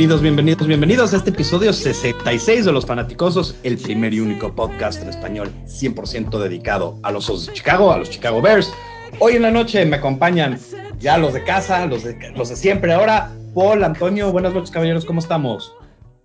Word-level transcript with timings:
Bienvenidos, 0.00 0.22
bienvenidos, 0.22 0.66
bienvenidos 0.66 1.12
a 1.12 1.18
este 1.18 1.28
episodio 1.28 1.74
66 1.74 2.64
de 2.64 2.72
Los 2.72 2.86
Fanaticosos, 2.86 3.54
el 3.64 3.76
primer 3.76 4.14
y 4.14 4.20
único 4.20 4.54
podcast 4.54 5.02
en 5.02 5.10
español 5.10 5.52
100% 5.66 6.38
dedicado 6.38 6.98
a 7.02 7.12
los 7.12 7.28
Osos 7.28 7.48
de 7.48 7.52
Chicago, 7.52 7.92
a 7.92 7.98
los 7.98 8.08
Chicago 8.08 8.40
Bears. 8.40 8.72
Hoy 9.18 9.34
en 9.34 9.42
la 9.42 9.50
noche 9.50 9.84
me 9.84 9.96
acompañan 9.96 10.58
ya 10.98 11.18
los 11.18 11.34
de 11.34 11.44
casa, 11.44 11.84
los 11.84 12.02
de, 12.02 12.16
los 12.34 12.48
de 12.48 12.56
siempre. 12.56 12.94
Ahora, 12.94 13.30
Paul, 13.54 13.84
Antonio, 13.84 14.32
buenas 14.32 14.54
noches, 14.54 14.70
caballeros, 14.70 15.04
¿cómo 15.04 15.20
estamos? 15.20 15.76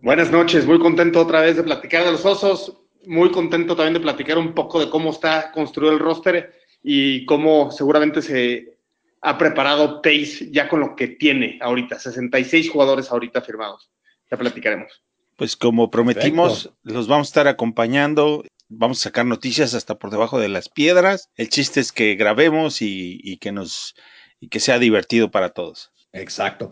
Buenas 0.01 0.31
noches, 0.31 0.65
muy 0.65 0.79
contento 0.79 1.19
otra 1.19 1.41
vez 1.41 1.57
de 1.57 1.63
platicar 1.63 2.05
de 2.05 2.13
los 2.13 2.25
Osos, 2.25 2.77
muy 3.05 3.29
contento 3.29 3.75
también 3.75 3.95
de 3.95 3.99
platicar 3.99 4.37
un 4.37 4.53
poco 4.53 4.79
de 4.79 4.89
cómo 4.89 5.09
está 5.09 5.51
construido 5.51 5.91
el 5.91 5.99
roster 5.99 6.53
y 6.81 7.25
cómo 7.25 7.71
seguramente 7.71 8.21
se 8.21 8.74
ha 9.25 9.39
preparado 9.39 10.03
Pace 10.03 10.49
ya 10.51 10.69
con 10.69 10.79
lo 10.79 10.95
que 10.95 11.07
tiene 11.07 11.57
ahorita, 11.59 11.99
66 11.99 12.69
jugadores 12.69 13.11
ahorita 13.11 13.41
firmados. 13.41 13.89
Ya 14.29 14.37
platicaremos. 14.37 15.03
Pues 15.35 15.55
como 15.55 15.89
prometimos, 15.89 16.71
los 16.83 17.07
vamos 17.07 17.27
a 17.27 17.29
estar 17.29 17.47
acompañando, 17.47 18.43
vamos 18.69 18.99
a 18.99 19.03
sacar 19.05 19.25
noticias 19.25 19.73
hasta 19.73 19.95
por 19.95 20.11
debajo 20.11 20.39
de 20.39 20.47
las 20.47 20.69
piedras. 20.69 21.29
El 21.35 21.49
chiste 21.49 21.79
es 21.79 21.91
que 21.91 22.15
grabemos 22.15 22.81
y, 22.81 23.37
que 23.41 23.51
nos 23.51 23.95
y 24.39 24.49
que 24.49 24.59
sea 24.59 24.77
divertido 24.77 25.31
para 25.31 25.49
todos. 25.49 25.91
Exacto. 26.13 26.69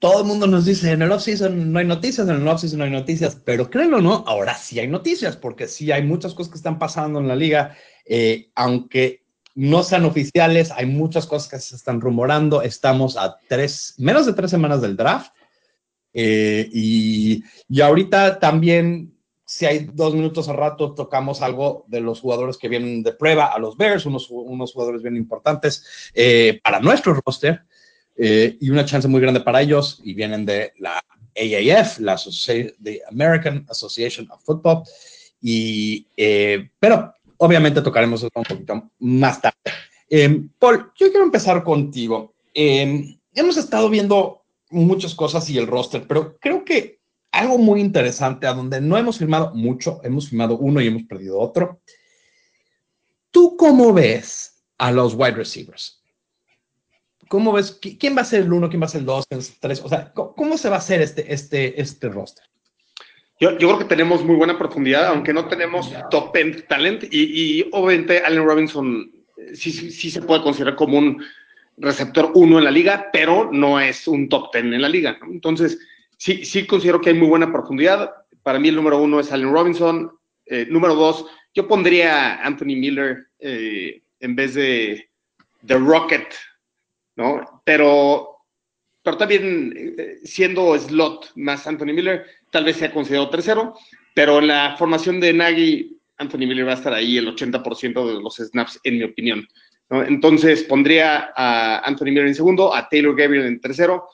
Todo 0.00 0.20
el 0.20 0.26
mundo 0.26 0.48
nos 0.48 0.64
dice, 0.64 0.90
en 0.90 1.02
el 1.02 1.12
off-season 1.12 1.72
no 1.72 1.78
hay 1.78 1.86
noticias, 1.86 2.28
en 2.28 2.34
el 2.34 2.48
off-season 2.48 2.80
no 2.80 2.84
hay 2.84 2.90
noticias, 2.90 3.36
pero 3.36 3.70
créanlo 3.70 3.98
o 3.98 4.02
no, 4.02 4.24
ahora 4.26 4.54
sí 4.56 4.80
hay 4.80 4.88
noticias, 4.88 5.36
porque 5.36 5.68
sí 5.68 5.92
hay 5.92 6.02
muchas 6.02 6.34
cosas 6.34 6.50
que 6.50 6.58
están 6.58 6.80
pasando 6.80 7.20
en 7.20 7.28
la 7.28 7.36
liga, 7.36 7.76
eh, 8.04 8.50
aunque 8.54 9.23
no 9.54 9.82
sean 9.82 10.04
oficiales, 10.04 10.72
hay 10.72 10.86
muchas 10.86 11.26
cosas 11.26 11.48
que 11.48 11.58
se 11.58 11.76
están 11.76 12.00
rumorando, 12.00 12.62
estamos 12.62 13.16
a 13.16 13.38
tres, 13.48 13.94
menos 13.98 14.26
de 14.26 14.32
tres 14.32 14.50
semanas 14.50 14.82
del 14.82 14.96
draft, 14.96 15.32
eh, 16.12 16.68
y, 16.72 17.42
y, 17.68 17.80
ahorita 17.80 18.38
también, 18.38 19.16
si 19.44 19.66
hay 19.66 19.90
dos 19.92 20.14
minutos 20.14 20.48
al 20.48 20.56
rato, 20.56 20.94
tocamos 20.94 21.42
algo 21.42 21.84
de 21.88 22.00
los 22.00 22.20
jugadores 22.20 22.56
que 22.56 22.68
vienen 22.68 23.02
de 23.02 23.12
prueba 23.12 23.46
a 23.46 23.58
los 23.58 23.76
Bears, 23.76 24.06
unos, 24.06 24.30
unos 24.30 24.72
jugadores 24.72 25.02
bien 25.02 25.16
importantes 25.16 26.10
eh, 26.14 26.60
para 26.62 26.78
nuestro 26.80 27.14
roster, 27.14 27.64
eh, 28.16 28.56
y 28.60 28.70
una 28.70 28.84
chance 28.84 29.08
muy 29.08 29.20
grande 29.20 29.40
para 29.40 29.60
ellos, 29.60 30.00
y 30.04 30.14
vienen 30.14 30.46
de 30.46 30.72
la 30.78 31.02
AAF, 31.36 31.98
la 31.98 32.16
the 32.82 33.02
American 33.08 33.66
Association 33.68 34.28
of 34.30 34.42
Football, 34.44 34.84
y, 35.40 36.06
pero 36.78 37.12
Obviamente 37.38 37.82
tocaremos 37.82 38.22
eso 38.22 38.30
un 38.34 38.44
poquito 38.44 38.90
más 39.00 39.40
tarde. 39.40 39.58
Em, 40.08 40.48
Paul, 40.58 40.92
yo 40.96 41.10
quiero 41.10 41.24
empezar 41.24 41.62
contigo. 41.64 42.34
Em, 42.52 43.18
hemos 43.34 43.56
estado 43.56 43.88
viendo 43.90 44.42
muchas 44.70 45.14
cosas 45.14 45.48
y 45.50 45.58
el 45.58 45.66
roster, 45.66 46.06
pero 46.06 46.36
creo 46.38 46.64
que 46.64 47.00
algo 47.32 47.58
muy 47.58 47.80
interesante 47.80 48.46
a 48.46 48.54
donde 48.54 48.80
no 48.80 48.96
hemos 48.96 49.18
firmado 49.18 49.52
mucho, 49.54 50.00
hemos 50.04 50.28
firmado 50.28 50.56
uno 50.58 50.80
y 50.80 50.86
hemos 50.86 51.02
perdido 51.04 51.38
otro. 51.40 51.80
¿Tú 53.30 53.56
cómo 53.56 53.92
ves 53.92 54.62
a 54.78 54.92
los 54.92 55.14
wide 55.14 55.32
receivers? 55.32 56.00
¿Cómo 57.28 57.52
ves? 57.52 57.80
¿Quién 57.98 58.16
va 58.16 58.22
a 58.22 58.24
ser 58.24 58.42
el 58.42 58.52
uno? 58.52 58.68
¿Quién 58.68 58.80
va 58.80 58.86
a 58.86 58.90
ser 58.90 59.00
el 59.00 59.06
dos? 59.06 59.24
¿El 59.30 59.44
tres? 59.58 59.80
O 59.82 59.88
sea, 59.88 60.12
¿cómo 60.12 60.56
se 60.56 60.68
va 60.68 60.76
a 60.76 60.78
hacer 60.78 61.02
este, 61.02 61.32
este, 61.32 61.80
este 61.80 62.08
roster? 62.08 62.44
Yo, 63.44 63.58
creo 63.58 63.78
que 63.78 63.84
tenemos 63.84 64.24
muy 64.24 64.36
buena 64.36 64.56
profundidad, 64.56 65.08
aunque 65.08 65.34
no 65.34 65.46
tenemos 65.48 65.92
top 66.10 66.34
end 66.34 66.66
talent. 66.66 67.04
Y, 67.10 67.66
obviamente 67.72 68.20
Allen 68.20 68.46
Robinson 68.46 69.12
eh, 69.36 69.54
sí, 69.54 69.70
sí, 69.70 70.10
se 70.10 70.22
puede 70.22 70.42
considerar 70.42 70.76
como 70.76 70.96
un 70.96 71.22
receptor 71.76 72.30
uno 72.34 72.56
en 72.56 72.64
la 72.64 72.70
liga, 72.70 73.10
pero 73.12 73.50
no 73.52 73.78
es 73.78 74.08
un 74.08 74.30
top 74.30 74.50
ten 74.50 74.72
en 74.72 74.80
la 74.80 74.88
liga. 74.88 75.18
Entonces, 75.30 75.78
sí, 76.16 76.46
sí 76.46 76.66
considero 76.66 77.02
que 77.02 77.10
hay 77.10 77.16
muy 77.16 77.28
buena 77.28 77.52
profundidad. 77.52 78.14
Para 78.42 78.58
mí 78.58 78.68
el 78.68 78.76
número 78.76 78.98
uno 78.98 79.20
es 79.20 79.30
Allen 79.30 79.52
Robinson. 79.52 80.10
Eh, 80.46 80.66
número 80.70 80.94
dos, 80.94 81.26
yo 81.52 81.68
pondría 81.68 82.42
Anthony 82.42 82.76
Miller 82.76 83.26
eh, 83.40 84.00
en 84.20 84.36
vez 84.36 84.54
de 84.54 85.10
The 85.66 85.76
Rocket, 85.76 86.28
¿no? 87.16 87.62
Pero 87.64 88.30
pero 89.04 89.18
también 89.18 89.94
siendo 90.24 90.78
slot 90.78 91.32
más 91.34 91.66
Anthony 91.66 91.92
Miller, 91.92 92.24
tal 92.54 92.64
vez 92.64 92.76
sea 92.76 92.92
considerado 92.92 93.30
tercero, 93.30 93.74
pero 94.14 94.38
en 94.38 94.46
la 94.46 94.76
formación 94.78 95.18
de 95.18 95.32
Nagy, 95.32 95.98
Anthony 96.18 96.46
Miller 96.46 96.68
va 96.68 96.70
a 96.70 96.76
estar 96.76 96.94
ahí 96.94 97.18
el 97.18 97.26
80% 97.26 98.06
de 98.06 98.22
los 98.22 98.36
snaps, 98.36 98.78
en 98.84 98.98
mi 98.98 99.02
opinión. 99.02 99.48
Entonces 99.90 100.62
pondría 100.62 101.32
a 101.36 101.80
Anthony 101.80 102.06
Miller 102.06 102.28
en 102.28 102.34
segundo, 102.36 102.72
a 102.72 102.88
Taylor 102.88 103.16
Gabriel 103.16 103.46
en 103.46 103.60
tercero, 103.60 104.06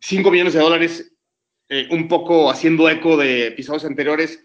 5 0.00 0.30
millones 0.30 0.52
de 0.52 0.60
dólares, 0.60 1.12
eh, 1.70 1.88
un 1.90 2.08
poco 2.08 2.50
haciendo 2.50 2.90
eco 2.90 3.16
de 3.16 3.46
episodios 3.46 3.86
anteriores. 3.86 4.44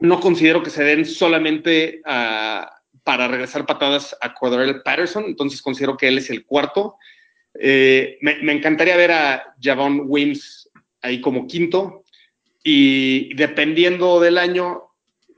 No 0.00 0.20
considero 0.20 0.62
que 0.62 0.68
se 0.68 0.84
den 0.84 1.06
solamente 1.06 2.02
ah, 2.04 2.70
para 3.04 3.26
regresar 3.26 3.64
patadas 3.64 4.14
a 4.20 4.34
Cordell 4.34 4.82
Patterson, 4.82 5.24
entonces 5.24 5.62
considero 5.62 5.96
que 5.96 6.08
él 6.08 6.18
es 6.18 6.28
el 6.28 6.44
cuarto 6.44 6.98
eh, 7.58 8.18
me, 8.20 8.52
encantaría 8.52 8.96
ver 8.96 9.12
a 9.12 9.54
Javon 9.62 10.02
Wims 10.06 10.68
ahí 11.00 11.20
como 11.20 11.46
quinto 11.46 12.03
y 12.66 13.34
dependiendo 13.34 14.18
del 14.18 14.38
año 14.38 14.84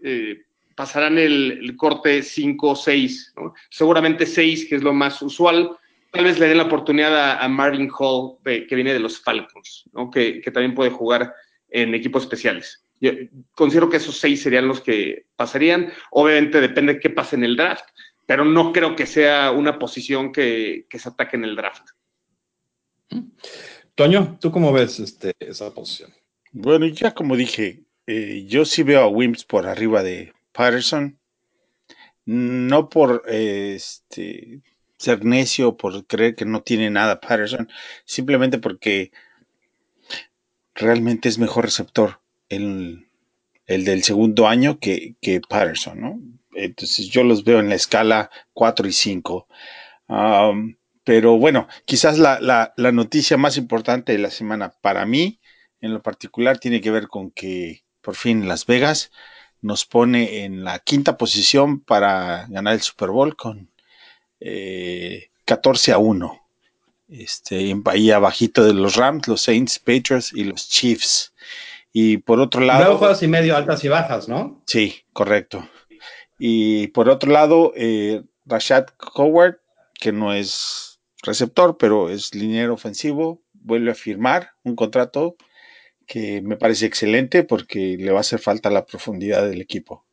eh, 0.03 0.45
pasarán 0.77 1.19
el, 1.19 1.75
corte 1.77 2.23
5 2.23 2.69
o 2.69 2.77
6, 2.77 3.35
seguramente 3.69 4.25
6 4.25 4.67
que 4.69 4.77
es 4.77 4.83
lo 4.83 4.95
más 4.95 5.21
usual. 5.21 5.77
Tal 6.13 6.25
vez 6.25 6.39
le 6.39 6.49
den 6.49 6.59
la 6.59 6.65
oportunidad 6.65 7.43
a, 7.43 7.49
Marvin 7.49 7.91
Hall 7.99 8.39
que 8.45 8.75
viene 8.75 8.93
de 8.93 9.01
los 9.01 9.21
Falcons, 9.21 9.91
que, 10.13 10.41
también 10.55 10.75
puede 10.75 10.91
jugar 10.91 11.35
en 11.69 11.95
equipos 11.95 12.23
especiales. 12.23 12.85
Yo 13.01 13.11
considero 13.55 13.91
que 13.91 13.99
esos 13.99 14.17
seis 14.17 14.43
serían 14.43 14.69
los 14.69 14.81
que 14.81 15.27
pasarían. 15.35 15.93
Obviamente 16.13 16.61
depende 16.61 16.95
de 16.95 17.01
qué 17.01 17.11
pase 17.11 17.37
en 17.37 17.45
el 17.45 17.57
draft, 17.57 17.85
pero 18.25 18.45
no 18.45 18.73
creo 18.73 18.95
que 18.95 19.05
sea 19.05 19.51
una 19.51 19.79
posición 19.79 20.33
que 20.33 20.87
se 20.91 21.09
ataque 21.09 21.37
en 21.37 21.45
el 21.45 21.57
draft. 21.57 21.91
Toño, 23.95 24.39
¿tú 24.41 24.51
cómo 24.51 24.73
ves 24.73 25.01
este, 25.01 25.33
esa 25.41 25.75
posición? 25.75 26.13
Bueno, 26.59 26.87
ya 26.87 27.13
como 27.13 27.37
dije, 27.37 27.85
eh, 28.07 28.47
yo 28.49 28.65
sí 28.65 28.83
veo 28.83 29.03
a 29.03 29.09
Wims 29.09 29.45
por 29.45 29.67
arriba 29.67 30.03
de 30.03 30.33
Patterson. 30.53 31.19
No 32.25 32.89
por 32.89 33.25
este, 33.29 34.63
ser 34.97 35.23
necio, 35.27 35.77
por 35.77 36.07
creer 36.07 36.35
que 36.35 36.47
no 36.47 36.63
tiene 36.63 36.89
nada 36.89 37.21
Patterson, 37.21 37.69
simplemente 38.07 38.57
porque 38.57 39.13
realmente 40.75 41.29
es 41.29 41.39
mejor 41.39 41.67
receptor 41.67 42.21
el, 42.49 43.07
el 43.67 43.85
del 43.85 44.03
segundo 44.03 44.49
año 44.49 44.79
que, 44.81 45.15
que, 45.21 45.43
Patterson, 45.43 46.01
¿no? 46.01 46.21
Entonces 46.55 47.11
yo 47.11 47.23
los 47.23 47.45
veo 47.45 47.61
en 47.61 47.69
la 47.69 47.75
escala 47.75 48.31
4 48.55 48.89
y 48.89 48.93
5. 48.93 49.47
Pero 51.05 51.39
bueno, 51.39 51.69
quizás 51.85 52.19
la, 52.19 52.73
noticia 52.79 53.37
más 53.37 53.59
importante 53.59 54.13
de 54.13 54.19
la 54.19 54.31
semana 54.31 54.73
para 54.81 55.05
mí, 55.05 55.39
en 55.81 55.93
lo 55.93 56.03
particular, 56.03 56.59
tiene 56.59 56.81
que 56.81 56.91
ver 56.91 57.09
con 57.09 57.31
que 57.31 57.83
por 58.01 58.15
fin 58.15 58.49
Las 58.49 58.67
Vegas 58.67 59.11
nos 59.63 59.85
pone 59.85 60.45
en 60.45 60.65
la 60.65 60.79
quinta 60.79 61.17
posición 61.17 61.81
para 61.81 62.47
ganar 62.49 62.75
el 62.75 62.81
Super 62.81 63.11
Bowl 63.11 63.37
con 63.37 63.71
14 65.45 65.91
eh, 65.91 65.95
a 65.95 65.99
1. 65.99 66.43
Este, 67.09 67.75
ahí 67.85 68.11
abajito 68.11 68.65
de 68.65 68.75
los 68.75 68.97
Rams, 68.97 69.29
los 69.29 69.41
Saints, 69.41 69.79
Patriots 69.79 70.33
y 70.33 70.45
los 70.45 70.69
Chiefs. 70.69 71.33
Y 71.93 72.19
por 72.19 72.41
otro 72.41 72.61
lado. 72.61 72.85
Luego 72.85 72.99
juegos 72.99 73.23
y 73.23 73.29
medio 73.29 73.57
altas 73.57 73.83
y 73.85 73.89
bajas, 73.89 74.29
¿no? 74.29 74.63
Sí, 74.67 75.05
correcto. 75.13 75.69
Y 76.39 76.89
por 76.89 77.09
otro 77.09 77.33
lado, 77.33 77.73
eh, 77.75 78.23
Rashad 78.45 78.87
Howard, 79.15 79.61
que 79.99 80.13
no 80.13 80.35
es 80.35 81.01
receptor, 81.23 81.77
pero 81.79 82.11
es 82.11 82.35
liniero 82.35 82.75
ofensivo, 82.75 83.41
vuelve 83.53 83.93
a 83.93 83.95
firmar 83.95 84.51
un 84.63 84.77
contrato 84.77 85.37
que 86.07 86.41
me 86.43 86.57
parece 86.57 86.87
excelente 86.87 87.43
porque 87.43 87.97
le 87.99 88.11
va 88.11 88.19
a 88.19 88.21
hacer 88.21 88.39
falta 88.39 88.71
la 88.71 88.87
profundidad 88.87 89.49
del 89.49 89.61
equipo. 89.61 90.05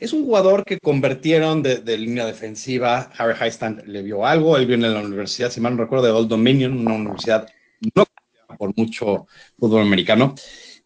Es 0.00 0.12
un 0.12 0.24
jugador 0.24 0.64
que 0.64 0.78
convirtieron 0.78 1.62
de, 1.62 1.98
línea 1.98 2.26
defensiva. 2.26 3.10
Harry 3.16 3.34
Highstand 3.34 3.84
le 3.86 4.02
vio 4.02 4.26
algo. 4.26 4.56
Él 4.56 4.66
viene 4.66 4.88
de 4.88 4.94
la 4.94 5.00
universidad, 5.00 5.50
si 5.50 5.60
mal 5.60 5.76
no 5.76 5.82
recuerdo, 5.82 6.06
de 6.06 6.12
Old 6.12 6.28
Dominion, 6.28 6.76
una 6.76 6.94
universidad 6.94 7.46
no 7.94 8.04
por 8.58 8.76
mucho 8.76 9.26
fútbol 9.58 9.82
americano. 9.82 10.34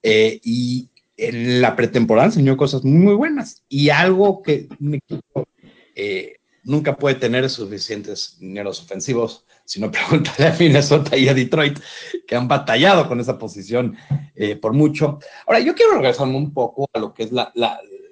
Eh, 0.02 0.40
y 0.44 0.88
en 1.16 1.60
la 1.60 1.74
pretemporada 1.74 2.26
enseñó 2.26 2.56
cosas 2.56 2.84
muy 2.84 3.14
buenas 3.14 3.64
y 3.68 3.90
algo 3.90 4.42
que 4.42 4.68
un 4.80 4.94
equipo 4.94 5.48
eh, 5.96 6.37
nunca 6.68 6.96
puede 6.96 7.16
tener 7.16 7.48
suficientes 7.48 8.36
dineros 8.38 8.82
ofensivos, 8.82 9.44
si 9.64 9.80
no 9.80 9.90
pregúntale 9.90 10.48
a 10.48 10.56
Minnesota 10.58 11.16
y 11.16 11.28
a 11.28 11.34
Detroit, 11.34 11.78
que 12.26 12.36
han 12.36 12.46
batallado 12.46 13.08
con 13.08 13.18
esa 13.20 13.38
posición 13.38 13.96
eh, 14.34 14.54
por 14.56 14.74
mucho. 14.74 15.18
Ahora, 15.46 15.60
yo 15.60 15.74
quiero 15.74 15.94
regresarme 15.94 16.36
un 16.36 16.52
poco 16.52 16.88
a 16.92 16.98
lo 16.98 17.14
que 17.14 17.24
es 17.24 17.32
la, 17.32 17.52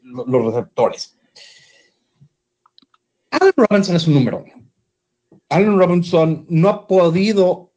los 0.02 0.44
receptores. 0.46 1.16
Allen 3.30 3.52
Robinson 3.56 3.96
es 3.96 4.06
un 4.06 4.14
número 4.14 4.38
uno. 4.38 4.66
Allen 5.50 5.78
Robinson 5.78 6.46
no 6.48 6.68
ha 6.68 6.86
podido 6.86 7.72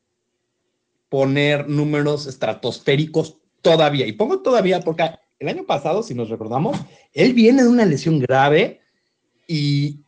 poner 1.10 1.68
números 1.68 2.28
estratosféricos 2.28 3.38
todavía. 3.62 4.08
Y 4.08 4.14
pongo 4.14 4.42
todavía 4.42 4.80
porque 4.80 5.12
el 5.40 5.48
año 5.48 5.66
pasado, 5.66 6.04
si 6.04 6.14
nos 6.14 6.30
recordamos, 6.30 6.78
él 7.14 7.34
viene 7.34 7.64
de 7.64 7.70
una 7.70 7.86
lesión 7.86 8.20
grave 8.20 8.82
y 9.48 10.04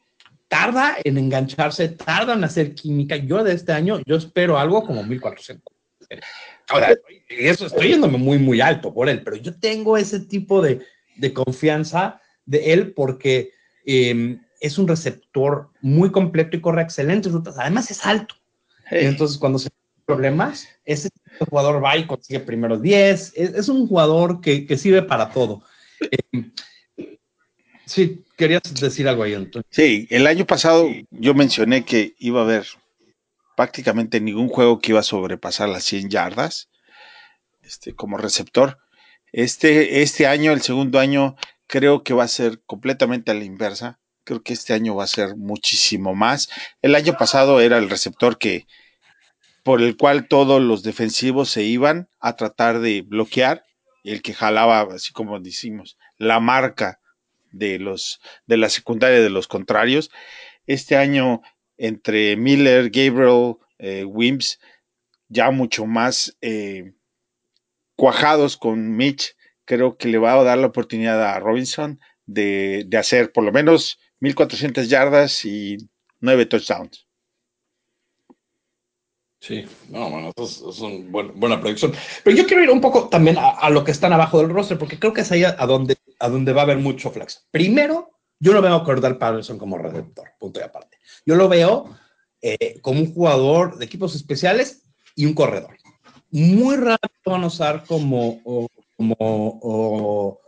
tarda 0.51 0.98
en 1.06 1.18
engancharse, 1.18 1.88
tarda 1.88 2.33
en 2.33 2.44
hacer 2.44 2.75
química. 2.75 3.15
Yo 3.15 3.42
de 3.42 3.53
este 3.53 3.71
año, 3.71 4.01
yo 4.06 4.18
espero 4.18 4.59
algo 4.59 4.86
como 4.86 5.01
1400. 5.01 5.63
Ahora, 6.68 6.94
eso 7.30 7.68
estoy 7.68 7.88
yéndome 7.88 8.18
muy, 8.18 8.38
muy 8.38 8.59
alto 8.59 8.94
por 8.94 9.07
él, 9.07 9.24
pero 9.24 9.38
yo 9.38 9.57
tengo 9.57 9.95
ese 9.95 10.19
tipo 10.19 10.62
de, 10.62 10.81
de 11.15 11.31
confianza 11.31 12.19
de 12.45 12.74
él 12.74 12.92
porque 12.92 13.51
eh, 13.86 14.39
es 14.59 14.77
un 14.77 14.89
receptor 14.89 15.69
muy 15.80 16.12
completo 16.12 16.57
y 16.57 16.62
corre 16.62 16.81
excelentes 16.81 17.31
rutas. 17.31 17.57
Además, 17.57 17.89
es 17.89 18.06
alto. 18.06 18.36
Entonces, 18.89 19.38
cuando 19.38 19.57
se 19.57 19.69
problemas, 20.06 20.68
ese 20.83 21.07
jugador 21.50 21.81
va 21.81 21.95
y 21.95 22.06
consigue 22.06 22.42
primeros 22.42 22.81
10. 22.81 23.33
Es, 23.38 23.53
es 23.53 23.69
un 23.69 23.88
jugador 23.88 24.42
que, 24.42 24.65
que, 24.65 24.77
sirve 24.77 25.01
para 25.03 25.30
todo. 25.30 25.63
Eh, 26.01 26.51
sí, 27.92 28.24
querías 28.38 28.62
decir 28.80 29.08
algo 29.08 29.24
ahí, 29.24 29.34
Antonio. 29.34 29.66
Sí, 29.70 30.08
el 30.10 30.28
año 30.28 30.46
pasado 30.46 30.90
yo 31.10 31.34
mencioné 31.34 31.84
que 31.84 32.16
iba 32.18 32.40
a 32.40 32.44
haber 32.44 32.66
prácticamente 33.56 34.22
ningún 34.22 34.48
juego 34.48 34.80
que 34.80 34.92
iba 34.92 35.02
a 35.02 35.04
sobrepasar 35.04 35.70
las 35.70 35.84
100 35.84 36.10
yardas 36.10 36.70
este, 37.62 37.94
como 37.94 38.18
receptor. 38.18 38.78
Este, 39.32 40.02
este 40.02 40.26
año, 40.26 40.52
el 40.52 40.62
segundo 40.62 41.00
año, 41.00 41.36
creo 41.68 42.04
que 42.04 42.14
va 42.14 42.24
a 42.24 42.30
ser 42.30 42.62
completamente 42.66 43.32
a 43.32 43.34
la 43.34 43.44
inversa. 43.44 44.00
Creo 44.24 44.42
que 44.42 44.54
este 44.54 44.74
año 44.74 44.96
va 44.96 45.04
a 45.04 45.08
ser 45.08 45.36
muchísimo 45.36 46.16
más. 46.16 46.50
El 46.82 46.96
año 46.96 47.18
pasado 47.18 47.60
era 47.60 47.78
el 47.78 47.90
receptor 47.90 48.38
que, 48.38 48.68
por 49.64 49.82
el 49.82 49.98
cual 49.98 50.28
todos 50.28 50.62
los 50.62 50.84
defensivos 50.84 51.50
se 51.50 51.64
iban 51.64 52.08
a 52.20 52.36
tratar 52.36 52.80
de 52.80 53.02
bloquear, 53.02 53.64
y 54.04 54.12
el 54.12 54.22
que 54.22 54.34
jalaba, 54.34 54.82
así 54.94 55.12
como 55.12 55.40
decimos, 55.40 55.98
la 56.18 56.40
marca 56.40 57.00
de 57.51 57.80
los 57.80 58.19
de 58.45 58.57
la 58.57 58.69
secundaria 58.69 59.21
de 59.21 59.30
los 59.30 59.48
contrarios. 59.48 60.12
Este 60.65 60.95
año, 60.98 61.42
entre 61.77 62.36
Miller, 62.38 62.89
Gabriel, 62.89 63.56
eh, 63.80 64.06
Wims, 64.06 64.59
ya 65.27 65.51
mucho 65.51 65.86
más 65.86 66.38
eh, 66.42 66.94
cuajados 67.95 68.57
con 68.57 68.95
Mitch, 68.95 69.36
creo 69.65 69.98
que 69.98 70.07
le 70.07 70.18
va 70.18 70.33
a 70.33 70.44
dar 70.44 70.57
la 70.57 70.68
oportunidad 70.68 71.24
a 71.24 71.39
Robinson 71.39 72.00
de, 72.25 72.83
de 72.88 72.98
hacer 72.98 73.31
por 73.31 73.44
lo 73.44 73.51
menos 73.51 74.00
1400 74.19 74.89
yardas 74.89 75.45
y 75.45 75.77
9 76.19 76.45
touchdowns. 76.45 77.07
Sí, 79.39 79.65
no, 79.89 80.07
bueno, 80.07 80.31
eso 80.38 80.69
es, 80.69 80.80
una 80.80 81.09
buen, 81.09 81.39
buena 81.39 81.59
predicción. 81.59 81.94
Pero 82.24 82.38
yo 82.38 82.45
quiero 82.45 82.63
ir 82.63 82.69
un 82.69 82.80
poco 82.80 83.09
también 83.09 83.39
a, 83.39 83.50
a, 83.50 83.71
lo 83.71 83.83
que 83.83 83.89
están 83.89 84.13
abajo 84.13 84.38
del 84.38 84.51
roster, 84.51 84.77
porque 84.77 85.00
creo 85.00 85.13
que 85.13 85.21
es 85.21 85.31
ahí 85.31 85.44
a 85.44 85.65
donde, 85.65 85.95
a 86.22 86.30
donde 86.30 86.54
va 86.54 86.62
a 86.62 86.64
haber 86.64 86.78
mucho 86.78 87.12
flex. 87.12 87.48
Primero, 87.52 88.12
yo 88.40 88.54
no 88.54 88.62
veo 88.62 88.76
a 88.76 88.84
Cordell 88.84 89.18
Patterson 89.18 89.58
como 89.58 89.78
receptor, 89.78 90.30
punto 90.40 90.60
y 90.60 90.64
aparte. 90.64 90.98
Yo 91.26 91.36
lo 91.36 91.50
veo 91.50 91.96
eh, 92.42 92.80
como 92.82 93.02
un 93.02 93.14
jugador 93.14 93.78
de 93.78 93.86
equipos 93.86 94.16
especiales 94.16 94.84
y 95.16 95.26
un 95.26 95.34
corredor. 95.34 95.78
Muy 96.32 96.78
raro 96.78 97.00
van 97.26 97.44
a 97.44 97.48
usar 97.48 97.84
como, 97.86 98.42
como, 98.96 100.40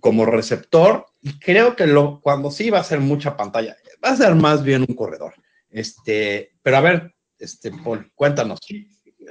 como 0.00 0.26
receptor, 0.26 1.06
y 1.22 1.38
creo 1.38 1.76
que 1.76 1.86
lo, 1.86 2.20
cuando 2.20 2.50
sí 2.50 2.70
va 2.70 2.80
a 2.80 2.84
ser 2.84 3.00
mucha 3.00 3.36
pantalla, 3.36 3.76
va 4.04 4.10
a 4.10 4.16
ser 4.16 4.34
más 4.34 4.62
bien 4.62 4.84
un 4.88 4.94
corredor. 4.94 5.34
Este, 5.70 6.52
pero 6.62 6.78
a 6.78 6.80
ver, 6.80 7.14
este, 7.38 7.70
Paul, 7.70 8.10
cuéntanos. 8.14 8.58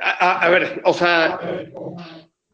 A, 0.01 0.47
ver, 0.49 0.81
o 0.85 0.93
sea, 0.93 1.39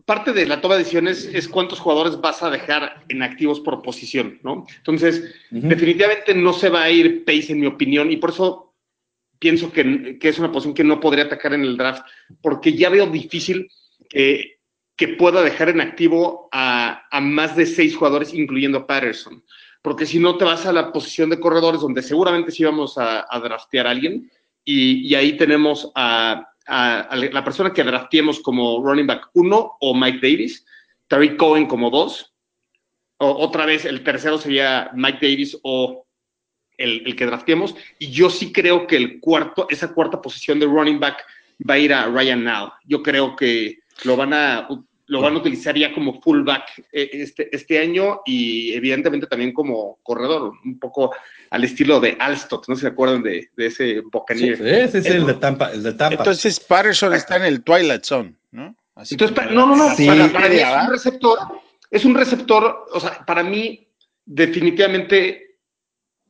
parte 0.06 0.34
de 0.34 0.46
la 0.46 0.62
toma 0.62 0.76
de 0.76 0.80
decisiones 0.80 1.26
es 1.34 1.48
cuántos 1.48 1.80
jugadores 1.80 2.22
vas 2.22 2.44
a 2.44 2.50
dejar 2.50 3.04
en 3.10 3.24
activos 3.24 3.60
por 3.60 3.82
posición, 3.82 4.40
¿no? 4.44 4.66
Entonces, 4.78 5.36
uh 5.52 5.56
-huh. 5.56 5.62
definitivamente 5.62 6.34
no 6.36 6.54
se 6.54 6.70
va 6.70 6.84
a 6.84 6.92
ir 6.92 7.26
Pace, 7.26 7.52
en 7.52 7.60
mi 7.60 7.68
opinión, 7.68 8.12
y 8.12 8.18
por 8.18 8.30
eso 8.30 8.74
pienso 9.40 9.72
que, 9.72 10.18
que, 10.20 10.30
es 10.30 10.40
una 10.40 10.52
posición 10.52 10.76
que 10.76 10.84
no 10.84 11.00
podría 11.00 11.26
atacar 11.26 11.54
en 11.54 11.62
el 11.62 11.76
draft, 11.76 12.06
porque 12.42 12.74
ya 12.74 12.90
veo 12.90 13.08
difícil 13.08 13.70
que, 14.08 14.60
que 14.96 15.10
pueda 15.10 15.42
dejar 15.42 15.70
en 15.70 15.82
activo 15.82 16.50
a, 16.52 17.04
a 17.12 17.20
más 17.22 17.56
de 17.56 17.66
seis 17.66 17.96
jugadores, 17.96 18.34
incluyendo 18.34 18.80
a 18.80 18.88
Patterson. 18.88 19.44
Porque 19.82 20.06
si 20.06 20.20
no, 20.20 20.38
te 20.38 20.46
vas 20.46 20.66
a 20.66 20.74
la 20.74 20.92
posición 20.92 21.30
de 21.30 21.40
corredores, 21.40 21.82
donde 21.82 22.02
seguramente 22.02 22.52
sí 22.52 22.64
vamos 22.64 22.98
a, 22.98 23.26
a 23.30 23.40
draftear 23.40 23.88
a 23.88 23.92
alguien, 23.92 24.32
y, 24.64 25.08
y 25.08 25.16
ahí 25.16 25.38
tenemos 25.38 25.92
a, 25.96 26.48
la 26.68 27.44
persona 27.44 27.74
que 27.74 27.84
draftiemos 27.84 28.40
como 28.40 28.84
running 28.84 29.08
back 29.08 29.30
1 29.34 29.78
o 29.80 29.96
Mike 29.96 30.20
Davis, 30.22 30.66
Tariq 31.08 31.38
Cohen 31.38 31.68
como 31.68 31.90
2, 31.90 32.34
otra 33.18 33.66
vez 33.66 33.86
el 33.86 34.04
tercero 34.04 34.38
sería 34.38 34.92
Mike 34.94 35.20
Davis 35.22 35.58
o 35.64 36.06
el, 36.78 37.04
el, 37.06 37.16
que 37.16 37.26
draftiemos, 37.26 37.76
y 38.00 38.12
yo 38.12 38.30
sí 38.30 38.52
creo 38.52 38.88
que 38.88 38.98
el 38.98 39.20
cuarto, 39.20 39.68
esa 39.70 39.94
cuarta 39.94 40.22
posición 40.22 40.60
de 40.60 40.66
running 40.66 41.00
back 41.00 41.24
va 41.68 41.76
a 41.76 41.80
ir 41.80 41.94
a 41.94 42.08
Ryan 42.08 42.44
Now. 42.44 42.74
Yo 42.84 43.02
creo 43.02 43.36
que 43.36 43.80
lo 44.04 44.18
van 44.18 44.34
a 44.34 44.68
lo 45.08 45.22
van 45.22 45.36
a 45.36 45.38
utilizar 45.38 45.78
ya 45.78 45.94
como 45.94 46.20
fullback 46.20 46.88
este, 46.92 47.56
este 47.56 47.80
año 47.80 48.22
y 48.26 48.74
evidentemente 48.74 49.28
también 49.28 49.54
como 49.54 50.00
corredor, 50.02 50.54
un 50.64 50.80
poco 50.80 51.14
al 51.50 51.64
estilo 51.64 52.00
de 52.00 52.18
Alstott, 52.20 52.68
¿no 52.68 52.76
se 52.76 52.88
acuerdan 52.88 53.24
de, 53.24 53.50
de 53.56 53.66
ese 53.68 54.02
Buccaneer? 54.12 54.58
Sí, 54.58 54.64
ese 54.66 54.98
es 55.00 55.06
el, 55.06 55.16
el, 55.18 55.26
de 55.28 55.34
Tampa, 55.36 55.72
el 55.72 55.84
de 55.84 55.94
Tampa. 55.94 56.18
Entonces 56.18 56.60
Patterson 56.60 57.14
está 57.14 57.38
en 57.38 57.46
el 57.46 57.64
Twilight 57.64 58.04
Zone, 58.04 58.36
¿no? 58.52 58.76
Así 58.96 59.16
Entonces, 59.16 59.36
para, 59.36 59.52
no, 59.52 59.66
no, 59.66 59.76
no, 59.76 59.96
sí, 59.96 60.08
para, 60.08 60.32
para 60.32 60.50
mí 60.50 60.56
es 60.56 60.66
un 60.66 60.90
receptor, 60.90 61.40
es 61.92 62.06
un 62.06 62.16
receptor, 62.16 62.86
o 62.94 63.00
sea, 63.00 63.26
para 63.26 63.44
mí 63.44 63.88
definitivamente, 64.26 65.58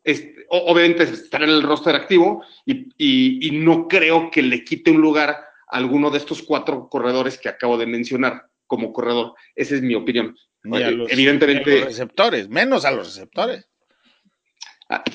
es, 0.03 0.27
obviamente 0.49 1.03
estará 1.03 1.45
en 1.45 1.51
el 1.51 1.63
roster 1.63 1.95
activo 1.95 2.43
y, 2.65 2.87
y, 2.97 3.47
y 3.47 3.51
no 3.51 3.87
creo 3.87 4.29
que 4.31 4.41
le 4.41 4.63
quite 4.63 4.91
un 4.91 5.01
lugar 5.01 5.29
a 5.29 5.77
alguno 5.77 6.09
de 6.09 6.17
estos 6.17 6.41
cuatro 6.41 6.89
corredores 6.89 7.37
que 7.37 7.49
acabo 7.49 7.77
de 7.77 7.85
mencionar 7.85 8.47
como 8.67 8.93
corredor. 8.93 9.33
Esa 9.55 9.75
es 9.75 9.81
mi 9.81 9.95
opinión. 9.95 10.35
Ni 10.63 10.81
a 10.81 10.91
los, 10.91 11.11
Evidentemente. 11.11 11.69
Ni 11.69 11.77
a 11.77 11.79
los 11.81 11.89
receptores, 11.89 12.49
menos 12.49 12.85
a 12.85 12.91
los 12.91 13.07
receptores. 13.07 13.67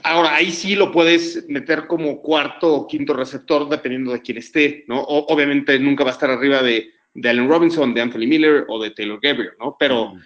Ahora, 0.03 0.35
ahí 0.35 0.51
sí 0.51 0.75
lo 0.75 0.91
puedes 0.91 1.49
meter 1.49 1.87
como 1.87 2.21
cuarto 2.21 2.75
o 2.75 2.87
quinto 2.89 3.15
receptor, 3.15 3.69
dependiendo 3.69 4.13
de 4.13 4.21
quién 4.21 4.39
esté, 4.39 4.85
¿no? 4.89 5.01
O, 5.01 5.33
obviamente 5.33 5.79
nunca 5.79 6.03
va 6.03 6.11
a 6.11 6.13
estar 6.13 6.29
arriba 6.29 6.61
de, 6.63 6.91
de, 7.15 7.29
Allen 7.29 7.49
Robinson, 7.49 7.95
de 7.95 8.01
Anthony 8.01 8.27
Miller 8.27 8.65
o 8.69 8.83
de 8.83 8.91
Taylor 8.91 9.21
Gabriel, 9.23 9.53
¿no? 9.61 9.77
Pero 9.79 10.15
mm. 10.15 10.21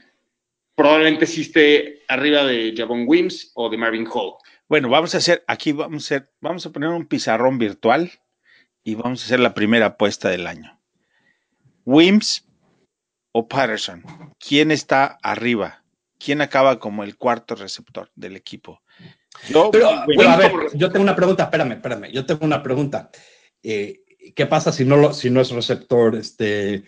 probablemente 0.74 1.26
sí 1.26 1.42
esté 1.42 2.02
arriba 2.08 2.44
de 2.44 2.72
Javon 2.74 3.04
Wims 3.06 3.52
o 3.54 3.68
de 3.68 3.76
Marvin 3.76 4.08
Hall. 4.10 4.34
Bueno, 4.66 4.88
vamos 4.88 5.14
a 5.14 5.18
hacer, 5.18 5.44
aquí 5.46 5.72
vamos 5.72 6.04
a 6.04 6.06
hacer, 6.06 6.32
vamos 6.40 6.64
a 6.64 6.72
poner 6.72 6.88
un 6.88 7.06
pizarrón 7.06 7.58
virtual 7.58 8.10
y 8.82 8.94
vamos 8.94 9.22
a 9.22 9.26
hacer 9.26 9.40
la 9.40 9.52
primera 9.52 9.86
apuesta 9.86 10.30
del 10.30 10.46
año. 10.46 10.80
Wims 11.84 12.48
o 13.32 13.46
Patterson, 13.46 14.02
¿quién 14.38 14.70
está 14.70 15.18
arriba? 15.22 15.84
¿Quién 16.18 16.40
acaba 16.40 16.78
como 16.78 17.04
el 17.04 17.18
cuarto 17.18 17.54
receptor 17.54 18.10
del 18.14 18.36
equipo? 18.36 18.80
Yo, 19.48 19.70
pero, 19.70 19.90
pero, 20.06 20.30
a 20.30 20.36
ver, 20.36 20.52
yo 20.74 20.90
tengo 20.90 21.02
una 21.02 21.16
pregunta, 21.16 21.44
espérame, 21.44 21.72
espérame, 21.72 22.10
yo 22.10 22.24
tengo 22.24 22.44
una 22.44 22.62
pregunta. 22.62 23.10
Eh, 23.62 24.02
¿Qué 24.34 24.46
pasa 24.46 24.72
si 24.72 24.84
no, 24.84 24.96
lo, 24.96 25.12
si 25.12 25.30
no 25.30 25.40
es 25.40 25.50
receptor 25.50 26.16
este, 26.16 26.84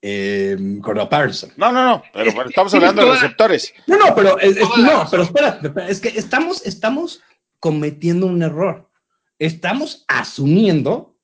eh, 0.00 0.78
Cordell 0.82 1.08
Patterson? 1.08 1.52
No, 1.56 1.72
no, 1.72 1.84
no, 1.84 2.02
pero, 2.12 2.30
estamos 2.48 2.72
hablando 2.74 3.04
de 3.04 3.12
receptores. 3.12 3.74
No, 3.86 3.98
no, 3.98 4.14
pero, 4.14 4.38
es, 4.38 4.56
es, 4.56 4.68
no, 4.78 5.06
pero 5.10 5.22
espérate, 5.24 5.70
es 5.88 6.00
que 6.00 6.08
estamos, 6.08 6.64
estamos 6.66 7.22
cometiendo 7.58 8.26
un 8.26 8.42
error. 8.42 8.90
Estamos 9.38 10.04
asumiendo 10.08 11.16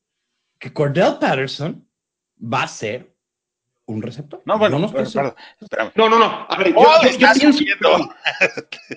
que 0.59 0.73
Cordell 0.73 1.19
Patterson 1.21 1.89
va 2.41 2.63
a 2.63 2.69
ser 2.69 3.16
un 3.87 4.03
receptor. 4.03 4.43
No, 4.45 4.59
bueno, 4.59 4.79
no, 4.79 4.93
perdón. 4.93 5.35
No, 5.95 6.09
no, 6.09 6.19
no. 6.19 6.47
A 6.49 6.57
ver, 6.59 6.75
Paul 6.75 6.87
yo- 7.03 7.03
yo 7.03 7.09
está 7.09 7.33
pienso- 7.35 7.59
subiendo. 7.59 8.15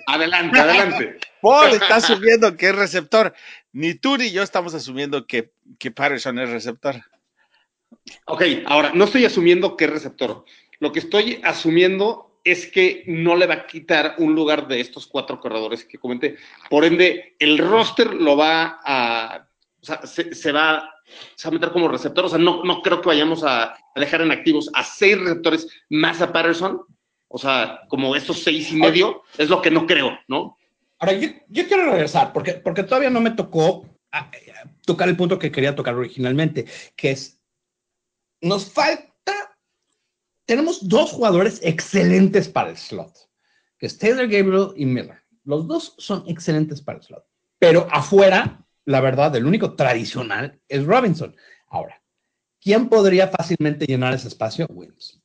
Adelante, 0.06 0.58
adelante. 0.60 1.18
Paul 1.40 1.70
está 1.70 1.96
asumiendo 1.96 2.56
que 2.56 2.68
es 2.70 2.74
receptor. 2.74 3.32
Ni 3.72 3.94
tú 3.94 4.16
ni 4.16 4.30
yo 4.30 4.42
estamos 4.42 4.74
asumiendo 4.74 5.26
que, 5.26 5.52
que 5.78 5.90
Patterson 5.90 6.38
es 6.40 6.50
receptor. 6.50 6.96
Ok, 8.26 8.42
ahora, 8.66 8.90
no 8.94 9.04
estoy 9.04 9.24
asumiendo 9.24 9.76
que 9.76 9.84
es 9.84 9.90
receptor. 9.90 10.44
Lo 10.80 10.92
que 10.92 10.98
estoy 11.00 11.40
asumiendo 11.44 12.26
es 12.42 12.66
que 12.66 13.04
no 13.06 13.36
le 13.36 13.46
va 13.46 13.54
a 13.54 13.66
quitar 13.66 14.14
un 14.18 14.34
lugar 14.34 14.66
de 14.66 14.80
estos 14.80 15.06
cuatro 15.06 15.38
corredores 15.40 15.84
que 15.84 15.98
comenté. 15.98 16.36
Por 16.70 16.84
ende, 16.84 17.36
el 17.38 17.58
roster 17.58 18.14
lo 18.14 18.36
va 18.36 18.80
a. 18.82 19.09
O 19.82 19.86
sea, 19.86 20.02
se, 20.06 20.52
va, 20.52 20.78
a 21.44 21.50
meter 21.50 21.72
como 21.72 21.88
receptor. 21.88 22.26
O 22.26 22.28
sea, 22.28 22.38
no, 22.38 22.62
no 22.64 22.82
creo 22.82 23.00
que 23.00 23.08
vayamos 23.08 23.42
a, 23.44 23.74
dejar 23.96 24.22
en 24.22 24.32
activos 24.32 24.70
a 24.74 24.84
seis 24.84 25.18
receptores 25.18 25.68
más 25.88 26.20
a 26.20 26.32
Patterson. 26.32 26.82
O 27.28 27.38
sea, 27.38 27.82
como 27.88 28.14
estos 28.16 28.42
seis 28.42 28.70
y 28.72 28.76
medio, 28.76 29.22
es 29.38 29.48
lo 29.48 29.62
que 29.62 29.70
no 29.70 29.86
creo, 29.86 30.18
¿no? 30.28 30.58
Ahora, 30.98 31.14
yo, 31.14 31.28
yo 31.48 31.66
quiero 31.66 31.90
regresar, 31.90 32.32
porque, 32.32 32.54
porque 32.54 32.82
todavía 32.82 33.08
no 33.08 33.20
me 33.20 33.30
tocó 33.30 33.86
ah, 34.12 34.30
tocar 34.84 35.08
el 35.08 35.16
punto 35.16 35.38
que 35.38 35.50
quería 35.50 35.74
tocar 35.74 35.94
originalmente, 35.94 36.66
que 36.96 37.12
es, 37.12 37.40
nos 38.42 38.70
falta, 38.70 39.56
tenemos 40.44 40.86
dos 40.88 41.12
jugadores 41.12 41.60
excelentes 41.62 42.48
para 42.48 42.70
el 42.70 42.76
slot, 42.76 43.30
que 43.78 43.86
es 43.86 43.96
Taylor 43.96 44.28
Gabriel 44.28 44.72
y 44.76 44.84
Miller. 44.84 45.22
Los 45.44 45.66
dos 45.66 45.94
son 45.98 46.24
excelentes 46.26 46.82
para 46.82 46.98
el 46.98 47.04
slot, 47.04 47.24
pero 47.58 47.86
afuera, 47.90 48.59
la 48.84 49.00
verdad, 49.00 49.34
el 49.36 49.46
único 49.46 49.74
tradicional 49.74 50.60
es 50.68 50.84
Robinson. 50.84 51.34
Ahora, 51.68 52.02
¿quién 52.60 52.88
podría 52.88 53.28
fácilmente 53.28 53.86
llenar 53.86 54.14
ese 54.14 54.28
espacio? 54.28 54.66
Wims. 54.68 55.20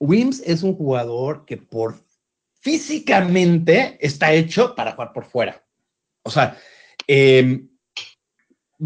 Wims 0.00 0.40
es 0.44 0.62
un 0.62 0.74
jugador 0.74 1.44
que 1.44 1.56
por 1.56 2.04
físicamente 2.60 3.98
está 4.00 4.32
hecho 4.32 4.74
para 4.74 4.92
jugar 4.92 5.12
por 5.12 5.24
fuera. 5.24 5.64
O 6.22 6.30
sea, 6.30 6.56
eh, 7.06 7.62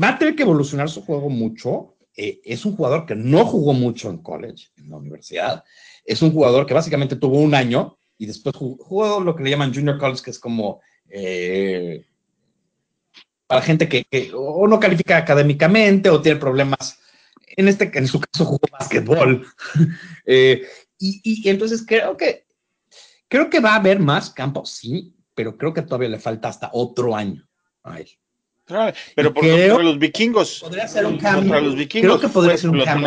va 0.01 0.11
a 0.11 0.19
tener 0.19 0.35
que 0.35 0.43
evolucionar 0.43 0.91
su 0.91 1.03
juego 1.03 1.31
mucho. 1.31 1.97
Eh, 2.17 2.41
es 2.45 2.65
un 2.65 2.77
jugador 2.77 3.07
que 3.07 3.15
no 3.15 3.45
jugó 3.47 3.73
mucho 3.73 4.11
en 4.11 4.19
college, 4.19 4.69
en 4.77 4.91
la 4.91 4.97
universidad. 4.97 5.65
Es 6.05 6.23
un 6.23 6.33
jugador 6.33 6.67
que 6.67 6.75
básicamente 6.75 7.17
tuvo 7.17 7.39
un 7.39 7.55
año 7.55 7.99
y 8.19 8.27
después 8.27 8.57
jugó, 8.57 8.85
jugó 8.85 9.21
lo 9.21 9.37
que 9.37 9.45
le 9.45 9.51
llaman 9.51 9.73
junior 9.73 9.99
college, 9.99 10.23
que 10.25 10.31
es 10.33 10.39
como 10.41 10.81
eh, 11.09 12.05
para 13.49 13.63
gente 13.63 13.89
que, 13.89 14.05
que, 14.05 14.31
o 14.35 14.69
no 14.69 14.79
califica 14.79 15.17
académicamente 15.17 16.11
o 16.11 16.23
tiene 16.23 16.39
problemas. 16.39 17.01
En, 17.57 17.67
este, 17.67 17.91
en 17.93 18.07
su 18.07 18.21
caso 18.21 18.45
jugó 18.45 18.61
básquetbol. 18.71 19.45
eh, 20.27 20.65
y, 20.99 21.21
y, 21.25 21.49
entonces 21.49 21.85
creo 21.85 22.17
que 22.17 22.47
creo 23.27 23.51
que 23.51 23.61
va 23.61 23.73
a 23.73 23.77
haber 23.77 23.99
más 23.99 24.31
campo, 24.31 24.65
sí, 24.67 25.17
pero 25.35 25.57
creo 25.57 25.73
que 25.73 25.83
todavía 25.83 26.11
le 26.11 26.19
falta 26.19 26.49
hasta 26.49 26.71
otro 26.73 27.17
año 27.17 27.49
a 27.83 28.01
él. 28.01 28.09
Pero 29.15 29.33
por 29.33 29.43
creo, 29.45 29.77
contra 29.77 29.91
los 29.91 29.99
vikingos. 29.99 30.61
Podría 30.61 30.87
ser 30.87 31.07
un 31.07 31.19
contra 31.19 31.61
los 31.61 31.75
vikingos. 31.75 32.19
Creo 32.19 32.21
que 32.21 32.29
podría 32.29 32.57
ser 32.59 32.71
un 32.71 32.85
Cam 32.85 33.03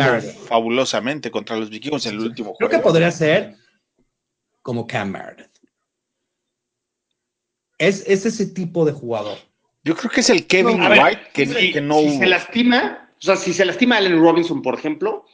Fabulosamente 0.48 1.30
contra 1.30 1.56
los 1.56 1.70
vikingos 1.70 2.04
en 2.06 2.14
el 2.14 2.20
último 2.20 2.56
creo 2.56 2.56
juego. 2.56 2.70
Creo 2.70 2.80
que 2.80 2.84
podría 2.84 3.10
ser 3.12 3.56
como 4.60 4.86
Cam 4.88 5.12
Meredith. 5.12 5.52
Es, 7.78 8.04
es 8.08 8.26
ese 8.26 8.46
tipo 8.46 8.84
de 8.84 8.92
jugador. 8.92 9.38
Yo 9.84 9.96
creo 9.96 10.10
que 10.10 10.20
es 10.20 10.30
el 10.30 10.46
Kevin 10.46 10.78
No, 10.78 10.84
a 10.84 10.88
ver, 10.88 11.02
White 11.02 11.22
que, 11.32 11.46
si, 11.46 11.72
que 11.72 11.80
no 11.80 11.98
si 11.98 12.18
se 12.18 12.26
lastima, 12.26 13.10
o 13.18 13.22
sea, 13.22 13.36
si 13.36 13.52
se 13.52 13.64
lastima 13.64 13.96
Allen 13.96 14.20
Robinson, 14.20 14.62
por 14.62 14.74
ejemplo, 14.74 15.24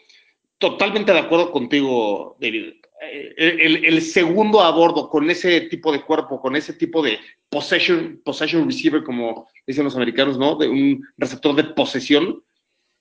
totalmente 0.58 1.12
de 1.12 1.18
acuerdo 1.18 1.50
contigo, 1.50 2.36
David. 2.40 2.74
Eh, 3.00 3.34
El, 3.36 3.84
el, 3.84 4.02
segundo 4.02 4.60
a 4.60 4.70
bordo 4.70 5.08
con 5.08 5.30
ese 5.30 5.62
tipo 5.62 5.92
de 5.92 6.02
cuerpo, 6.02 6.40
con 6.40 6.56
ese 6.56 6.72
tipo 6.72 7.02
de 7.02 7.18
possession, 7.48 8.20
possession 8.24 8.66
receiver, 8.66 9.04
como 9.04 9.48
dicen 9.66 9.84
los 9.84 9.96
americanos, 9.96 10.38
¿no? 10.38 10.56
De 10.56 10.68
un 10.68 11.06
receptor 11.16 11.54
de 11.54 11.64
posesión, 11.64 12.42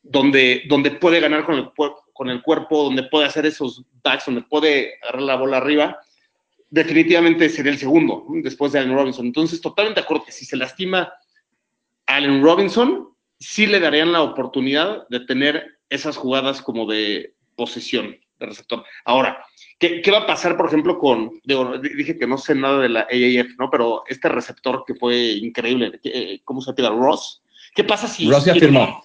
donde, 0.04 0.63
donde 0.68 0.92
puede 0.92 1.20
ganar 1.20 1.46
con 1.46 1.56
el, 1.56 1.70
con 2.13 2.30
el 2.30 2.42
cuerpo, 2.42 2.84
donde 2.84 3.04
puede 3.04 3.25
hacer 3.25 3.46
esos 3.46 3.84
backs, 4.04 4.25
donde 4.25 4.44
puede 4.44 4.94
agarrar 5.01 5.22
la 5.22 5.36
bola 5.36 5.58
arriba, 5.58 5.98
definitivamente 6.70 7.50
sería 7.50 7.72
el 7.72 7.77
segundo, 7.77 8.25
después 8.44 8.72
de 8.72 8.80
Allen 8.80 8.96
Robinson. 8.96 9.25
Entonces, 9.25 9.62
totalmente 9.62 10.00
de 10.00 10.06
acuerdo 10.06 10.25
que 10.25 10.32
si 10.32 10.46
se 10.46 10.58
lastima 10.58 11.12
Allen 12.08 12.42
Robinson, 12.42 13.10
sí 13.40 13.68
le 13.68 13.80
darían 13.80 14.12
la 14.12 14.22
oportunidad 14.22 15.08
de 15.10 15.20
tener 15.22 15.78
esas 15.90 16.18
jugadas 16.18 16.62
como 16.62 16.86
de 16.86 17.34
posesión 17.56 18.18
de 18.40 18.46
receptor. 18.46 18.84
Ahora, 19.06 19.44
¿qué, 19.80 20.02
¿qué, 20.02 20.12
va 20.12 20.20
a 20.20 20.28
pasar, 20.28 20.58
por 20.58 20.68
ejemplo, 20.68 20.98
con, 21.00 21.32
digo, 21.44 21.78
dije 21.78 22.18
que 22.18 22.28
no 22.28 22.38
sé 22.38 22.56
nada 22.56 22.80
de 22.80 22.90
la 22.90 23.02
AAF, 23.02 23.58
¿no? 23.58 23.70
Pero 23.70 24.04
este 24.08 24.30
receptor 24.30 24.84
que 24.86 24.96
fue 24.96 25.16
increíble, 25.18 26.00
¿cómo 26.44 26.62
se 26.62 26.74
llama? 26.74 26.96
Ross. 26.96 27.42
¿Qué 27.76 27.84
pasa 27.84 28.08
si... 28.08 28.30
Ross 28.30 28.46
ya 28.46 28.54
firmó. 28.54 29.04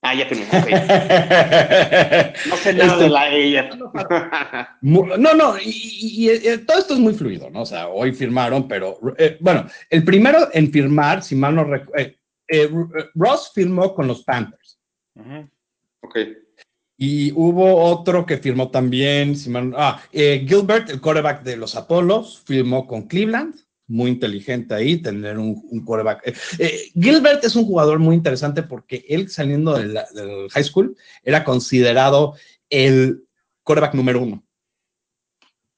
Ah, 0.00 0.14
ya 0.14 0.26
firmó. 0.26 0.44
Okay. 0.44 0.74
no 2.48 2.56
sé 2.56 2.72
nada 2.74 2.92
este, 2.92 3.04
de 3.04 3.08
la 3.10 3.22
AAF. 3.22 4.68
no, 4.82 5.34
no, 5.34 5.58
y, 5.58 6.28
y, 6.28 6.30
y, 6.30 6.58
todo 6.58 6.78
esto 6.78 6.94
es 6.94 7.00
muy 7.00 7.14
fluido, 7.14 7.50
¿no? 7.50 7.62
O 7.62 7.66
sea, 7.66 7.88
hoy 7.88 8.12
firmaron, 8.12 8.68
pero, 8.68 9.00
eh, 9.18 9.38
bueno, 9.40 9.66
el 9.90 10.04
primero 10.04 10.48
en 10.52 10.70
firmar, 10.70 11.22
si 11.22 11.34
mal 11.34 11.54
no 11.54 11.64
recuerdo, 11.64 12.00
eh, 12.00 12.17
eh, 12.48 12.70
Ross 13.14 13.52
firmó 13.54 13.94
con 13.94 14.06
los 14.06 14.24
Panthers. 14.24 14.78
Uh 15.14 15.22
-huh. 15.22 15.50
Ok. 16.00 16.16
Y 17.00 17.30
hubo 17.32 17.76
otro 17.76 18.26
que 18.26 18.38
firmó 18.38 18.72
también, 18.72 19.34
ah, 19.76 20.02
eh, 20.12 20.44
Gilbert, 20.48 20.90
el 20.90 21.00
quarterback 21.00 21.44
de 21.44 21.56
los 21.56 21.76
Apolos, 21.76 22.42
firmó 22.44 22.88
con 22.88 23.06
Cleveland. 23.06 23.54
Muy 23.90 24.10
inteligente 24.10 24.74
ahí, 24.74 25.00
tener 25.00 25.38
un, 25.38 25.64
un 25.70 25.84
quarterback. 25.84 26.26
Eh, 26.26 26.34
eh, 26.58 26.90
Gilbert 27.00 27.42
es 27.44 27.56
un 27.56 27.64
jugador 27.64 27.98
muy 28.00 28.16
interesante 28.16 28.62
porque 28.62 29.04
él 29.08 29.30
saliendo 29.30 29.78
del, 29.78 29.94
del, 30.12 30.50
high 30.50 30.64
school 30.64 30.94
era 31.22 31.42
considerado 31.42 32.34
el 32.68 33.24
quarterback 33.62 33.94
número 33.94 34.20
uno. 34.20 34.44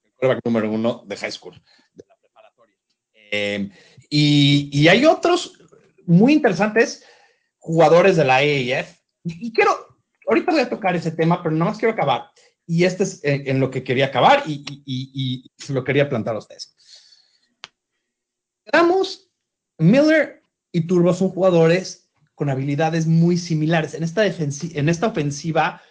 El 0.03 0.13
quarterback 0.15 0.45
número 0.45 0.73
uno 0.73 1.05
de 1.07 1.17
high 1.19 1.31
school, 1.31 1.55
de 1.95 2.05
la 2.09 2.17
preparatoria. 2.17 2.77
Eh, 3.15 3.71
y, 4.09 4.71
y 4.73 4.89
hay 4.89 5.05
otros 5.05 5.60
muy 6.07 6.33
interesantes 6.33 7.05
jugadores 7.59 8.17
de 8.17 8.25
la 8.25 8.37
AAF. 8.37 8.99
Y, 9.25 9.53
quiero, 9.53 9.73
ahorita 10.27 10.53
voy 10.53 10.61
a 10.63 10.71
tocar 10.71 10.97
ese 10.97 11.13
tema, 11.13 11.43
pero 11.43 11.55
nada 11.55 11.71
más 11.71 11.79
quiero 11.79 11.93
acabar. 11.95 12.31
Y 12.67 12.85
este 12.85 13.03
es 13.03 13.21
en, 13.23 13.61
lo 13.61 13.71
que 13.71 13.83
quería 13.83 14.07
acabar 14.07 14.43
y, 14.47 14.65
y, 14.85 15.11
y, 15.13 15.51
se 15.59 15.73
lo 15.73 15.85
quería 15.85 16.09
plantar 16.09 16.37
a 16.37 16.39
ustedes. 16.39 16.75
Quedamos, 18.65 19.31
Miller 19.79 20.43
y 20.73 20.87
Turbo 20.87 21.13
son 21.13 21.31
jugadores 21.31 22.11
con 22.35 22.49
habilidades 22.49 23.07
muy 23.07 23.37
similares. 23.37 23.95
En 23.95 24.03
esta, 24.03 24.25
en 24.25 24.89
esta 24.89 25.09
ofensiva 25.09 25.83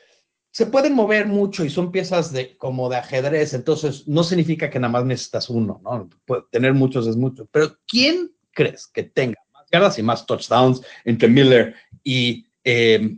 se 0.52 0.66
pueden 0.66 0.94
mover 0.94 1.28
mucho 1.28 1.64
y 1.64 1.70
son 1.70 1.92
piezas 1.92 2.32
de, 2.32 2.58
como 2.58 2.90
de 2.90 2.98
ajedrez, 2.98 3.54
entonces 3.54 4.08
no 4.08 4.24
significa 4.24 4.70
que 4.70 4.80
nada 4.80 4.92
más 4.92 5.06
necesitas 5.06 5.50
uno, 5.50 5.80
¿no? 5.84 6.10
Puede, 6.26 6.44
tener 6.52 6.74
muchos 6.74 7.08
es 7.08 7.16
mucho. 7.16 7.48
Pero 7.52 7.78
¿quién 7.88 8.32
crees 8.52 8.88
que 8.88 9.04
tenga 9.04 9.40
yardas 9.70 10.00
y 10.00 10.04
más 10.04 10.26
touchdowns 10.26 10.82
entre 11.06 11.28
Miller 11.28 11.76
y 12.04 12.46
eh, 12.64 13.18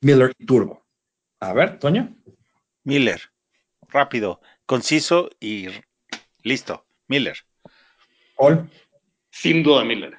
Miller 0.00 0.32
y 0.38 0.46
Turbo. 0.46 0.84
A 1.40 1.52
ver, 1.52 1.78
Toño. 1.78 2.14
Miller. 2.84 3.20
Rápido, 3.88 4.40
conciso 4.66 5.30
y 5.40 5.68
listo. 6.42 6.84
Miller. 7.08 7.36
Paul. 8.36 8.70
Sin 9.30 9.62
duda, 9.62 9.84
Miller. 9.84 10.16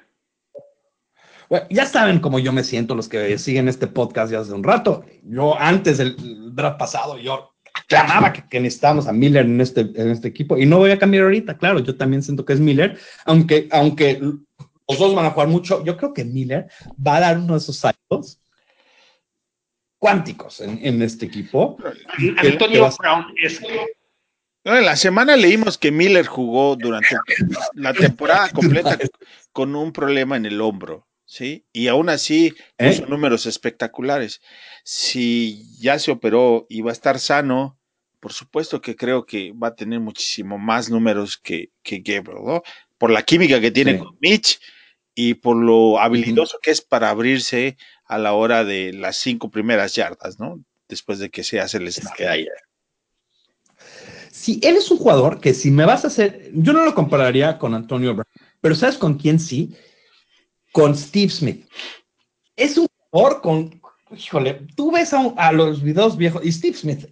Bueno, 1.48 1.66
ya 1.70 1.86
saben 1.86 2.20
cómo 2.20 2.38
yo 2.38 2.52
me 2.52 2.64
siento 2.64 2.94
los 2.94 3.08
que 3.08 3.36
siguen 3.38 3.68
este 3.68 3.86
podcast 3.86 4.32
ya 4.32 4.40
hace 4.40 4.52
un 4.52 4.64
rato. 4.64 5.04
Yo 5.22 5.58
antes 5.58 5.98
del 5.98 6.54
draft 6.54 6.78
pasado, 6.78 7.18
yo 7.18 7.52
aclamaba 7.74 8.32
que, 8.32 8.48
que 8.48 8.60
necesitábamos 8.60 9.06
a 9.06 9.12
Miller 9.12 9.44
en 9.44 9.60
este, 9.60 9.80
en 9.80 10.10
este 10.10 10.28
equipo 10.28 10.56
y 10.56 10.66
no 10.66 10.78
voy 10.78 10.90
a 10.90 10.98
cambiar 10.98 11.24
ahorita, 11.24 11.56
claro, 11.58 11.80
yo 11.80 11.96
también 11.96 12.22
siento 12.22 12.44
que 12.44 12.52
es 12.52 12.60
Miller, 12.60 12.98
aunque, 13.24 13.68
aunque 13.70 14.20
los 14.92 14.98
dos 14.98 15.14
van 15.14 15.26
a 15.26 15.30
jugar 15.30 15.48
mucho, 15.48 15.84
yo 15.84 15.96
creo 15.96 16.12
que 16.12 16.24
Miller 16.24 16.68
va 17.04 17.16
a 17.16 17.20
dar 17.20 17.38
uno 17.38 17.54
de 17.54 17.58
esos 17.58 17.76
saltos 17.76 18.38
cuánticos 19.98 20.60
en, 20.60 20.84
en 20.84 21.00
este 21.00 21.26
equipo. 21.26 21.78
Antonio 22.38 22.90
Brown 22.98 23.26
es. 23.40 23.60
En 24.64 24.84
la 24.84 24.96
semana 24.96 25.36
leímos 25.36 25.78
que 25.78 25.92
Miller 25.92 26.26
jugó 26.26 26.76
durante 26.76 27.16
la 27.74 27.92
temporada 27.92 28.50
completa 28.50 28.98
con 29.52 29.74
un 29.76 29.92
problema 29.92 30.36
en 30.36 30.46
el 30.46 30.60
hombro, 30.60 31.06
¿sí? 31.24 31.66
Y 31.72 31.88
aún 31.88 32.08
así 32.08 32.52
puso 32.76 33.04
¿Eh? 33.04 33.06
números 33.08 33.46
espectaculares. 33.46 34.40
Si 34.84 35.64
ya 35.78 35.98
se 35.98 36.10
operó 36.10 36.66
y 36.68 36.80
va 36.80 36.90
a 36.90 36.94
estar 36.94 37.18
sano, 37.20 37.78
por 38.18 38.32
supuesto 38.32 38.80
que 38.80 38.96
creo 38.96 39.24
que 39.24 39.52
va 39.52 39.68
a 39.68 39.74
tener 39.74 40.00
muchísimo 40.00 40.58
más 40.58 40.90
números 40.90 41.36
que, 41.36 41.70
que 41.82 41.98
Gabriel, 41.98 42.44
¿no? 42.44 42.62
Por 42.98 43.10
la 43.10 43.22
química 43.22 43.60
que 43.60 43.70
tiene 43.70 43.92
sí. 43.92 43.98
con 43.98 44.16
Mitch 44.20 44.60
y 45.14 45.34
por 45.34 45.56
lo 45.56 45.98
habilidoso 46.00 46.56
uh 46.56 46.60
-huh. 46.60 46.62
que 46.62 46.70
es 46.70 46.80
para 46.80 47.10
abrirse 47.10 47.76
a 48.04 48.18
la 48.18 48.32
hora 48.32 48.64
de 48.64 48.92
las 48.92 49.16
cinco 49.16 49.50
primeras 49.50 49.94
yardas, 49.94 50.38
¿no? 50.38 50.62
Después 50.88 51.18
de 51.18 51.30
que 51.30 51.44
se 51.44 51.60
hace 51.60 51.78
el 51.78 51.90
snap. 51.90 52.12
Es 52.12 52.18
que 52.18 52.28
hay, 52.28 52.46
Si 54.30 54.60
él 54.62 54.76
es 54.76 54.90
un 54.90 54.98
jugador 54.98 55.40
que 55.40 55.54
si 55.54 55.70
me 55.70 55.84
vas 55.84 56.04
a 56.04 56.08
hacer, 56.08 56.50
yo 56.54 56.72
no 56.72 56.84
lo 56.84 56.94
compararía 56.94 57.58
con 57.58 57.74
Antonio 57.74 58.14
Brown, 58.14 58.26
pero 58.60 58.74
¿sabes 58.74 58.98
con 58.98 59.14
quién 59.18 59.38
sí? 59.38 59.74
Con 60.72 60.96
Steve 60.96 61.30
Smith. 61.30 61.66
Es 62.56 62.76
un 62.76 62.86
jugador 63.10 63.40
con, 63.40 63.80
híjole, 64.16 64.66
tú 64.76 64.92
ves 64.92 65.12
a, 65.14 65.52
los 65.52 65.82
videos 65.82 66.16
viejos 66.16 66.44
y 66.44 66.52
Steve 66.52 66.76
Smith 66.76 67.06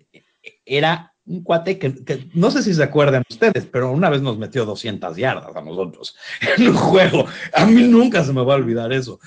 era 0.64 1.09
un 1.30 1.44
cuate 1.44 1.78
que, 1.78 2.28
no 2.34 2.50
sé 2.50 2.62
si 2.62 2.74
se 2.74 2.82
acuerdan 2.82 3.22
ustedes, 3.30 3.64
pero 3.64 3.92
una 3.92 4.10
vez 4.10 4.20
nos 4.20 4.36
metió 4.36 4.64
200 4.64 5.16
yardas 5.16 5.54
a 5.54 5.60
nosotros 5.60 6.16
en 6.58 6.68
un 6.68 6.76
juego. 6.76 7.26
A 7.54 7.66
mí 7.66 7.82
nunca 7.84 8.24
se 8.24 8.32
me 8.32 8.44
va 8.44 8.54
a 8.54 8.56
olvidar 8.56 8.92
eso. 8.92 9.20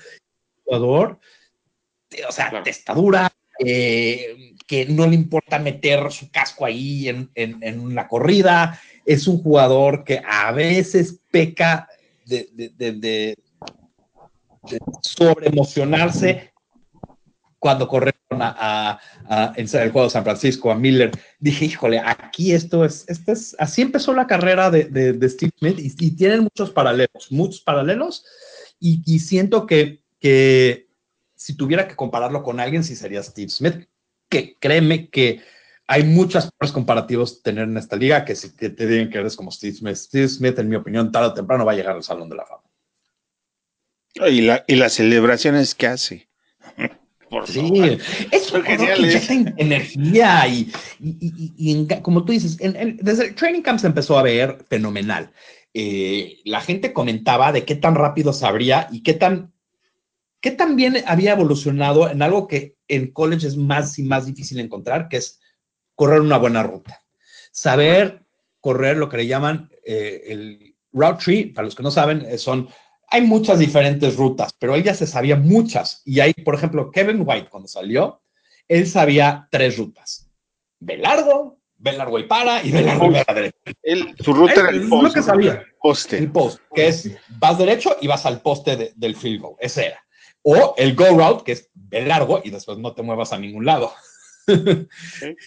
Jugador, 0.65 1.19
o 2.27 2.31
sea, 2.31 2.61
testadura, 2.61 3.31
eh, 3.57 4.53
que 4.67 4.85
no 4.85 5.07
le 5.07 5.15
importa 5.15 5.59
meter 5.59 6.11
su 6.11 6.29
casco 6.29 6.65
ahí 6.65 7.07
en, 7.07 7.29
en, 7.35 7.95
la 7.95 8.07
corrida. 8.07 8.79
Es 9.05 9.27
un 9.27 9.41
jugador 9.41 10.03
que 10.03 10.21
a 10.25 10.51
veces 10.51 11.21
peca 11.31 11.87
de, 12.25 12.49
de, 12.51 12.69
de, 12.69 12.91
de 12.91 13.37
sobreemocionarse 15.01 16.53
cuando 17.59 17.87
corrieron 17.87 18.12
a, 18.41 18.99
a, 19.27 19.53
en 19.55 19.67
el 19.67 19.91
juego 19.91 20.07
de 20.07 20.09
San 20.11 20.23
Francisco 20.23 20.71
a 20.71 20.75
Miller, 20.75 21.11
dije, 21.39 21.65
híjole, 21.65 21.99
aquí 21.99 22.53
esto 22.53 22.85
es, 22.85 23.05
esto 23.07 23.31
es 23.31 23.55
así 23.59 23.81
empezó 23.81 24.13
la 24.13 24.27
carrera 24.27 24.71
de, 24.71 25.29
Steve 25.29 25.51
Smith 25.57 25.79
y, 25.79 26.11
tienen 26.11 26.43
muchos 26.43 26.71
paralelos, 26.71 27.31
muchos 27.31 27.61
paralelos. 27.61 28.25
Y, 28.79 29.01
y 29.05 29.19
siento 29.19 29.65
que, 29.65 30.01
que, 30.19 30.87
si 31.35 31.55
tuviera 31.55 31.87
que 31.87 31.95
compararlo 31.95 32.43
con 32.43 32.59
alguien, 32.59 32.83
sí 32.83 32.95
sería 32.95 33.21
Steve 33.23 33.49
Smith, 33.49 33.87
que 34.29 34.57
créeme 34.59 35.09
que 35.09 35.41
hay 35.87 36.03
muchas 36.03 36.49
comparativos 36.73 37.43
tener 37.43 37.65
en 37.65 37.77
esta 37.77 37.95
liga 37.95 38.23
que 38.25 38.35
si 38.35 38.55
te, 38.55 38.69
te 38.69 38.87
digan 38.87 39.09
que 39.09 39.17
eres 39.17 39.35
como 39.35 39.51
Steve 39.51 39.73
Smith, 39.73 39.95
Steve 39.95 40.27
Smith, 40.27 40.57
en 40.59 40.69
mi 40.69 40.75
opinión, 40.75 41.11
tarde 41.11 41.27
o 41.27 41.33
temprano 41.33 41.65
va 41.65 41.73
a 41.73 41.75
llegar 41.75 41.95
al 41.95 42.03
Salón 42.03 42.29
de 42.29 42.37
la 42.37 42.45
Fama. 42.45 42.63
Y, 44.15 44.41
la, 44.41 44.63
y 44.67 44.75
las 44.75 44.93
celebraciones 44.93 45.75
que 45.75 45.87
hace 45.87 46.29
sí, 47.45 47.97
es 48.31 48.51
que 48.51 49.53
energía 49.57 50.47
y, 50.47 50.71
y, 50.99 51.87
como 52.01 52.25
tú 52.25 52.31
dices, 52.33 52.57
desde 52.57 53.27
el 53.27 53.35
training 53.35 53.61
camp 53.61 53.79
se 53.79 53.87
empezó 53.87 54.17
a 54.17 54.23
ver 54.23 54.65
fenomenal. 54.69 55.31
Eh, 55.73 56.39
la 56.45 56.61
gente 56.61 56.93
comentaba 56.93 57.51
de 57.51 57.65
qué 57.65 57.75
tan 57.75 57.95
rápido 57.95 58.31
sabría 58.31 58.87
y 58.91 59.01
qué 59.01 59.13
tan, 59.13 59.53
qué 60.39 60.51
tan 60.51 60.75
bien 60.75 60.97
había 61.07 61.33
evolucionado 61.33 62.09
en 62.09 62.21
algo 62.21 62.47
que 62.47 62.77
en 62.87 63.11
college 63.11 63.47
es 63.47 63.57
más 63.57 63.97
y 63.97 64.03
más 64.03 64.27
difícil 64.27 64.59
encontrar, 64.59 65.09
que 65.09 65.17
es 65.17 65.39
correr 65.95 66.21
una 66.21 66.37
buena 66.37 66.61
ruta. 66.61 67.03
Saber 67.51 68.23
correr 68.59 68.97
lo 68.97 69.09
que 69.09 69.17
le 69.17 69.27
llaman 69.27 69.69
eh, 69.83 70.23
el 70.27 70.75
route 70.91 71.23
tree, 71.23 71.45
para 71.47 71.65
los 71.65 71.75
que 71.75 71.83
no 71.83 71.91
saben, 71.91 72.23
eh, 72.27 72.37
son 72.37 72.69
hay 73.13 73.21
muchas 73.21 73.59
diferentes 73.59 74.15
rutas, 74.15 74.55
pero 74.57 74.73
ella 74.73 74.95
se 74.95 75.05
sabía 75.05 75.35
muchas. 75.35 76.01
Y 76.03 76.19
ahí, 76.19 76.33
por 76.33 76.55
ejemplo, 76.55 76.89
Kevin 76.89 77.21
White, 77.23 77.47
cuando 77.47 77.67
salió, 77.67 78.23
él 78.67 78.87
sabía 78.87 79.47
tres 79.51 79.77
rutas. 79.77 80.31
Ve 80.79 80.97
largo, 80.97 81.59
ve 81.77 81.93
largo 81.93 82.17
y 82.17 82.23
para, 82.23 82.63
y 82.63 82.71
ve 82.71 82.81
largo 82.81 83.11
y 83.11 83.23
para 83.23 83.33
derecha. 83.35 83.57
su 84.19 84.33
ruta 84.33 84.61
era 84.61 84.69
el 84.71 84.89
poste. 84.89 85.07
lo 85.07 85.13
que 85.13 85.21
sabía. 85.21 85.63
Poste. 85.79 86.17
El 86.17 86.31
post, 86.31 86.59
que 86.73 86.87
es 86.87 87.11
vas 87.37 87.59
derecho 87.59 87.95
y 88.01 88.07
vas 88.07 88.25
al 88.25 88.41
poste 88.41 88.93
del 88.95 89.15
field 89.15 89.41
goal. 89.41 89.55
Ese 89.59 89.85
era. 89.85 90.03
O 90.41 90.73
el 90.75 90.95
go 90.95 91.05
route, 91.05 91.43
que 91.43 91.51
es 91.51 91.69
ve 91.75 92.03
largo 92.07 92.41
y 92.43 92.49
después 92.49 92.79
no 92.79 92.95
te 92.95 93.03
muevas 93.03 93.31
a 93.31 93.37
ningún 93.37 93.63
lado. 93.63 93.93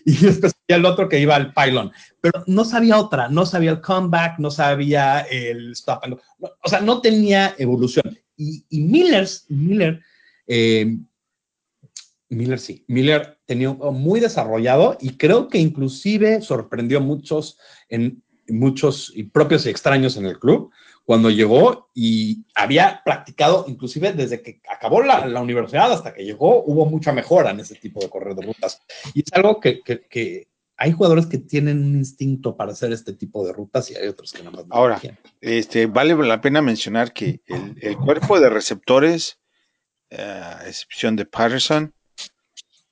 y 0.04 0.16
después 0.16 0.54
el 0.68 0.84
otro 0.84 1.08
que 1.08 1.20
iba 1.20 1.36
al 1.36 1.52
pylon, 1.52 1.92
pero 2.20 2.44
no 2.46 2.64
sabía 2.64 2.98
otra, 2.98 3.28
no 3.28 3.46
sabía 3.46 3.70
el 3.72 3.80
comeback, 3.80 4.38
no 4.38 4.50
sabía 4.50 5.20
el 5.20 5.72
stop 5.72 6.02
o 6.40 6.68
sea, 6.68 6.80
no 6.80 7.00
tenía 7.00 7.54
evolución. 7.58 8.18
Y, 8.36 8.64
Miller, 8.70 9.26
Miller, 9.48 10.02
eh, 10.46 10.98
Miller 12.28 12.58
sí, 12.58 12.84
Miller 12.88 13.38
tenía 13.46 13.72
muy 13.72 14.20
desarrollado 14.20 14.98
y 15.00 15.16
creo 15.16 15.48
que 15.48 15.58
inclusive 15.58 16.42
sorprendió 16.42 16.98
a 16.98 17.02
muchos 17.02 17.58
en 17.88 18.22
muchos 18.48 19.12
y 19.14 19.24
propios 19.24 19.66
y 19.66 19.70
extraños 19.70 20.16
en 20.16 20.26
el 20.26 20.38
club 20.38 20.70
cuando 21.06 21.30
llegó 21.30 21.88
y 21.94 22.44
había 22.54 23.00
practicado, 23.04 23.64
inclusive 23.68 24.12
desde 24.12 24.42
que 24.42 24.60
acabó 24.68 25.02
la, 25.02 25.24
la, 25.24 25.40
universidad 25.40 25.92
hasta 25.92 26.12
que 26.12 26.24
llegó, 26.24 26.64
hubo 26.64 26.84
mucha 26.84 27.12
mejora 27.12 27.52
en 27.52 27.60
ese 27.60 27.76
tipo 27.76 28.00
de 28.00 28.10
correr 28.10 28.34
de 28.34 28.44
rutas. 28.44 28.82
Y 29.14 29.20
es 29.20 29.32
algo 29.32 29.60
que, 29.60 29.82
que, 29.82 30.00
que 30.08 30.48
hay 30.76 30.90
jugadores 30.90 31.26
que 31.26 31.38
tienen 31.38 31.84
un 31.84 31.94
instinto 31.94 32.56
para 32.56 32.72
hacer 32.72 32.92
este 32.92 33.12
tipo 33.12 33.46
de 33.46 33.52
rutas 33.52 33.88
y 33.90 33.96
hay 33.96 34.08
otros 34.08 34.32
que 34.32 34.42
no 34.42 34.50
más. 34.50 34.64
Ahora, 34.70 35.00
este, 35.40 35.86
vale 35.86 36.16
la 36.16 36.40
pena 36.40 36.60
mencionar 36.60 37.12
que 37.12 37.40
el, 37.46 37.76
el 37.80 37.96
cuerpo 37.96 38.40
de 38.40 38.50
receptores, 38.50 39.38
eh, 40.10 40.20
a 40.20 40.66
excepción 40.66 41.14
de 41.14 41.24
Patterson, 41.24 41.94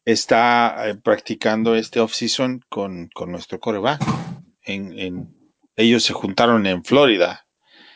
está 0.05 0.89
eh, 0.89 0.95
practicando 0.95 1.75
este 1.75 1.99
off-season 1.99 2.61
con, 2.69 3.11
con, 3.13 3.33
nuestro 3.33 3.59
coreback. 3.59 4.01
En, 4.63 4.97
en, 4.99 5.44
ellos 5.77 6.05
se 6.05 6.13
juntaron 6.13 6.67
en 6.67 6.85
Florida 6.85 7.45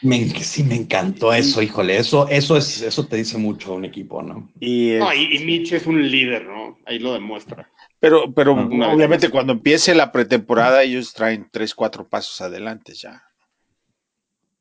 me, 0.01 0.29
sí, 0.29 0.63
me 0.63 0.77
encantó 0.77 1.33
eso, 1.33 1.61
híjole, 1.61 1.97
eso, 1.97 2.29
eso 2.29 2.57
es, 2.57 2.83
eso 2.83 3.07
te 3.07 3.17
dice 3.17 3.37
mucho 3.37 3.75
un 3.75 3.85
equipo, 3.85 4.23
¿no? 4.23 4.51
Y, 4.61 4.95
y, 4.95 5.45
Mitch 5.45 5.73
es 5.73 5.87
un 5.87 6.09
líder, 6.09 6.47
¿no? 6.47 6.79
Ahí 6.87 6.99
lo 6.99 7.13
demuestra. 7.13 7.69
Pero, 7.99 8.33
pero 8.33 8.53
obviamente 8.53 9.29
cuando 9.29 9.55
empiece 9.55 9.95
la 9.95 10.13
pretemporada, 10.13 10.85
ellos 10.85 11.13
traen 11.13 11.49
tres, 11.51 11.75
cuatro 11.75 12.09
pasos 12.09 12.41
adelante 12.41 12.95
ya. 12.95 13.25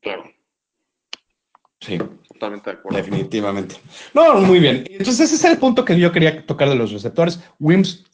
Claro. 0.01 0.31
Sí. 1.81 1.99
Totalmente 2.27 2.71
de 2.71 2.77
acuerdo. 2.77 2.97
Definitivamente. 2.97 3.75
No, 4.15 4.41
muy 4.41 4.59
bien. 4.59 4.85
Entonces, 4.89 5.19
ese 5.31 5.35
es 5.35 5.43
el 5.43 5.59
punto 5.59 5.85
que 5.85 5.99
yo 5.99 6.11
quería 6.11 6.43
tocar 6.45 6.69
de 6.69 6.75
los 6.75 6.91
receptores. 6.91 7.39
Wims, 7.59 8.05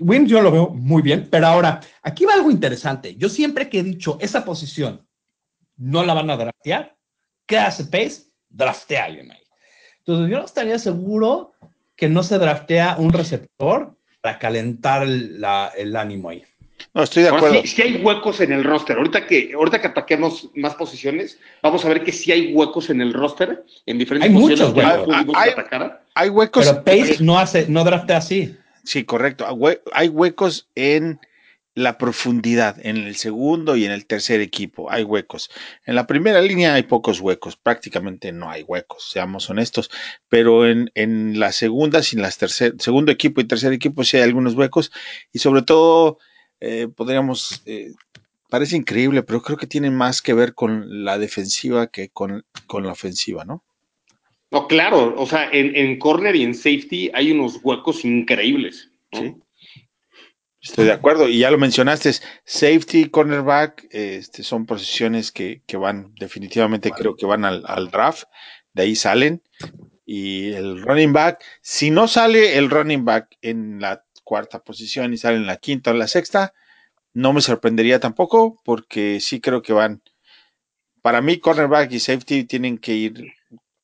Wims 0.00 0.30
yo 0.30 0.40
lo 0.40 0.50
veo 0.50 0.70
muy 0.70 1.02
bien, 1.02 1.28
pero 1.30 1.46
ahora, 1.46 1.80
aquí 2.02 2.24
va 2.24 2.34
algo 2.34 2.50
interesante. 2.50 3.16
Yo 3.16 3.28
siempre 3.28 3.68
que 3.68 3.80
he 3.80 3.82
dicho 3.82 4.18
esa 4.20 4.44
posición 4.44 5.06
no 5.76 6.04
la 6.04 6.14
van 6.14 6.30
a 6.30 6.36
draftear. 6.36 6.96
¿Qué 7.46 7.58
hace 7.58 7.84
Pace? 7.84 8.24
Draftea 8.48 9.02
a 9.02 9.06
alguien 9.06 9.30
ahí. 9.30 9.42
Entonces, 9.98 10.30
yo 10.30 10.38
no 10.38 10.44
estaría 10.44 10.78
seguro 10.78 11.52
que 11.96 12.08
no 12.08 12.22
se 12.22 12.38
draftea 12.38 12.96
un 12.98 13.12
receptor 13.12 13.96
para 14.20 14.38
calentar 14.38 15.02
el 15.04 15.96
ánimo 15.96 16.30
ahí. 16.30 16.44
No, 16.94 17.02
estoy 17.02 17.22
de 17.22 17.28
acuerdo. 17.28 17.62
Si, 17.64 17.82
hay 17.82 17.96
huecos 18.02 18.40
en 18.40 18.52
el 18.52 18.64
roster, 18.64 18.96
ahorita 18.96 19.26
que, 19.26 19.52
ahorita 19.54 19.80
que 19.80 19.88
ataquemos 19.88 20.50
más 20.54 20.74
posiciones, 20.74 21.38
vamos 21.62 21.84
a 21.84 21.88
ver 21.88 22.02
que 22.02 22.12
sí 22.12 22.32
hay 22.32 22.52
huecos 22.52 22.90
en 22.90 23.00
el 23.00 23.12
roster, 23.12 23.64
en 23.86 23.98
diferentes 23.98 24.28
hay 24.28 24.34
posiciones. 24.34 24.74
Muchos 24.74 25.08
huecos. 25.08 25.36
Hay, 25.36 25.50
hay, 26.14 26.28
huecos. 26.30 26.66
Pero 26.66 26.84
Pace 26.84 27.16
no 27.20 27.38
hace, 27.38 27.66
no 27.68 27.84
draftea 27.84 28.16
así. 28.16 28.56
Sí, 28.84 29.04
correcto. 29.04 29.46
Hay 29.92 30.08
huecos 30.08 30.68
en 30.74 31.20
la 31.74 31.98
profundidad 31.98 32.76
en 32.84 32.96
el 32.96 33.16
segundo 33.16 33.76
y 33.76 33.84
en 33.84 33.92
el 33.92 34.06
tercer 34.06 34.40
equipo. 34.40 34.90
Hay 34.90 35.04
huecos. 35.04 35.50
En 35.84 35.94
la 35.94 36.06
primera 36.06 36.40
línea 36.40 36.74
hay 36.74 36.82
pocos 36.82 37.20
huecos, 37.20 37.56
prácticamente 37.56 38.32
no 38.32 38.50
hay 38.50 38.62
huecos, 38.62 39.10
seamos 39.10 39.48
honestos. 39.50 39.90
Pero 40.28 40.68
en, 40.68 40.90
en 40.94 41.38
la 41.38 41.52
segunda, 41.52 42.02
sin 42.02 42.22
las 42.22 42.38
tercer, 42.38 42.74
segundo 42.78 43.12
equipo 43.12 43.40
y 43.40 43.44
tercer 43.44 43.72
equipo 43.72 44.04
sí 44.04 44.16
hay 44.16 44.24
algunos 44.24 44.54
huecos. 44.54 44.92
Y 45.32 45.38
sobre 45.38 45.62
todo, 45.62 46.18
eh, 46.60 46.88
podríamos, 46.88 47.62
eh, 47.66 47.92
parece 48.50 48.76
increíble, 48.76 49.22
pero 49.22 49.42
creo 49.42 49.56
que 49.58 49.66
tiene 49.66 49.90
más 49.90 50.22
que 50.22 50.34
ver 50.34 50.54
con 50.54 51.04
la 51.04 51.18
defensiva 51.18 51.86
que 51.88 52.10
con, 52.10 52.44
con 52.66 52.84
la 52.84 52.92
ofensiva, 52.92 53.44
¿no? 53.44 53.64
No, 54.50 54.66
claro, 54.66 55.14
o 55.16 55.26
sea, 55.26 55.48
en, 55.50 55.76
en 55.76 55.98
corner 55.98 56.34
y 56.34 56.42
en 56.42 56.54
safety 56.54 57.10
hay 57.14 57.30
unos 57.30 57.60
huecos 57.62 58.04
increíbles. 58.04 58.90
Sí. 59.12 59.36
Estoy 60.62 60.86
de 60.86 60.92
acuerdo. 60.92 61.28
Y 61.28 61.38
ya 61.38 61.50
lo 61.50 61.58
mencionaste, 61.58 62.12
safety, 62.44 63.08
cornerback, 63.08 63.86
este, 63.90 64.42
son 64.42 64.66
posiciones 64.66 65.32
que, 65.32 65.62
que 65.66 65.76
van, 65.76 66.12
definitivamente 66.18 66.90
creo 66.90 67.16
que 67.16 67.26
van 67.26 67.44
al, 67.44 67.64
al, 67.66 67.90
draft, 67.90 68.24
de 68.74 68.82
ahí 68.82 68.94
salen. 68.94 69.42
Y 70.04 70.52
el 70.52 70.82
running 70.82 71.12
back, 71.12 71.42
si 71.62 71.90
no 71.90 72.08
sale 72.08 72.58
el 72.58 72.68
running 72.68 73.04
back 73.04 73.38
en 73.40 73.80
la 73.80 74.04
cuarta 74.24 74.62
posición 74.62 75.14
y 75.14 75.16
sale 75.16 75.36
en 75.36 75.46
la 75.46 75.56
quinta 75.56 75.92
o 75.92 75.94
la 75.94 76.08
sexta, 76.08 76.52
no 77.14 77.32
me 77.32 77.40
sorprendería 77.40 78.00
tampoco, 78.00 78.60
porque 78.64 79.20
sí 79.20 79.40
creo 79.40 79.62
que 79.62 79.72
van. 79.72 80.02
Para 81.00 81.22
mí, 81.22 81.38
cornerback 81.38 81.90
y 81.92 82.00
safety 82.00 82.44
tienen 82.44 82.76
que 82.76 82.92
ir 82.92 83.32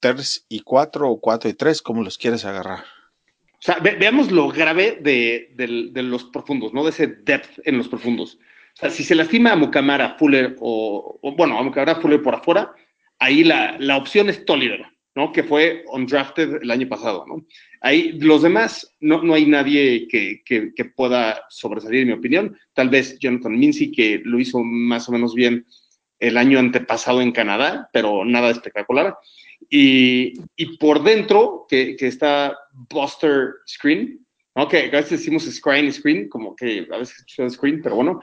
tres 0.00 0.46
y 0.48 0.60
cuatro 0.60 1.10
o 1.10 1.20
cuatro 1.20 1.48
y 1.50 1.54
tres, 1.54 1.82
como 1.82 2.02
los 2.02 2.18
quieres 2.18 2.44
agarrar. 2.44 2.84
O 3.68 3.82
veamos 3.82 4.30
lo 4.30 4.48
grave 4.48 4.98
de, 5.00 5.48
los 6.02 6.24
profundos, 6.24 6.72
¿no? 6.72 6.84
De 6.84 6.90
ese 6.90 7.06
depth 7.06 7.60
en 7.64 7.78
los 7.78 7.88
profundos. 7.88 8.38
O 8.74 8.78
sea, 8.78 8.90
si 8.90 9.02
se 9.02 9.14
lastima 9.14 9.52
a 9.52 9.56
Mucamara, 9.56 10.16
Fuller 10.18 10.56
o, 10.60 11.18
bueno, 11.36 11.58
a 11.58 11.62
Mucamara, 11.62 11.96
Fuller 11.96 12.22
por 12.22 12.34
afuera, 12.34 12.72
ahí 13.18 13.42
la, 13.42 13.96
opción 13.96 14.28
es 14.28 14.44
Tolliver. 14.44 14.84
¿no? 15.14 15.32
Que 15.32 15.42
fue 15.42 15.82
undrafted 15.90 16.62
el 16.62 16.70
año 16.70 16.86
pasado, 16.88 17.24
¿no? 17.26 17.42
Ahí, 17.80 18.12
los 18.20 18.42
demás, 18.42 18.94
no, 19.00 19.22
no 19.22 19.32
hay 19.32 19.46
nadie 19.46 20.06
que, 20.08 20.84
pueda 20.94 21.42
sobresalir, 21.48 22.02
en 22.02 22.08
mi 22.08 22.12
opinión. 22.12 22.58
Tal 22.74 22.90
vez 22.90 23.18
Jonathan 23.18 23.58
Mincy, 23.58 23.92
que 23.92 24.20
lo 24.22 24.38
hizo 24.38 24.62
más 24.62 25.08
o 25.08 25.12
menos 25.12 25.34
bien 25.34 25.64
el 26.18 26.36
año 26.36 26.58
antepasado 26.58 27.22
en 27.22 27.32
Canadá, 27.32 27.88
pero 27.94 28.26
nada 28.26 28.50
espectacular. 28.50 29.16
Y, 29.68 30.34
y 30.56 30.76
por 30.78 31.02
dentro, 31.02 31.66
que, 31.68 31.96
que, 31.96 32.06
está 32.06 32.56
Buster 32.72 33.54
Screen, 33.66 34.24
¿no? 34.54 34.68
que 34.68 34.78
a 34.86 34.90
veces 34.90 35.18
decimos 35.20 35.44
Screen 35.44 35.92
Screen, 35.92 36.28
como 36.28 36.54
que 36.54 36.86
a 36.90 36.98
veces 36.98 37.24
es 37.36 37.52
Screen, 37.54 37.80
pero 37.82 37.96
bueno. 37.96 38.20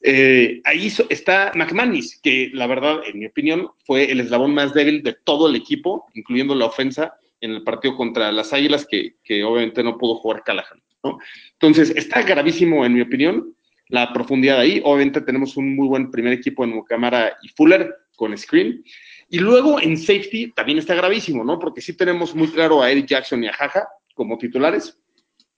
Eh, 0.00 0.60
ahí 0.64 0.92
está 1.08 1.52
McManus, 1.56 2.20
que 2.22 2.50
la 2.54 2.68
verdad, 2.68 3.00
en 3.04 3.18
mi 3.18 3.26
opinión, 3.26 3.68
fue 3.84 4.10
el 4.10 4.20
eslabón 4.20 4.54
más 4.54 4.72
débil 4.72 5.02
de 5.02 5.14
todo 5.24 5.48
el 5.48 5.56
equipo, 5.56 6.06
incluyendo 6.14 6.54
la 6.54 6.66
ofensa 6.66 7.14
en 7.40 7.50
el 7.50 7.64
partido 7.64 7.96
contra 7.96 8.30
las 8.32 8.52
Águilas, 8.52 8.86
que, 8.88 9.16
que 9.24 9.42
obviamente 9.42 9.82
no 9.82 9.98
pudo 9.98 10.16
jugar 10.16 10.44
Callahan. 10.44 10.82
¿no? 11.02 11.18
Entonces, 11.52 11.90
está 11.90 12.22
gravísimo, 12.22 12.84
en 12.84 12.94
mi 12.94 13.00
opinión, 13.00 13.54
la 13.88 14.12
profundidad 14.12 14.60
ahí. 14.60 14.80
Obviamente 14.84 15.20
tenemos 15.20 15.56
un 15.56 15.74
muy 15.74 15.88
buen 15.88 16.10
primer 16.10 16.32
equipo 16.32 16.64
en 16.64 16.70
Mucamara 16.70 17.36
y 17.42 17.48
Fuller 17.48 17.94
con 18.16 18.36
Screen. 18.36 18.84
Y 19.30 19.38
luego 19.38 19.80
en 19.80 19.96
safety 19.96 20.52
también 20.52 20.78
está 20.78 20.94
gravísimo, 20.94 21.44
¿no? 21.44 21.58
Porque 21.58 21.80
sí 21.80 21.94
tenemos 21.94 22.34
muy 22.34 22.48
claro 22.48 22.82
a 22.82 22.90
Eric 22.90 23.06
Jackson 23.06 23.44
y 23.44 23.48
a 23.48 23.52
Jaja 23.52 23.88
como 24.14 24.38
titulares, 24.38 24.98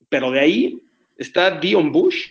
pero 0.09 0.31
de 0.31 0.41
ahí 0.41 0.83
está 1.17 1.59
Dion 1.59 1.93
Bush, 1.93 2.27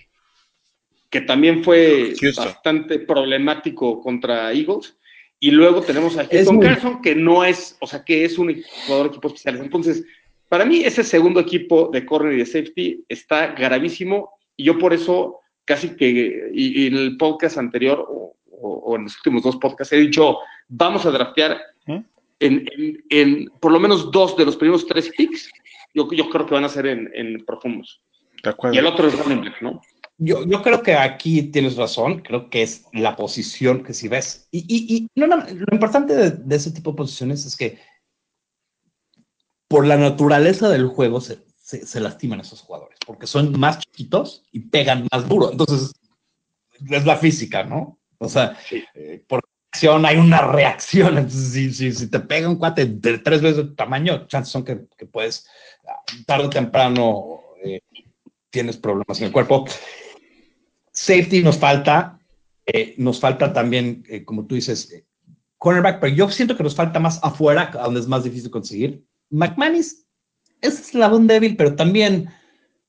que 1.10 1.22
también 1.22 1.64
fue 1.64 2.14
Houston. 2.20 2.46
bastante 2.46 3.00
problemático 3.00 4.02
contra 4.02 4.52
Eagles. 4.52 4.96
Y 5.40 5.52
luego 5.52 5.82
tenemos 5.82 6.18
a 6.18 6.26
Houston 6.26 6.58
muy... 6.58 6.66
Carson, 6.66 7.02
que 7.02 7.16
no 7.16 7.46
es, 7.46 7.78
o 7.80 7.88
sea, 7.88 8.04
que 8.04 8.26
es 8.26 8.38
un 8.38 8.62
jugador 8.86 9.08
de 9.08 9.12
equipos 9.12 9.32
especiales. 9.32 9.62
Entonces, 9.62 10.04
para 10.50 10.66
mí, 10.66 10.84
ese 10.84 11.04
segundo 11.04 11.40
equipo 11.40 11.90
de 11.94 12.06
corner 12.06 12.34
y 12.34 12.40
de 12.40 12.46
safety 12.46 13.06
está 13.08 13.48
gravísimo. 13.54 14.32
Y 14.58 14.66
yo 14.66 14.78
por 14.78 14.94
eso, 14.94 15.40
casi 15.70 15.96
que, 15.96 16.50
y, 16.52 16.84
y 16.84 16.88
en 16.88 16.96
el 16.96 17.16
podcast 17.16 17.60
anterior, 17.60 18.04
o, 18.10 18.36
o, 18.50 18.70
o, 18.88 18.96
en 18.96 19.04
los 19.04 19.16
últimos 19.18 19.44
dos 19.44 19.58
podcasts, 19.58 19.94
he 19.94 19.98
dicho, 19.98 20.40
vamos 20.68 21.06
a 21.06 21.12
draftear 21.12 21.62
¿Eh? 21.86 22.04
en, 22.40 22.68
en, 22.76 23.04
en, 23.12 23.46
por 23.60 23.72
lo 23.72 23.80
menos 23.80 24.10
dos 24.10 24.36
de 24.36 24.46
los 24.46 24.58
primeros 24.58 24.88
tres 24.88 25.12
picks. 25.16 25.52
Yo, 25.94 26.12
yo 26.12 26.28
creo 26.32 26.48
que 26.48 26.56
van 26.56 26.64
a 26.64 26.70
ser 26.70 26.88
en, 26.88 27.12
en 27.14 27.46
profundos. 27.46 28.02
De 28.44 28.50
acuerdo. 28.50 28.74
Y 28.74 28.80
el 28.80 28.88
otro 28.88 29.08
es 29.08 29.20
running 29.20 29.42
back, 29.42 29.62
¿no? 29.62 29.80
Yo, 30.18 30.44
yo, 30.48 30.64
creo 30.64 30.82
que 30.82 30.96
aquí 30.96 31.44
tienes 31.44 31.76
razón, 31.78 32.22
creo 32.22 32.50
que 32.50 32.64
es 32.64 32.86
la 32.92 33.16
posición 33.16 33.84
que 33.84 33.94
si 33.94 34.08
ves. 34.08 34.48
Y, 34.52 34.66
y, 34.68 34.96
y 34.96 35.08
no, 35.16 35.28
no, 35.28 35.38
lo 35.38 35.68
importante 35.72 36.16
de, 36.16 36.32
de, 36.32 36.56
ese 36.56 36.72
tipo 36.72 36.92
de 36.92 36.98
posiciones 36.98 37.46
es 37.46 37.56
que 37.56 37.78
por 39.68 39.86
la 39.86 39.98
naturaleza 39.98 40.68
del 40.68 40.88
juego 40.88 41.22
se, 41.22 41.38
se, 41.70 41.86
se, 41.86 42.00
lastiman 42.00 42.40
esos 42.40 42.62
jugadores, 42.62 42.98
porque 43.06 43.28
son 43.28 43.60
más 43.60 43.78
chiquitos 43.78 44.44
y 44.52 44.62
pegan 44.62 45.08
más 45.12 45.30
duro. 45.30 45.52
Entonces, 45.52 45.94
es 46.90 47.06
la 47.06 47.16
física, 47.16 47.64
¿no? 47.64 48.00
O 48.18 48.28
sea, 48.28 48.58
sí. 48.68 48.84
eh, 48.96 49.24
por 49.28 49.42
acción 49.72 50.04
hay 50.04 50.18
una 50.18 50.42
reacción. 50.42 51.20
Entonces, 51.20 51.54
si, 51.54 51.72
si, 51.72 51.92
si, 51.92 52.10
te 52.10 52.20
pega 52.22 52.50
un 52.50 52.56
cuate 52.56 52.86
de 52.86 53.20
tres 53.20 53.44
veces 53.44 53.58
de 53.58 53.76
tamaño, 53.76 54.26
chances 54.26 54.52
son 54.52 54.66
que, 54.66 54.88
que 54.98 55.06
puedes, 55.06 55.48
tarde 56.26 56.48
o 56.48 56.50
temprano, 56.50 57.42
eh, 57.64 57.82
tienes 58.50 58.76
problemas 58.76 59.20
en 59.20 59.28
el 59.28 59.32
cuerpo. 59.32 59.66
Safety 60.92 61.44
nos 61.44 61.60
falta, 61.60 62.20
eh, 62.66 62.96
nos 62.98 63.20
falta 63.20 63.54
también, 63.54 64.04
eh, 64.10 64.26
como 64.26 64.48
tú 64.48 64.56
dices, 64.56 64.92
eh, 64.92 65.06
cornerback, 65.60 66.00
pero 66.00 66.16
yo 66.16 66.30
siento 66.30 66.58
que 66.58 66.64
nos 66.64 66.74
falta 66.74 67.00
más 67.00 67.20
afuera, 67.24 67.70
donde 67.72 68.00
es 68.00 68.08
más 68.08 68.24
difícil 68.24 68.50
conseguir. 68.50 69.06
McManus 69.30 70.08
es 70.62 70.80
eslabón 70.80 71.28
débil, 71.28 71.56
pero 71.56 71.76
también 71.76 72.30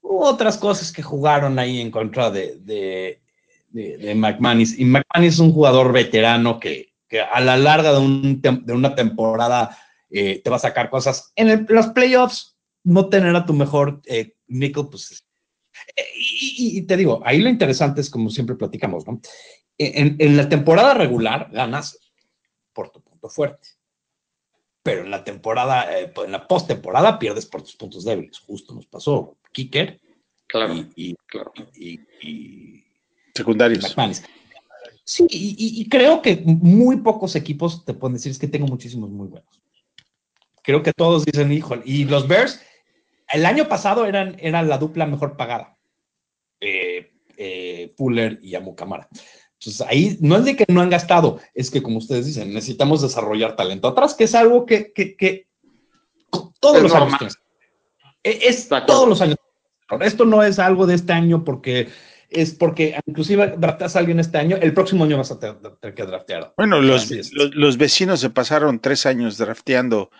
otras 0.01 0.59
cosas 0.59 0.93
que 0.93 1.03
jugaron 1.03 1.59
ahí 1.59 1.81
en 1.81 1.91
contra 1.91 2.31
de, 2.31 2.57
de, 2.61 3.21
de, 3.69 3.97
de 3.99 4.15
McManus. 4.15 4.79
Y 4.79 4.85
McManus 4.85 5.35
es 5.35 5.39
un 5.39 5.53
jugador 5.53 5.93
veterano 5.93 6.59
que, 6.59 6.93
que 7.09 7.21
a 7.21 7.41
la 7.41 7.57
larga 7.57 7.93
de, 7.93 7.99
un, 7.99 8.41
de 8.41 8.73
una 8.73 8.95
temporada 8.95 9.77
eh, 10.11 10.41
te 10.43 10.51
va 10.51 10.57
a 10.57 10.61
sacar 10.61 10.91
cosas. 10.91 11.33
En, 11.37 11.49
el, 11.49 11.67
los 11.69 11.89
playoffs, 11.89 12.57
no 12.83 13.09
tener 13.09 13.35
a 13.37 13.45
tu 13.45 13.53
mejor 13.53 14.01
eh, 14.07 14.35
nickel, 14.49 14.89
pues 14.91 15.25
y, 16.15 16.79
y, 16.79 16.83
te 16.83 16.97
digo, 16.97 17.21
ahí 17.25 17.41
lo 17.41 17.49
interesante 17.49 18.01
es 18.01 18.11
como 18.11 18.31
siempre 18.31 18.57
platicamos, 18.57 19.07
¿no? 19.07 19.21
En, 19.79 20.37
la 20.37 20.49
temporada 20.49 20.93
regular 20.93 21.49
ganas 21.53 21.99
por 22.75 22.91
tu 22.91 23.01
punto 23.03 23.31
fuerte, 23.31 23.69
pero 24.83 25.03
en 25.03 25.11
la 25.11 25.25
temporada, 25.25 25.99
eh, 25.99 26.13
en 26.25 26.33
la 26.33 26.47
postemporada 26.47 27.19
pierdes 27.19 27.47
por 27.47 27.63
tus 27.63 27.77
puntos 27.77 28.05
débiles. 28.05 28.39
Justo 28.39 28.75
nos 28.75 28.87
pasó 28.87 29.37
Kicker 29.53 30.01
claro, 30.47 30.75
y, 30.75 30.91
y 30.97 31.17
claro. 31.27 31.53
y, 31.75 32.85
secundarios. 33.35 33.95
Sí, 35.05 35.27
y, 35.29 35.89
creo 35.89 36.23
que 36.23 36.37
muy 36.45 36.99
pocos 36.99 37.35
equipos 37.35 37.85
te 37.85 37.95
pueden 37.95 38.15
decir 38.15 38.31
es 38.31 38.39
que 38.39 38.47
tengo 38.47 38.67
muchísimos 38.67 39.11
muy 39.11 39.27
buenos. 39.27 39.61
Creo 40.63 40.83
que 40.83 40.93
todos 40.93 41.25
dicen, 41.25 41.51
híjole, 41.51 41.83
y 41.85 42.05
los 42.05 42.29
Bears 42.29 42.61
el 43.33 43.47
año 43.47 43.69
pasado 43.69 44.07
eran, 44.07 44.37
eran 44.41 44.69
la 44.69 44.79
dupla 44.79 45.07
mejor 45.07 45.37
pagada. 45.37 45.77
Eh, 46.61 47.13
eh, 47.37 47.95
Fuller 47.97 48.39
y 48.43 48.55
Amukamara. 48.55 49.09
Entonces 49.61 49.87
ahí 49.87 50.17
no 50.21 50.37
es 50.37 50.47
de 50.47 50.57
que 50.57 50.65
no 50.69 50.81
han 50.81 50.89
gastado, 50.89 51.39
es 51.55 51.71
que 51.71 51.83
como 51.83 51.99
ustedes 51.99 52.25
dicen, 52.25 52.55
necesitamos 52.55 53.03
desarrollar 53.03 53.57
talento 53.57 53.89
atrás, 53.89 54.15
que 54.15 54.25
es 54.25 54.35
algo 54.35 54.65
que, 54.65 54.91
que, 54.93 55.17
que 55.17 55.49
todos 56.61 56.77
es 56.79 56.83
los 56.85 56.95
normal. 56.95 57.19
años. 57.21 57.39
Es 58.23 58.69
todos 58.87 59.07
los 59.07 59.21
años. 59.21 59.37
Esto 60.01 60.25
no 60.25 60.43
es 60.43 60.59
algo 60.59 60.87
de 60.87 60.95
este 60.95 61.13
año 61.13 61.45
porque 61.45 61.89
es 62.31 62.55
porque 62.55 62.97
inclusive 63.07 63.55
drafteas 63.59 63.97
a 63.97 63.99
alguien 63.99 64.21
este 64.21 64.39
año, 64.39 64.57
el 64.57 64.73
próximo 64.73 65.05
año 65.05 65.19
vas 65.19 65.33
a 65.33 65.39
tener 65.39 65.95
que 65.95 66.05
draftear. 66.05 66.55
Bueno, 66.57 66.81
los, 66.81 67.11
los, 67.11 67.55
los, 67.55 67.77
vecinos 67.77 68.21
se 68.21 68.31
pasaron 68.31 68.81
tres 68.81 69.05
años 69.05 69.37
drafteando 69.37 70.11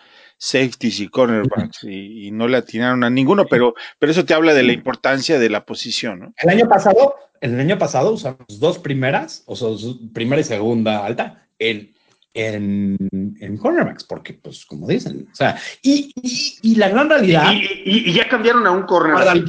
safeties 0.41 0.99
y 0.99 1.07
cornerbacks 1.07 1.83
y, 1.83 2.27
y, 2.27 2.31
no 2.31 2.47
le 2.47 2.57
atinaron 2.57 3.03
a 3.03 3.09
ninguno, 3.11 3.45
pero, 3.45 3.75
pero 3.99 4.11
eso 4.11 4.25
te 4.25 4.33
habla 4.33 4.55
de 4.55 4.63
la 4.63 4.73
importancia 4.73 5.37
de 5.37 5.49
la 5.49 5.65
posición, 5.65 6.19
¿no? 6.19 6.33
El 6.37 6.49
año 6.49 6.67
pasado, 6.67 7.15
el 7.41 7.59
año 7.59 7.77
pasado 7.77 8.11
usamos 8.11 8.59
dos 8.59 8.79
primeras, 8.79 9.43
o 9.45 9.55
sea, 9.55 9.67
primera 10.13 10.41
y 10.41 10.43
segunda 10.43 11.05
alta 11.05 11.45
en, 11.59 11.93
en, 12.33 12.97
en 13.39 13.57
cornerbacks, 13.57 14.03
porque 14.03 14.33
pues 14.33 14.65
como 14.65 14.87
dicen, 14.87 15.27
o 15.31 15.35
sea, 15.35 15.59
y, 15.83 16.11
y, 16.15 16.71
y 16.71 16.75
la 16.75 16.89
gran 16.89 17.07
realidad... 17.07 17.51
Y, 17.53 18.09
y, 18.09 18.13
ya 18.13 18.27
cambiaron 18.27 18.65
a 18.65 18.71
un 18.71 18.83
corner. 18.83 19.45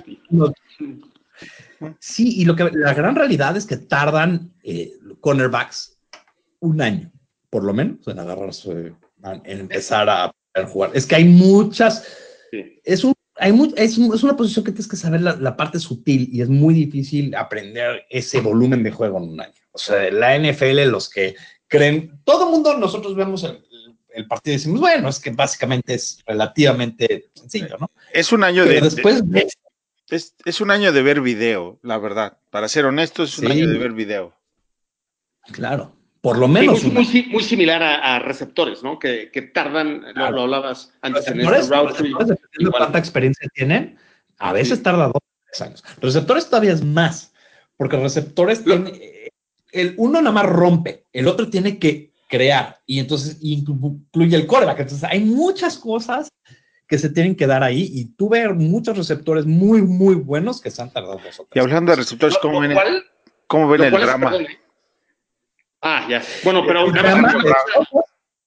Sí, 2.00 2.40
y 2.40 2.44
lo 2.44 2.54
que 2.54 2.70
la 2.70 2.92
gran 2.92 3.16
realidad 3.16 3.56
es 3.56 3.66
que 3.66 3.78
tardan 3.78 4.52
eh, 4.62 4.92
cornerbacks 5.20 5.96
un 6.60 6.82
año, 6.82 7.10
por 7.48 7.64
lo 7.64 7.72
menos, 7.72 8.06
en 8.06 8.18
agarrarse, 8.18 8.92
en 9.44 9.60
empezar 9.60 10.08
a 10.10 10.32
jugar. 10.66 10.90
Es 10.94 11.06
que 11.06 11.16
hay 11.16 11.24
muchas. 11.24 12.04
Sí. 12.50 12.80
Es, 12.84 13.04
un, 13.04 13.14
hay 13.36 13.52
mu 13.52 13.72
es, 13.76 13.98
es, 13.98 14.22
una 14.22 14.36
posición 14.36 14.64
que 14.64 14.72
tienes 14.72 14.88
que 14.88 14.96
saber 14.96 15.22
la, 15.22 15.36
la, 15.36 15.56
parte 15.56 15.78
sutil 15.78 16.28
y 16.32 16.42
es 16.42 16.48
muy 16.48 16.74
difícil 16.74 17.34
aprender 17.34 18.04
ese 18.10 18.40
volumen 18.40 18.82
de 18.82 18.90
juego 18.90 19.18
en 19.18 19.24
un 19.24 19.40
año. 19.40 19.54
O 19.72 19.78
sea, 19.78 20.10
la 20.10 20.38
NFL, 20.38 20.90
los 20.90 21.08
que 21.08 21.34
creen, 21.66 22.20
todo 22.24 22.44
el 22.44 22.50
mundo, 22.50 22.76
nosotros 22.76 23.16
vemos 23.16 23.42
el, 23.44 23.64
el, 24.10 24.26
partido 24.26 24.54
y 24.54 24.58
decimos, 24.58 24.80
bueno, 24.80 25.08
es 25.08 25.18
que 25.18 25.30
básicamente 25.30 25.94
es 25.94 26.18
relativamente 26.26 27.30
sencillo, 27.34 27.78
¿no? 27.80 27.90
Es 28.12 28.32
un 28.32 28.44
año 28.44 28.64
Pero 28.64 28.74
de. 28.74 28.90
Después 28.90 29.28
de, 29.30 29.48
es, 30.10 30.34
es, 30.44 30.60
un 30.60 30.70
año 30.70 30.92
de 30.92 31.02
ver 31.02 31.22
video, 31.22 31.78
la 31.82 31.96
verdad. 31.96 32.36
Para 32.50 32.68
ser 32.68 32.84
honesto, 32.84 33.22
es 33.22 33.38
un 33.38 33.46
sí. 33.46 33.52
año 33.52 33.68
de 33.68 33.78
ver 33.78 33.92
video. 33.92 34.34
Claro. 35.52 35.96
Por 36.22 36.38
lo 36.38 36.46
menos. 36.46 36.80
Sí, 36.80 36.90
muy, 36.90 37.04
muy, 37.04 37.26
muy, 37.32 37.42
similar 37.42 37.82
a, 37.82 38.14
a, 38.14 38.18
receptores, 38.20 38.82
¿no? 38.84 38.98
Que, 38.98 39.30
que 39.32 39.42
tardan, 39.42 40.02
claro. 40.14 40.30
lo, 40.30 40.36
lo, 40.36 40.42
hablabas 40.42 40.94
antes 41.02 41.26
en 41.26 41.40
este 41.40 41.62
route. 41.62 41.94
Dependiendo 41.94 42.70
cuánta 42.70 42.98
experiencia 42.98 43.48
tienen, 43.52 43.98
a 44.38 44.52
veces 44.52 44.78
sí. 44.78 44.84
tarda 44.84 45.08
dos 45.08 45.22
tres 45.46 45.62
años. 45.62 45.84
Receptores 46.00 46.48
todavía 46.48 46.72
es 46.72 46.84
más, 46.84 47.32
porque 47.76 47.96
receptores 47.96 48.64
lo, 48.64 48.84
tiene, 48.84 49.30
el 49.72 49.94
uno 49.96 50.20
nada 50.20 50.32
más 50.32 50.46
rompe, 50.46 51.06
el 51.12 51.26
otro 51.26 51.50
tiene 51.50 51.80
que 51.80 52.12
crear, 52.28 52.78
y 52.86 53.00
entonces 53.00 53.38
incluye 53.40 54.36
el 54.36 54.46
coreback. 54.46 54.78
Entonces 54.78 55.08
hay 55.10 55.20
muchas 55.20 55.76
cosas 55.76 56.28
que 56.86 56.98
se 56.98 57.08
tienen 57.08 57.34
que 57.34 57.48
dar 57.48 57.64
ahí, 57.64 57.88
y 57.92 58.04
tú 58.14 58.28
ves 58.28 58.54
muchos 58.54 58.96
receptores 58.96 59.44
muy, 59.44 59.82
muy 59.82 60.14
buenos 60.14 60.60
que 60.60 60.70
se 60.70 60.82
han 60.82 60.92
tardado 60.92 61.14
dos 61.14 61.40
o 61.40 61.46
tres 61.50 61.56
Y 61.56 61.58
hablando 61.58 61.90
de 61.90 61.96
receptores, 61.96 62.38
¿cómo 62.40 62.60
ven, 62.60 62.70
el, 62.70 62.78
cómo 63.48 63.66
ven 63.68 63.82
el 63.82 63.90
drama? 63.90 64.36
Es, 64.36 64.61
Ah, 65.82 66.06
ya. 66.08 66.22
Bueno, 66.44 66.64
pero 66.64 66.86
una 66.86 67.02
cosa, 67.02 67.58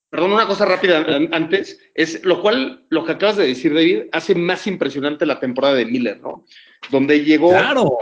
perdón, 0.09 0.31
una 0.31 0.47
cosa 0.47 0.65
rápida 0.65 1.05
antes, 1.33 1.79
es 1.93 2.23
lo 2.23 2.41
cual, 2.41 2.85
lo 2.89 3.03
que 3.03 3.11
acabas 3.11 3.35
de 3.35 3.47
decir, 3.47 3.73
David, 3.73 4.03
hace 4.13 4.33
más 4.33 4.65
impresionante 4.67 5.25
la 5.25 5.39
temporada 5.39 5.75
de 5.75 5.85
Miller, 5.85 6.21
¿no? 6.21 6.45
Donde 6.89 7.25
llegó 7.25 7.49
claro. 7.49 7.97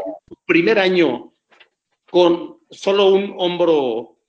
primer 0.45 0.77
año 0.77 1.33
con 2.11 2.59
solo 2.69 3.09
un 3.09 3.33
hombro 3.37 4.19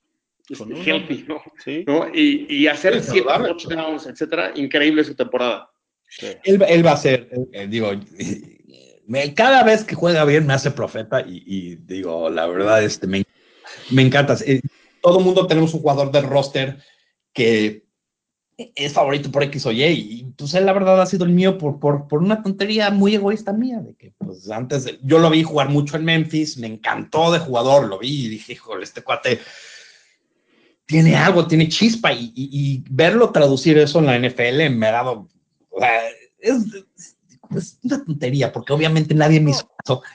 este, 0.49 0.75
healthy, 0.75 1.27
¿no? 1.29 1.43
¿Sí? 1.63 1.85
¿no? 1.87 2.09
Y, 2.15 2.47
y, 2.49 2.67
hacer 2.67 3.03
sí, 3.03 3.11
siete 3.13 3.29
touchdowns, 3.29 4.07
etcétera, 4.07 4.53
increíble 4.55 5.05
su 5.05 5.15
temporada. 5.15 5.71
Sí. 6.09 6.29
Él, 6.45 6.65
él, 6.67 6.87
va 6.87 6.93
a 6.93 6.97
ser, 6.97 7.29
eh, 7.53 7.67
digo, 7.69 7.91
me, 9.07 9.35
cada 9.35 9.63
vez 9.65 9.85
que 9.85 9.95
juega 9.95 10.25
bien 10.25 10.47
me 10.47 10.55
hace 10.55 10.71
profeta 10.71 11.21
y, 11.21 11.43
y 11.47 11.77
digo, 11.77 12.31
la 12.31 12.47
verdad, 12.47 12.83
este, 12.83 13.07
me, 13.07 13.25
me 13.91 14.03
encanta. 14.03 14.37
Eh, 14.47 14.63
todo 15.05 15.19
el 15.19 15.25
mundo 15.25 15.47
tenemos 15.47 15.75
un 15.75 15.81
jugador 15.81 16.11
del 16.11 16.25
roster 16.25 16.79
que 17.35 17.85
es 18.57 18.93
favorito 18.95 19.31
por 19.31 19.43
X 19.43 19.67
o 19.67 19.73
Y, 19.73 19.83
y 19.83 20.25
pues 20.35 20.55
él 20.55 20.65
la 20.65 20.73
verdad 20.73 21.03
ha 21.03 21.05
sido 21.05 21.27
el 21.27 21.31
mío 21.31 21.59
por, 21.59 21.79
por, 21.79 22.09
por 22.09 22.23
una 22.23 22.43
tontería 22.43 22.91
muy 22.91 23.15
egoísta 23.15 23.53
mía, 23.53 23.81
de 23.81 23.95
que 23.97 24.15
pues 24.17 24.51
antes, 24.51 24.85
de, 24.85 24.99
yo 25.03 25.19
lo 25.19 25.29
vi 25.29 25.43
jugar 25.43 25.69
mucho 25.69 25.99
en 25.99 26.07
Memphis, 26.07 26.57
me 26.57 26.69
encantó 26.69 27.31
de 27.33 27.39
jugador, 27.39 27.87
lo 27.87 27.99
vi 27.99 28.25
y 28.25 28.29
dije, 28.31 28.55
híjole, 28.55 28.85
este 28.85 29.03
cuate 29.03 29.41
tiene 30.87 31.17
algo, 31.17 31.47
tiene 31.47 31.69
chispa, 31.69 32.11
y, 32.15 32.33
y, 32.35 32.49
y 32.53 32.85
verlo 32.89 33.31
traducir 33.31 33.77
eso 33.77 33.99
en 33.99 34.07
la 34.07 34.19
NFL 34.19 34.71
me 34.71 34.87
ha 34.87 34.93
dado, 34.93 35.29
o 35.69 35.81
sea, 35.81 36.01
es, 36.39 36.65
es, 37.55 37.79
una 37.83 38.03
tontería, 38.03 38.51
porque 38.53 38.73
obviamente 38.73 39.15
nadie 39.15 39.39
me 39.39 39.51
hizo 39.51 39.69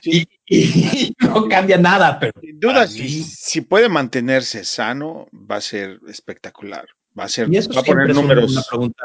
y, 0.03 0.27
y, 0.47 1.15
no 1.19 1.47
cambia 1.47 1.77
nada, 1.77 2.19
pero... 2.19 2.33
Sin 2.41 2.59
duda, 2.59 2.87
si, 2.87 3.23
si 3.23 3.61
puede 3.61 3.89
mantenerse 3.89 4.63
sano, 4.63 5.27
va 5.33 5.57
a 5.57 5.61
ser 5.61 5.99
espectacular. 6.07 6.87
Va 7.17 7.25
a 7.25 7.29
ser, 7.29 7.51
y 7.51 7.57
eso 7.57 7.71
va 7.73 7.81
a 7.81 7.83
poner 7.83 8.13
números. 8.13 8.51
Una 8.51 8.63
pregunta 8.63 9.03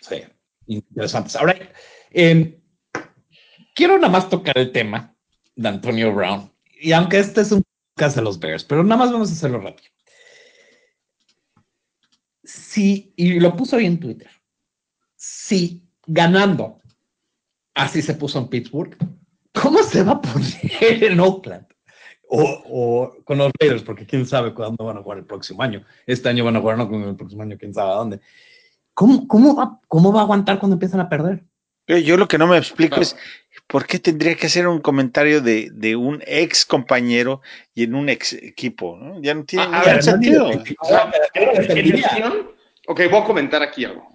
sí, 0.00 0.22
interesantes. 0.66 1.36
Ahora, 1.36 1.56
eh, 2.10 2.60
quiero 3.74 3.96
nada 3.96 4.12
más 4.12 4.28
tocar 4.28 4.56
el 4.58 4.72
tema 4.72 5.14
de 5.54 5.68
Antonio 5.68 6.12
Brown. 6.12 6.52
Y 6.80 6.92
aunque 6.92 7.18
este 7.18 7.40
es 7.42 7.52
un 7.52 7.62
caso 7.96 8.16
de 8.16 8.22
los 8.22 8.38
Bears, 8.38 8.64
pero 8.64 8.82
nada 8.82 8.96
más 8.96 9.12
vamos 9.12 9.30
a 9.30 9.32
hacerlo 9.32 9.60
rápido. 9.60 9.88
Sí, 12.42 13.12
y 13.16 13.38
lo 13.38 13.56
puso 13.56 13.76
ahí 13.76 13.86
en 13.86 14.00
Twitter. 14.00 14.30
Sí, 15.14 15.88
ganando, 16.06 16.79
así 17.74 18.02
se 18.02 18.14
puso 18.14 18.38
en 18.38 18.48
Pittsburgh, 18.48 18.96
¿cómo 19.52 19.82
se 19.82 20.02
va 20.02 20.12
a 20.12 20.20
poner 20.20 21.04
en 21.04 21.20
Oakland? 21.20 21.66
O, 22.28 22.42
o, 22.42 23.24
con 23.24 23.38
los 23.38 23.50
Raiders, 23.58 23.82
porque 23.82 24.06
quién 24.06 24.24
sabe 24.24 24.54
cuándo 24.54 24.84
van 24.84 24.98
a 24.98 25.02
jugar 25.02 25.18
el 25.18 25.24
próximo 25.24 25.62
año. 25.62 25.84
Este 26.06 26.28
año 26.28 26.44
van 26.44 26.56
a 26.56 26.60
jugar, 26.60 26.78
no 26.78 26.88
con 26.88 27.02
el 27.02 27.16
próximo 27.16 27.42
año, 27.42 27.56
quién 27.58 27.74
sabe 27.74 27.90
a 27.90 27.96
dónde. 27.96 28.20
¿Cómo, 28.94 29.26
cómo, 29.26 29.56
va, 29.56 29.80
¿Cómo 29.88 30.12
va 30.12 30.20
a 30.20 30.22
aguantar 30.24 30.60
cuando 30.60 30.74
empiezan 30.74 31.00
a 31.00 31.08
perder? 31.08 31.42
Yo 31.88 32.16
lo 32.16 32.28
que 32.28 32.38
no 32.38 32.46
me 32.46 32.56
explico 32.56 32.96
no. 32.96 33.02
es 33.02 33.16
por 33.66 33.86
qué 33.86 33.98
tendría 33.98 34.36
que 34.36 34.46
hacer 34.46 34.68
un 34.68 34.80
comentario 34.80 35.40
de, 35.40 35.70
de, 35.72 35.96
un 35.96 36.22
ex 36.24 36.64
compañero 36.64 37.40
y 37.74 37.82
en 37.84 37.96
un 37.96 38.08
ex 38.08 38.32
equipo. 38.32 38.96
¿no? 38.96 39.20
Ya 39.20 39.34
no 39.34 39.44
tiene 39.44 39.66
ah, 39.68 39.82
ver, 39.84 40.02
sentido. 40.02 40.50
ok, 42.86 43.00
voy 43.10 43.20
a 43.20 43.24
comentar 43.24 43.62
aquí 43.62 43.84
algo. 43.84 44.06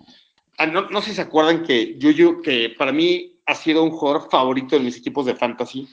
Ah, 0.57 0.67
no, 0.67 0.89
no 0.89 1.01
sé 1.01 1.09
si 1.09 1.15
se 1.15 1.21
acuerdan 1.21 1.63
que 1.63 1.97
Yuyu, 1.97 2.41
que 2.41 2.73
para 2.77 2.93
mí 2.93 3.34
ha 3.45 3.55
sido 3.55 3.83
un 3.83 3.91
jugador 3.91 4.29
favorito 4.29 4.77
de 4.77 4.83
mis 4.83 4.97
equipos 4.97 5.25
de 5.25 5.35
fantasy, 5.35 5.87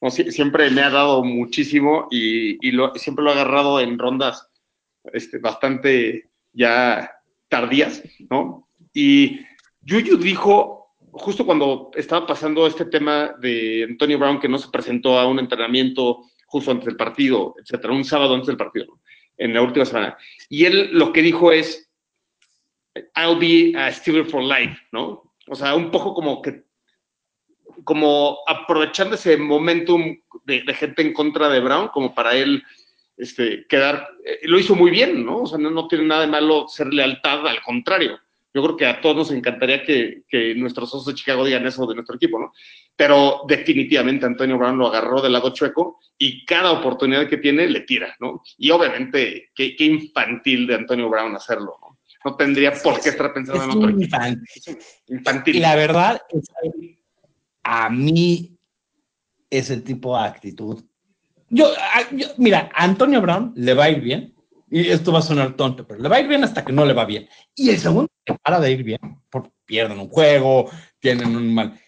no, 0.00 0.10
siempre 0.10 0.70
me 0.70 0.82
ha 0.82 0.90
dado 0.90 1.24
muchísimo 1.24 2.06
y, 2.10 2.58
siempre 2.96 3.24
lo 3.24 3.30
he 3.30 3.34
agarrado 3.34 3.80
en 3.80 3.98
rondas 3.98 4.48
este, 5.12 5.38
bastante 5.38 6.30
ya 6.52 7.10
tardías, 7.48 8.02
¿no? 8.30 8.68
Y 8.92 9.40
Yuyu 9.82 10.16
dijo, 10.16 10.94
justo 11.12 11.44
cuando 11.44 11.90
estaba 11.94 12.26
pasando 12.26 12.66
este 12.66 12.84
tema 12.84 13.34
de 13.40 13.86
Antonio 13.88 14.18
Brown, 14.18 14.38
que 14.38 14.48
no 14.48 14.58
se 14.58 14.70
presentó 14.70 15.18
a 15.18 15.26
un 15.26 15.38
entrenamiento 15.38 16.24
justo 16.46 16.70
antes 16.70 16.86
del 16.86 16.96
partido, 16.96 17.54
etcétera, 17.60 17.92
un 17.92 18.04
sábado 18.04 18.34
antes 18.34 18.48
del 18.48 18.56
partido, 18.56 19.00
en 19.36 19.52
la 19.54 19.62
última 19.62 19.84
semana. 19.84 20.16
Y 20.48 20.64
él 20.64 20.90
lo 20.92 21.12
que 21.12 21.22
dijo 21.22 21.50
es, 21.50 21.90
I'll 23.16 23.38
be 23.38 23.76
a 23.76 23.92
Steeler 23.92 24.24
for 24.24 24.42
life, 24.42 24.76
¿no? 24.92 25.34
O 25.48 25.54
sea, 25.54 25.74
un 25.74 25.90
poco 25.90 26.14
como 26.14 26.40
que 26.42 26.67
como 27.84 28.38
aprovechando 28.46 29.14
ese 29.14 29.36
momentum 29.36 30.16
de, 30.44 30.62
de, 30.62 30.74
gente 30.74 31.02
en 31.02 31.12
contra 31.12 31.48
de 31.48 31.60
Brown, 31.60 31.88
como 31.88 32.14
para 32.14 32.34
él 32.34 32.62
este, 33.16 33.66
quedar, 33.68 34.08
eh, 34.24 34.40
lo 34.44 34.58
hizo 34.58 34.74
muy 34.74 34.90
bien, 34.90 35.24
¿no? 35.24 35.42
O 35.42 35.46
sea, 35.46 35.58
no, 35.58 35.70
no, 35.70 35.88
tiene 35.88 36.04
nada 36.06 36.22
de 36.22 36.28
malo 36.28 36.66
ser 36.68 36.92
lealtad, 36.92 37.46
al 37.46 37.60
contrario. 37.62 38.18
Yo 38.54 38.62
creo 38.62 38.76
que 38.76 38.86
a 38.86 39.00
todos 39.00 39.16
nos 39.16 39.30
encantaría 39.30 39.84
que, 39.84 40.22
que 40.28 40.54
nuestros 40.54 40.92
osos 40.94 41.06
de 41.06 41.14
Chicago 41.14 41.44
digan 41.44 41.66
eso 41.66 41.86
de 41.86 41.94
nuestro 41.94 42.16
equipo, 42.16 42.38
¿no? 42.38 42.52
Pero 42.96 43.42
definitivamente 43.46 44.24
Antonio 44.24 44.56
Brown 44.56 44.78
lo 44.78 44.86
agarró 44.86 45.20
del 45.20 45.32
lado 45.32 45.50
chueco 45.50 46.00
y 46.16 46.44
cada 46.46 46.72
oportunidad 46.72 47.28
que 47.28 47.36
tiene 47.36 47.68
le 47.68 47.80
tira, 47.80 48.16
¿no? 48.20 48.42
Y 48.56 48.70
obviamente, 48.70 49.50
qué, 49.54 49.76
qué 49.76 49.84
infantil 49.84 50.66
de 50.66 50.76
Antonio 50.76 51.08
Brown 51.08 51.36
hacerlo, 51.36 51.76
¿no? 51.80 51.98
No 52.24 52.36
tendría 52.36 52.72
por 52.72 53.00
qué 53.00 53.10
estar 53.10 53.32
pensando 53.32 53.62
es 53.62 53.68
en 53.68 53.76
otro 53.76 53.90
infantil. 53.90 54.42
equipo. 54.56 54.84
Infantil. 55.08 55.56
Y 55.56 55.60
la 55.60 55.76
verdad 55.76 56.20
es 56.30 56.50
a 57.70 57.90
mí 57.90 58.58
ese 59.50 59.76
tipo 59.82 60.16
de 60.16 60.24
actitud. 60.24 60.82
Yo, 61.50 61.66
mira, 62.38 62.70
a 62.74 62.84
Antonio 62.84 63.20
Brown 63.20 63.52
le 63.56 63.74
va 63.74 63.84
a 63.84 63.90
ir 63.90 64.00
bien, 64.00 64.34
y 64.70 64.88
esto 64.88 65.12
va 65.12 65.18
a 65.18 65.22
sonar 65.22 65.54
tonto, 65.54 65.86
pero 65.86 66.00
le 66.00 66.08
va 66.08 66.16
a 66.16 66.20
ir 66.20 66.28
bien 66.28 66.42
hasta 66.44 66.64
que 66.64 66.72
no 66.72 66.86
le 66.86 66.94
va 66.94 67.04
bien. 67.04 67.28
Y 67.54 67.68
el 67.68 67.78
segundo 67.78 68.08
que 68.24 68.34
para 68.42 68.58
de 68.58 68.72
ir 68.72 68.82
bien, 68.84 69.00
porque 69.28 69.50
pierden 69.66 69.98
un 69.98 70.08
juego, 70.08 70.70
tienen 70.98 71.36
un 71.36 71.54
mal. 71.54 71.78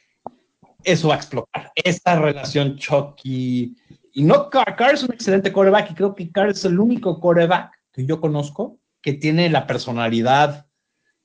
Eso 0.84 1.08
va 1.08 1.14
a 1.14 1.18
explotar. 1.18 1.72
Esta 1.74 2.18
relación 2.18 2.76
Chucky. 2.76 3.74
Y 4.12 4.22
no, 4.22 4.50
Carr 4.50 4.92
es 4.92 5.02
un 5.02 5.14
excelente 5.14 5.50
coreback, 5.50 5.92
y 5.92 5.94
creo 5.94 6.14
que 6.14 6.30
Carr 6.30 6.50
es 6.50 6.64
el 6.66 6.78
único 6.78 7.20
coreback 7.20 7.72
que 7.90 8.04
yo 8.04 8.20
conozco 8.20 8.78
que 9.00 9.14
tiene 9.14 9.48
la 9.48 9.66
personalidad 9.66 10.66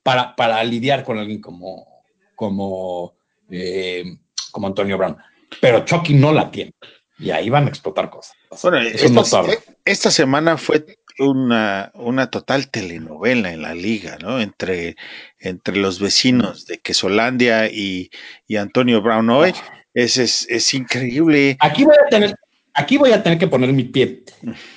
para, 0.02 0.34
para 0.34 0.64
lidiar 0.64 1.04
con 1.04 1.18
alguien 1.18 1.42
como, 1.42 1.86
como 2.34 3.16
eh, 3.50 4.18
como 4.56 4.68
Antonio 4.68 4.96
Brown. 4.96 5.18
Pero 5.60 5.84
Chucky 5.84 6.14
no 6.14 6.32
la 6.32 6.50
tiene. 6.50 6.72
Y 7.18 7.30
ahí 7.30 7.50
van 7.50 7.66
a 7.66 7.68
explotar 7.68 8.08
cosas. 8.08 8.34
Bueno, 8.62 8.78
esta, 8.78 9.44
esta, 9.84 10.10
semana 10.10 10.56
fue 10.56 10.96
una, 11.18 11.92
una 11.92 12.30
total 12.30 12.70
telenovela 12.70 13.52
en 13.52 13.60
la 13.60 13.74
liga, 13.74 14.16
¿no? 14.22 14.40
Entre, 14.40 14.96
entre 15.38 15.76
los 15.76 16.00
vecinos 16.00 16.64
de 16.64 16.78
Quesolandia 16.78 17.68
y, 17.68 18.10
y 18.46 18.56
Antonio 18.56 19.02
Brown 19.02 19.28
hoy. 19.28 19.52
Es, 19.92 20.16
es, 20.16 20.46
es, 20.48 20.72
increíble. 20.72 21.58
Aquí 21.60 21.84
voy, 21.84 21.96
a 22.06 22.08
tener, 22.08 22.34
aquí 22.72 22.96
voy 22.96 23.12
a 23.12 23.22
tener 23.22 23.38
que 23.38 23.48
poner 23.48 23.74
mi 23.74 23.84
pie. 23.84 24.24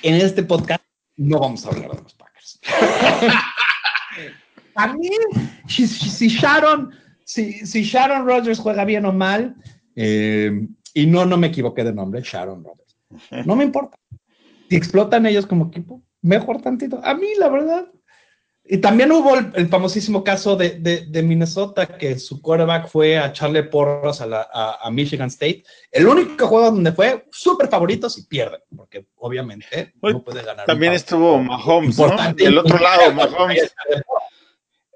En 0.02 0.14
este 0.14 0.42
podcast 0.42 0.84
no 1.16 1.40
vamos 1.40 1.64
a 1.64 1.70
hablar 1.70 1.92
de 1.92 2.02
los 2.02 2.14
Packers. 2.14 2.60
a 4.74 4.92
mí, 4.92 5.08
si, 5.68 5.86
si 5.86 6.28
Sharon 6.28 6.99
si, 7.30 7.64
si 7.66 7.84
Sharon 7.84 8.26
Rodgers 8.26 8.58
juega 8.58 8.84
bien 8.84 9.04
o 9.06 9.12
mal, 9.12 9.54
eh, 9.94 10.66
y 10.94 11.06
no, 11.06 11.24
no 11.24 11.36
me 11.36 11.46
equivoqué 11.46 11.84
de 11.84 11.92
nombre, 11.92 12.22
Sharon 12.24 12.64
Rodgers, 12.64 13.46
no 13.46 13.54
me 13.54 13.64
importa. 13.64 13.96
Si 14.68 14.76
explotan 14.76 15.26
ellos 15.26 15.46
como 15.46 15.66
equipo, 15.66 16.02
mejor 16.22 16.60
tantito. 16.60 17.00
A 17.04 17.14
mí, 17.14 17.28
la 17.38 17.48
verdad. 17.48 17.86
Y 18.64 18.78
también 18.78 19.10
hubo 19.10 19.36
el, 19.36 19.50
el 19.54 19.68
famosísimo 19.68 20.22
caso 20.22 20.54
de, 20.54 20.78
de, 20.78 21.06
de, 21.06 21.22
Minnesota, 21.22 21.86
que 21.86 22.18
su 22.18 22.40
quarterback 22.40 22.88
fue 22.88 23.18
a 23.18 23.26
echarle 23.26 23.64
porros 23.64 24.20
a, 24.20 24.26
la, 24.26 24.48
a, 24.52 24.86
a 24.86 24.90
Michigan 24.90 25.28
State. 25.28 25.64
El 25.90 26.06
único 26.06 26.46
juego 26.46 26.70
donde 26.70 26.92
fue 26.92 27.26
súper 27.32 27.68
favoritos 27.68 28.16
y 28.18 28.26
pierden, 28.26 28.60
porque 28.76 29.06
obviamente 29.16 29.94
pues, 30.00 30.14
no 30.14 30.22
puede 30.22 30.44
ganar. 30.44 30.66
También 30.66 30.92
estuvo 30.92 31.38
Mahomes, 31.38 31.98
¿no? 31.98 32.16
Del 32.34 32.58
otro 32.58 32.78
lado, 32.78 33.12
Mahomes. 33.14 33.74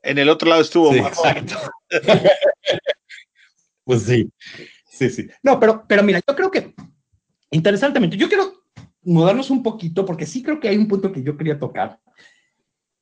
En 0.04 0.18
el 0.18 0.28
otro 0.28 0.48
lado 0.48 0.60
estuvo 0.60 0.92
sí, 0.92 0.98
Exacto. 0.98 1.56
pues 3.84 4.02
sí, 4.02 4.30
sí, 4.90 5.10
sí. 5.10 5.28
No, 5.42 5.58
pero, 5.58 5.84
pero 5.88 6.02
mira, 6.02 6.20
yo 6.26 6.36
creo 6.36 6.50
que, 6.50 6.74
interesantemente, 7.50 8.16
yo 8.16 8.28
quiero 8.28 8.64
mudarnos 9.02 9.50
un 9.50 9.62
poquito 9.62 10.04
porque 10.04 10.26
sí 10.26 10.42
creo 10.42 10.60
que 10.60 10.68
hay 10.68 10.76
un 10.76 10.88
punto 10.88 11.10
que 11.10 11.22
yo 11.22 11.36
quería 11.36 11.58
tocar, 11.58 12.00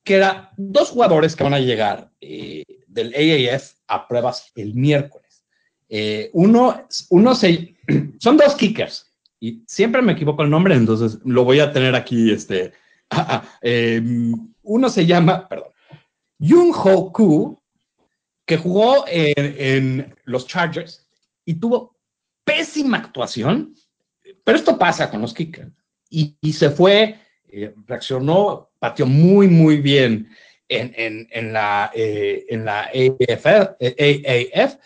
que 0.05 0.15
era 0.15 0.53
dos 0.57 0.91
jugadores 0.91 1.35
que 1.35 1.45
van 1.45 1.55
a 1.55 1.61
llegar 1.61 2.11
eh, 2.21 2.65
del 2.87 3.15
AAF 3.15 3.73
a 3.89 4.07
pruebas 4.07 4.53
el 4.55 4.75
miércoles. 4.75 5.45
Eh, 5.89 6.31
uno, 6.33 6.87
uno 7.11 7.35
se, 7.35 7.77
son 8.19 8.37
dos 8.37 8.55
kickers 8.55 9.13
y 9.41 9.65
siempre 9.67 10.03
me 10.03 10.13
equivoco 10.13 10.43
el 10.43 10.51
nombre, 10.51 10.77
entonces 10.77 11.19
lo 11.25 11.45
voy 11.45 11.59
a 11.59 11.73
tener 11.73 11.97
aquí. 11.97 12.31
Este, 12.31 12.73
ah, 13.11 13.27
ah, 13.29 13.59
eh, 13.61 14.01
uno 14.63 14.89
se 14.89 15.05
llama, 15.05 15.49
perdón, 15.49 15.72
Jung 16.43 16.75
Ho 16.75 17.13
Koo, 17.13 17.63
que 18.45 18.57
jugó 18.57 19.05
en, 19.07 20.15
los 20.25 20.47
Chargers 20.47 21.07
y 21.45 21.55
tuvo 21.55 21.97
pésima 22.45 22.99
actuación, 22.99 23.75
pero 24.45 24.59
esto 24.59 24.79
pasa 24.79 25.09
con 25.09 25.21
los 25.21 25.33
kickers. 25.33 25.71
Y, 26.11 26.37
se 26.53 26.71
fue, 26.71 27.19
eh, 27.49 27.75
reaccionó, 27.87 28.71
pateó 28.79 29.07
muy, 29.07 29.49
muy 29.49 29.79
bien 29.79 30.29
en 30.69 31.53
la 31.53 31.85
AAF, 31.85 33.47
AAF 33.47 34.77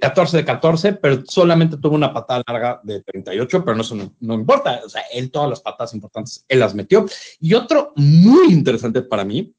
14 0.00 0.36
de 0.38 0.44
14, 0.44 0.92
pero 0.94 1.22
solamente 1.26 1.76
tuvo 1.76 1.94
una 1.94 2.12
patada 2.12 2.42
larga 2.46 2.80
de 2.82 3.02
38, 3.02 3.64
pero 3.64 3.76
no, 3.76 3.82
eso 3.82 3.94
no, 3.94 4.14
no, 4.20 4.34
importa. 4.34 4.80
O 4.84 4.88
sea, 4.88 5.02
él 5.12 5.30
todas 5.30 5.50
las 5.50 5.60
patadas 5.60 5.94
importantes, 5.94 6.44
él 6.48 6.60
las 6.60 6.74
metió. 6.74 7.06
Y 7.40 7.54
otro 7.54 7.92
muy 7.96 8.52
interesante 8.52 9.02
para 9.02 9.24
mí 9.24 9.54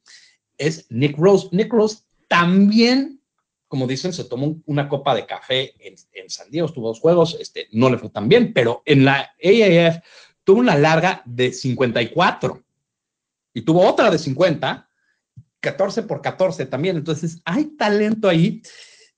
es 0.60 0.86
Nick 0.90 1.16
Rose. 1.16 1.48
Nick 1.50 1.72
Rose 1.72 1.98
también, 2.28 3.20
como 3.66 3.86
dicen, 3.86 4.12
se 4.12 4.24
tomó 4.24 4.60
una 4.66 4.88
copa 4.88 5.14
de 5.14 5.26
café 5.26 5.74
en, 5.84 5.94
en 6.12 6.30
San 6.30 6.50
Diego, 6.50 6.68
tuvo 6.68 6.88
dos 6.88 7.00
juegos, 7.00 7.36
este, 7.40 7.68
no 7.72 7.88
le 7.88 7.98
fue 7.98 8.10
tan 8.10 8.28
bien, 8.28 8.52
pero 8.52 8.82
en 8.84 9.04
la 9.04 9.32
AAF 9.42 10.04
tuvo 10.44 10.60
una 10.60 10.76
larga 10.76 11.22
de 11.24 11.52
54 11.52 12.62
y 13.54 13.62
tuvo 13.62 13.88
otra 13.88 14.10
de 14.10 14.18
50, 14.18 14.88
14 15.60 16.02
por 16.02 16.20
14 16.20 16.66
también. 16.66 16.96
Entonces, 16.96 17.40
hay 17.44 17.76
talento 17.76 18.28
ahí 18.28 18.62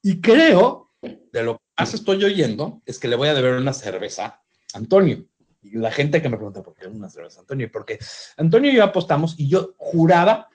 y 0.01 0.21
creo, 0.21 0.93
de 1.01 1.43
lo 1.43 1.57
que 1.57 1.65
más 1.79 1.95
estoy 1.95 2.25
oyendo, 2.25 2.83
es 2.87 2.99
que 2.99 3.09
le 3.09 3.17
voy 3.17 3.29
a 3.29 3.35
deber 3.35 3.55
una 3.55 3.73
cerveza 3.73 4.25
a 4.25 4.43
Antonio. 4.75 5.27
Y 5.63 5.77
la 5.79 5.91
gente 5.91 6.23
que 6.23 6.29
me 6.29 6.37
pregunta, 6.37 6.63
¿por 6.63 6.75
qué 6.75 6.87
una 6.87 7.09
cerveza 7.09 7.41
Antonio? 7.41 7.71
Porque 7.71 7.99
Antonio 8.37 8.71
y 8.71 8.77
yo 8.77 8.85
apostamos 8.85 9.35
y 9.39 9.49
yo 9.49 9.75
juraba 9.77 10.49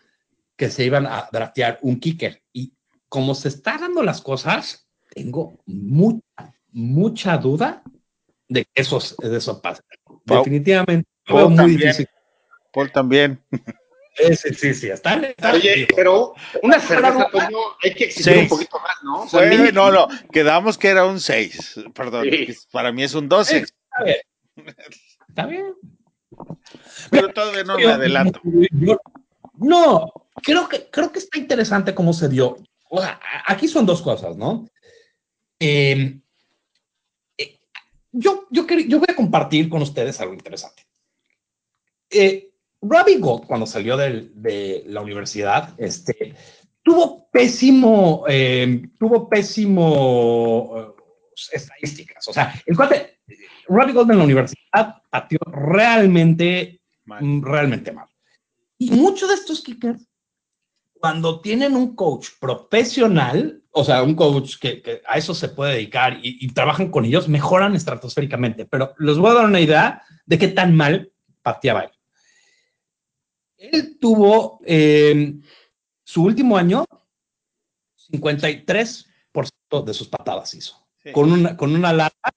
que 0.57 0.69
se 0.69 0.83
iban 0.83 1.05
a 1.05 1.29
draftear 1.31 1.79
un 1.81 1.99
kicker. 1.99 2.41
Y 2.51 2.73
como 3.07 3.35
se 3.35 3.47
están 3.49 3.81
dando 3.81 4.03
las 4.03 4.21
cosas, 4.21 4.89
tengo 5.13 5.57
mucha, 5.65 6.53
mucha 6.71 7.37
duda 7.37 7.83
de 8.49 8.65
que 8.65 8.81
eso, 8.81 8.99
de 9.19 9.37
eso 9.37 9.61
pase. 9.61 9.81
Wow. 10.25 10.39
Definitivamente. 10.39 11.09
Paul 11.25 11.49
muy 11.49 11.57
también. 11.57 11.79
difícil. 11.79 12.07
Paul 12.73 12.91
también. 12.91 13.43
Sí, 14.17 14.53
sí, 14.53 14.73
sí, 14.73 14.89
está, 14.89 15.13
está 15.15 15.53
Oye, 15.53 15.87
pero 15.95 16.33
una 16.63 16.79
cerveza, 16.79 17.29
Toño, 17.31 17.57
hay 17.83 17.93
que 17.93 18.05
exigir 18.05 18.33
seis. 18.33 18.41
un 18.43 18.49
poquito 18.49 18.79
más, 18.79 18.95
¿no? 19.03 19.21
O 19.21 19.29
sea, 19.29 19.39
Fue, 19.41 19.71
no, 19.71 19.91
no, 19.91 20.07
quedamos 20.31 20.75
que 20.79 20.87
era 20.87 21.05
un 21.05 21.19
6, 21.19 21.81
perdón, 21.93 22.25
sí. 22.31 22.47
para 22.71 22.91
mí 22.91 23.03
es 23.03 23.13
un 23.13 23.29
12. 23.29 23.57
Está 23.57 24.03
bien. 24.03 24.17
Está 25.29 25.45
bien. 25.45 25.73
Pero 27.11 27.29
todavía 27.29 27.63
no 27.63 27.77
me 27.77 27.85
adelanto. 27.85 28.41
Yo, 28.71 28.99
no, 29.59 30.11
creo 30.47 30.69
que, 30.69 30.89
creo 30.89 31.11
que 31.11 31.19
está 31.19 31.37
interesante 31.37 31.93
cómo 31.93 32.13
se 32.13 32.29
dio. 32.29 32.57
O 32.89 33.01
sea, 33.01 33.19
aquí 33.45 33.67
son 33.67 33.85
dos 33.85 34.01
cosas, 34.01 34.37
¿no? 34.37 34.65
Eh, 35.59 36.21
eh, 37.37 37.59
yo, 38.13 38.47
yo, 38.49 38.65
yo 38.65 38.99
voy 38.99 39.07
a 39.09 39.15
compartir 39.15 39.67
con 39.67 39.81
ustedes 39.81 40.21
algo 40.21 40.33
interesante. 40.33 40.83
Eh, 42.09 42.49
Robbie 42.81 43.17
Gold, 43.17 43.45
cuando 43.45 43.65
salió 43.65 43.97
de, 43.97 44.29
de 44.35 44.83
la 44.87 45.01
universidad, 45.01 45.75
este, 45.77 46.33
tuvo 46.81 47.29
pésimo, 47.29 48.23
eh, 48.29 48.87
tuvo 48.97 49.27
pésimo 49.27 50.61
uh, 50.71 50.95
estadísticas. 51.51 52.25
O 52.25 52.31
sea, 52.31 52.53
el 52.65 52.77
cuate, 52.77 53.19
Robbie 53.67 53.91
Gold 53.91 54.11
en 54.11 54.17
la 54.19 54.23
universidad 54.23 55.01
pateó 55.09 55.39
realmente, 55.47 56.79
mal. 57.03 57.41
realmente 57.41 57.91
mal. 57.91 58.07
Y 58.77 58.91
muchos 58.91 59.27
de 59.27 59.35
estos 59.35 59.61
kickers, 59.61 60.07
cuando 60.99 61.41
tienen 61.41 61.75
un 61.75 61.95
coach 61.95 62.29
profesional, 62.39 63.61
o 63.71 63.83
sea, 63.83 64.03
un 64.03 64.15
coach 64.15 64.55
que, 64.59 64.81
que 64.81 65.01
a 65.07 65.17
eso 65.17 65.33
se 65.33 65.49
puede 65.49 65.73
dedicar 65.73 66.19
y, 66.21 66.37
y, 66.43 66.47
trabajan 66.49 66.89
con 66.89 67.05
ellos, 67.05 67.27
mejoran 67.27 67.75
estratosféricamente. 67.75 68.65
Pero 68.65 68.93
les 68.99 69.17
voy 69.17 69.31
a 69.31 69.35
dar 69.35 69.45
una 69.45 69.59
idea 69.59 70.03
de 70.25 70.37
qué 70.37 70.47
tan 70.47 70.75
mal 70.75 71.11
pateaba 71.41 71.83
él. 71.83 71.91
Él 73.57 73.97
tuvo 73.99 74.59
eh, 74.65 75.33
su 76.03 76.23
último 76.23 76.57
año, 76.57 76.85
53% 78.11 79.83
de 79.85 79.93
sus 79.93 80.07
patadas 80.07 80.53
hizo, 80.53 80.87
sí. 81.03 81.11
con, 81.11 81.31
una, 81.31 81.57
con 81.57 81.75
una 81.75 81.91
larga 81.91 82.33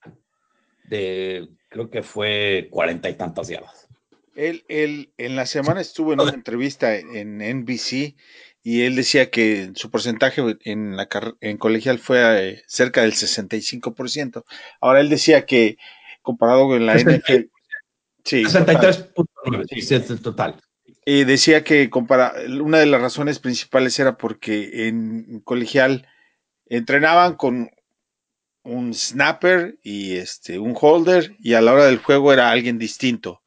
de, 0.85 1.49
creo 1.69 1.91
que 1.91 2.03
fue 2.03 2.69
cuarenta 2.71 3.09
y 3.09 3.15
tantas 3.15 3.49
yardas. 3.49 3.89
Él, 4.35 4.65
él, 4.69 5.13
en 5.19 5.37
la 5.37 5.45
semana 5.45 5.81
estuvo 5.81 6.13
en 6.13 6.21
una 6.21 6.33
entrevista 6.33 6.97
en 6.97 7.39
NBC 7.39 8.17
y 8.63 8.83
él 8.83 8.97
decía 8.97 9.31
que 9.31 9.73
su 9.75 9.91
porcentaje 9.91 10.43
en, 10.65 10.97
la, 10.97 11.09
en 11.41 11.57
colegial 11.57 11.99
fue 11.99 12.51
eh, 12.51 12.63
cerca 12.67 13.03
del 13.03 13.13
65%. 13.13 14.45
Ahora 14.81 15.01
él 15.01 15.09
decía 15.09 15.47
que 15.47 15.79
comparado 16.23 16.67
con 16.67 16.85
la 16.85 16.95
60, 16.95 17.17
NFL... 17.19 17.43
Sí, 18.23 18.45
63.9, 18.45 19.65
sí, 19.71 19.81
sí, 19.81 19.95
es 19.95 20.23
total. 20.23 20.61
Eh, 21.07 21.25
decía 21.25 21.65
que 21.65 21.89
compara, 21.89 22.35
una 22.61 22.79
de 22.79 22.87
las 22.87 23.01
razones 23.01 23.39
principales 23.39 23.99
era 23.99 24.19
porque 24.19 24.89
en 24.89 25.41
colegial 25.41 26.07
entrenaban 26.67 27.37
con 27.37 27.71
un 28.63 28.93
snapper 28.93 29.79
y 29.83 30.17
este 30.17 30.59
un 30.59 30.77
holder 30.79 31.35
y 31.41 31.55
a 31.55 31.63
la 31.63 31.73
hora 31.73 31.87
del 31.87 31.99
juego 31.99 32.33
era 32.33 32.51
alguien 32.51 32.79
distinto, 32.79 33.43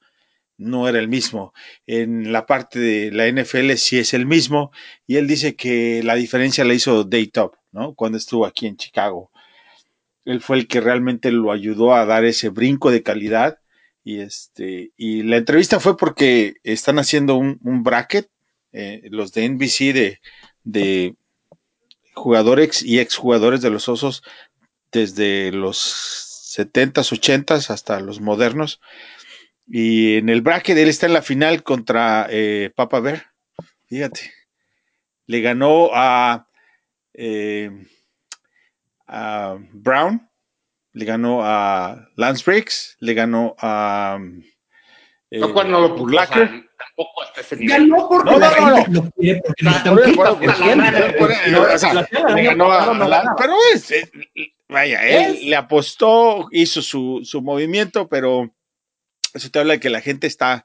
no 0.58 0.88
era 0.88 1.00
el 1.00 1.08
mismo. 1.08 1.54
En 1.88 2.32
la 2.32 2.46
parte 2.46 2.80
de 2.80 3.12
la 3.12 3.28
NFL 3.28 3.74
sí 3.74 4.00
es 4.00 4.14
el 4.14 4.26
mismo 4.26 4.72
y 5.08 5.18
él 5.18 5.28
dice 5.28 5.56
que 5.56 6.02
la 6.04 6.16
diferencia 6.16 6.64
la 6.64 6.74
hizo 6.74 7.04
Day 7.04 7.28
Top, 7.28 7.56
¿no? 7.72 7.94
Cuando 7.96 8.18
estuvo 8.18 8.46
aquí 8.46 8.68
en 8.68 8.78
Chicago. 8.78 9.32
Él 10.26 10.42
fue 10.42 10.58
el 10.58 10.68
que 10.68 10.82
realmente 10.82 11.32
lo 11.32 11.52
ayudó 11.52 11.94
a 11.94 12.06
dar 12.06 12.26
ese 12.26 12.50
brinco 12.50 12.92
de 12.92 13.04
calidad 13.04 13.60
y 14.04 14.20
este, 14.20 14.92
y 14.98 15.24
la 15.24 15.38
entrevista 15.38 15.80
fue 15.80 15.98
porque 15.98 16.56
están 16.64 17.00
haciendo 17.00 17.36
un, 17.36 17.60
un 17.64 17.84
bracket, 17.84 18.30
eh, 18.74 19.02
los 19.12 19.34
de 19.34 19.48
NBC 19.50 19.94
de, 19.94 20.20
de 20.64 21.16
jugadores 22.14 22.84
y 22.84 23.00
exjugadores 23.00 23.62
de 23.62 23.70
los 23.70 23.88
osos 23.90 24.24
desde 24.92 25.52
los 25.52 26.54
70s, 26.58 27.12
80s 27.12 27.70
hasta 27.70 28.00
los 28.00 28.22
modernos. 28.22 28.80
Y 29.68 30.18
en 30.18 30.30
el 30.30 30.42
bracket 30.42 30.78
él 30.78 30.90
está 30.90 31.06
en 31.06 31.14
la 31.14 31.22
final 31.22 31.64
contra 31.64 32.28
eh, 32.30 32.72
Papa 32.76 33.00
Bear. 33.00 33.26
Fíjate. 33.88 34.32
Le 35.26 35.42
ganó 35.42 35.90
a, 35.94 36.48
eh, 37.14 37.72
a 39.08 39.58
Brown 39.72 40.30
le 40.94 41.06
ganó 41.06 41.42
a 41.44 42.08
Lance 42.16 42.44
Briggs, 42.46 42.96
le 43.00 43.14
ganó 43.14 43.56
a. 43.60 44.20
Eh, 45.32 45.40
no, 45.40 45.52
cuando 45.52 45.80
no 45.80 45.88
lo 45.88 45.96
puso, 45.96 46.16
tampoco 46.16 47.24
hasta 47.24 47.42
ese 47.42 47.58
nivel. 47.58 47.90
Ganó 47.90 48.08
porque 48.08 48.30
no, 48.30 48.38
no, 48.38 48.40
la 48.40 48.60
no, 48.60 48.76
gente 48.76 48.92
no. 48.92 49.04
lo 49.04 49.12
quiere, 49.12 49.42
porque 49.44 49.64
lo 51.50 52.36
Le 52.36 52.44
ganó 52.44 52.72
a. 52.72 53.36
Pero 53.36 53.54
es. 53.74 53.92
eh, 53.92 54.10
Vaya, 54.70 55.04
él 55.08 55.50
le 55.50 55.56
apostó, 55.56 56.48
hizo 56.52 56.82
su, 56.82 57.22
su 57.24 57.42
movimiento, 57.42 58.08
pero 58.08 58.52
eso 59.34 59.50
te 59.50 59.60
habla 59.60 59.74
de 59.74 59.80
que 59.80 59.90
la 59.90 60.02
gente 60.02 60.28
está, 60.28 60.64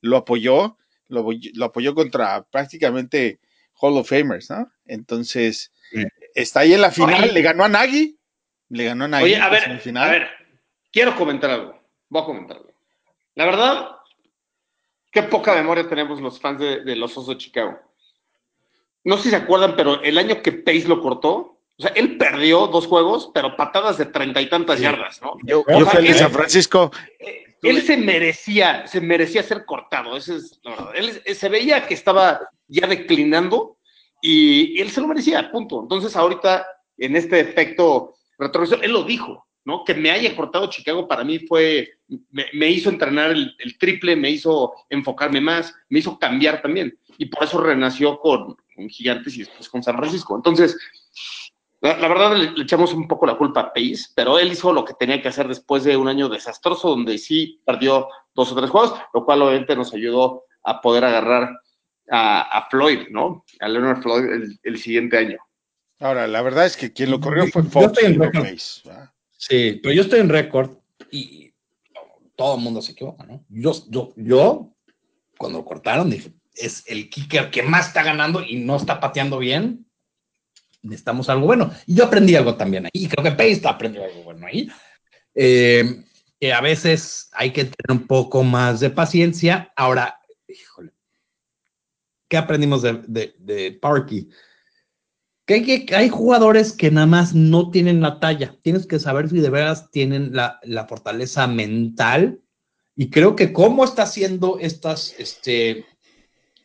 lo 0.00 0.16
apoyó, 0.18 0.76
lo, 1.08 1.26
lo 1.54 1.64
apoyó 1.64 1.94
contra 1.94 2.42
prácticamente 2.44 3.40
Hall 3.80 3.96
of 3.96 4.08
Famers, 4.08 4.50
¿no? 4.50 4.70
Entonces, 4.86 5.72
Sí. 5.90 6.04
está 6.34 6.60
ahí 6.60 6.72
en 6.74 6.82
la 6.82 6.90
final, 6.92 7.24
Oye. 7.24 7.32
le 7.32 7.42
ganó 7.42 7.64
a 7.64 7.68
Nagy, 7.68 8.16
le 8.68 8.84
ganó 8.84 9.04
a 9.04 9.08
Nagy 9.08 9.24
Oye, 9.24 9.36
a 9.36 9.46
en 9.46 9.50
ver, 9.50 9.62
semifinal. 9.64 10.08
a 10.08 10.12
ver, 10.12 10.28
quiero 10.92 11.16
comentar 11.16 11.50
algo. 11.50 11.80
Voy 12.08 12.22
a 12.22 12.26
comentar 12.26 12.56
algo. 12.58 12.72
La 13.34 13.44
verdad, 13.46 13.88
qué 15.10 15.22
poca 15.24 15.54
memoria 15.54 15.88
tenemos 15.88 16.20
los 16.20 16.40
fans 16.40 16.60
de, 16.60 16.84
de 16.84 16.94
los 16.96 17.10
Osos 17.12 17.28
de 17.28 17.38
Chicago. 17.38 17.78
No 19.02 19.16
sé 19.16 19.24
si 19.24 19.30
se 19.30 19.36
acuerdan, 19.36 19.74
pero 19.76 20.02
el 20.02 20.18
año 20.18 20.42
que 20.42 20.52
Pace 20.52 20.86
lo 20.86 21.00
cortó, 21.00 21.58
o 21.76 21.82
sea, 21.82 21.90
él 21.96 22.18
perdió 22.18 22.66
dos 22.66 22.86
juegos, 22.86 23.30
pero 23.34 23.56
patadas 23.56 23.96
de 23.98 24.06
treinta 24.06 24.40
y 24.42 24.48
tantas 24.48 24.76
Sí. 24.76 24.82
yardas, 24.84 25.20
¿no? 25.22 25.34
Yo, 25.44 25.64
yo 25.66 25.86
fui 25.86 25.98
al 25.98 26.04
de 26.04 26.12
que- 26.12 26.18
San 26.18 26.30
Francisco, 26.30 26.90
Eh, 27.18 27.49
Él 27.62 27.82
se 27.82 27.96
merecía, 27.96 28.86
se 28.86 29.00
merecía 29.00 29.42
ser 29.42 29.64
cortado, 29.66 30.16
esa 30.16 30.36
es 30.36 30.58
la 30.62 30.70
verdad. 30.70 30.92
Él 31.24 31.34
se 31.36 31.48
veía 31.48 31.86
que 31.86 31.94
estaba 31.94 32.40
ya 32.68 32.86
declinando 32.86 33.78
y, 34.22 34.78
y 34.78 34.80
él 34.80 34.90
se 34.90 35.00
lo 35.00 35.08
merecía, 35.08 35.50
punto. 35.50 35.82
Entonces, 35.82 36.16
ahorita, 36.16 36.66
en 36.96 37.16
este 37.16 37.40
efecto 37.40 38.14
retrovisor, 38.38 38.84
él 38.84 38.92
lo 38.92 39.04
dijo, 39.04 39.46
¿no? 39.64 39.84
Que 39.84 39.94
me 39.94 40.10
haya 40.10 40.34
cortado 40.34 40.70
Chicago 40.70 41.06
para 41.06 41.24
mí 41.24 41.38
fue, 41.40 41.88
me, 42.30 42.46
me 42.54 42.70
hizo 42.70 42.88
entrenar 42.88 43.30
el, 43.30 43.54
el, 43.58 43.78
triple, 43.78 44.16
me 44.16 44.30
hizo 44.30 44.72
enfocarme 44.88 45.40
más, 45.40 45.74
me 45.88 45.98
hizo 45.98 46.18
cambiar 46.18 46.62
también. 46.62 46.98
Y 47.18 47.26
por 47.26 47.44
eso 47.44 47.60
renació 47.60 48.18
con, 48.18 48.56
con 48.74 48.88
Gigantes 48.88 49.36
y 49.36 49.40
después 49.40 49.68
con 49.68 49.82
San 49.82 49.96
Francisco. 49.96 50.34
Entonces, 50.36 50.76
la, 51.80 51.96
la, 51.98 52.08
verdad 52.08 52.36
le, 52.36 52.50
le, 52.52 52.62
echamos 52.62 52.92
un 52.92 53.08
poco 53.08 53.26
la 53.26 53.36
culpa 53.36 53.60
a 53.60 53.72
Pace, 53.72 54.06
pero 54.14 54.38
él 54.38 54.52
hizo 54.52 54.72
lo 54.72 54.84
que 54.84 54.94
tenía 54.94 55.20
que 55.22 55.28
hacer 55.28 55.48
después 55.48 55.84
de 55.84 55.96
un 55.96 56.08
año 56.08 56.28
desastroso 56.28 56.90
donde 56.90 57.18
sí 57.18 57.60
perdió 57.64 58.08
dos 58.34 58.52
o 58.52 58.56
tres 58.56 58.70
juegos, 58.70 58.94
lo 59.14 59.24
cual 59.24 59.42
obviamente 59.42 59.76
nos 59.76 59.92
ayudó 59.94 60.44
a 60.62 60.80
poder 60.80 61.04
agarrar 61.04 61.50
a, 62.10 62.42
a 62.42 62.68
Floyd, 62.68 63.08
¿no? 63.10 63.44
A 63.60 63.68
Leonard 63.68 64.02
Floyd 64.02 64.24
el, 64.24 64.60
el, 64.62 64.78
siguiente 64.78 65.16
año. 65.16 65.38
Ahora, 66.00 66.26
la 66.26 66.42
verdad 66.42 66.66
es 66.66 66.76
que 66.76 66.92
quien 66.92 67.10
lo 67.10 67.20
corrió 67.20 67.46
fue 67.46 67.62
Fox 67.62 68.02
y 68.02 68.16
no 68.16 68.30
Pace. 68.30 68.82
¿verdad? 68.84 69.12
Sí, 69.36 69.80
pero 69.82 69.94
yo 69.94 70.02
estoy 70.02 70.20
en 70.20 70.28
récord 70.28 70.70
y 71.10 71.52
todo 72.36 72.56
el 72.56 72.62
mundo 72.62 72.82
se 72.82 72.92
equivoca, 72.92 73.24
¿no? 73.24 73.44
Yo, 73.48 73.72
yo, 73.88 74.12
yo, 74.16 74.74
cuando 75.38 75.58
lo 75.58 75.64
cortaron, 75.64 76.10
dije, 76.10 76.32
es 76.54 76.84
el 76.86 77.08
kicker 77.08 77.50
que 77.50 77.62
más 77.62 77.88
está 77.88 78.02
ganando 78.02 78.42
y 78.42 78.56
no 78.56 78.76
está 78.76 79.00
pateando 79.00 79.38
bien. 79.38 79.86
Necesitamos 80.82 81.28
algo 81.28 81.46
bueno. 81.46 81.70
Y 81.86 81.94
yo 81.94 82.04
aprendí 82.04 82.34
algo 82.36 82.56
también 82.56 82.86
ahí, 82.86 83.08
creo 83.08 83.24
que 83.24 83.32
Pace 83.32 83.62
aprendió 83.64 84.04
algo 84.04 84.22
bueno 84.24 84.46
ahí. 84.46 84.68
Eh, 85.34 86.04
que 86.40 86.52
a 86.52 86.60
veces 86.60 87.28
hay 87.32 87.52
que 87.52 87.64
tener 87.64 88.00
un 88.00 88.06
poco 88.06 88.42
más 88.42 88.80
de 88.80 88.90
paciencia. 88.90 89.72
Ahora, 89.76 90.20
híjole, 90.48 90.92
¿qué 92.28 92.38
aprendimos 92.38 92.82
de, 92.82 92.94
de, 93.06 93.34
de 93.38 93.72
Parky? 93.72 94.28
Que 95.46 95.54
hay, 95.54 95.86
que 95.86 95.94
hay, 95.94 96.08
jugadores 96.08 96.72
que 96.72 96.90
nada 96.90 97.06
más 97.06 97.34
no 97.34 97.70
tienen 97.70 98.00
la 98.00 98.20
talla. 98.20 98.56
Tienes 98.62 98.86
que 98.86 98.98
saber 98.98 99.28
si 99.28 99.40
de 99.40 99.50
veras 99.50 99.90
tienen 99.90 100.34
la, 100.34 100.58
la 100.62 100.86
fortaleza 100.86 101.46
mental. 101.46 102.40
Y 102.96 103.10
creo 103.10 103.36
que 103.36 103.52
cómo 103.52 103.84
está 103.84 104.04
haciendo 104.04 104.58
estas, 104.60 105.14
este, 105.18 105.84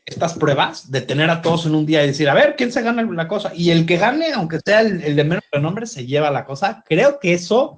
estas 0.05 0.35
pruebas 0.35 0.91
de 0.91 1.01
tener 1.01 1.29
a 1.29 1.41
todos 1.41 1.65
en 1.65 1.75
un 1.75 1.85
día 1.85 2.03
y 2.03 2.07
decir, 2.07 2.29
a 2.29 2.33
ver, 2.33 2.55
¿quién 2.55 2.71
se 2.71 2.81
gana 2.81 3.01
la 3.01 3.27
cosa? 3.27 3.51
Y 3.55 3.71
el 3.71 3.85
que 3.85 3.97
gane, 3.97 4.33
aunque 4.33 4.59
sea 4.63 4.81
el, 4.81 5.01
el 5.01 5.15
de 5.15 5.23
menos 5.23 5.43
renombre, 5.51 5.87
se 5.87 6.05
lleva 6.05 6.29
la 6.29 6.45
cosa. 6.45 6.83
Creo 6.87 7.19
que 7.19 7.33
eso 7.33 7.77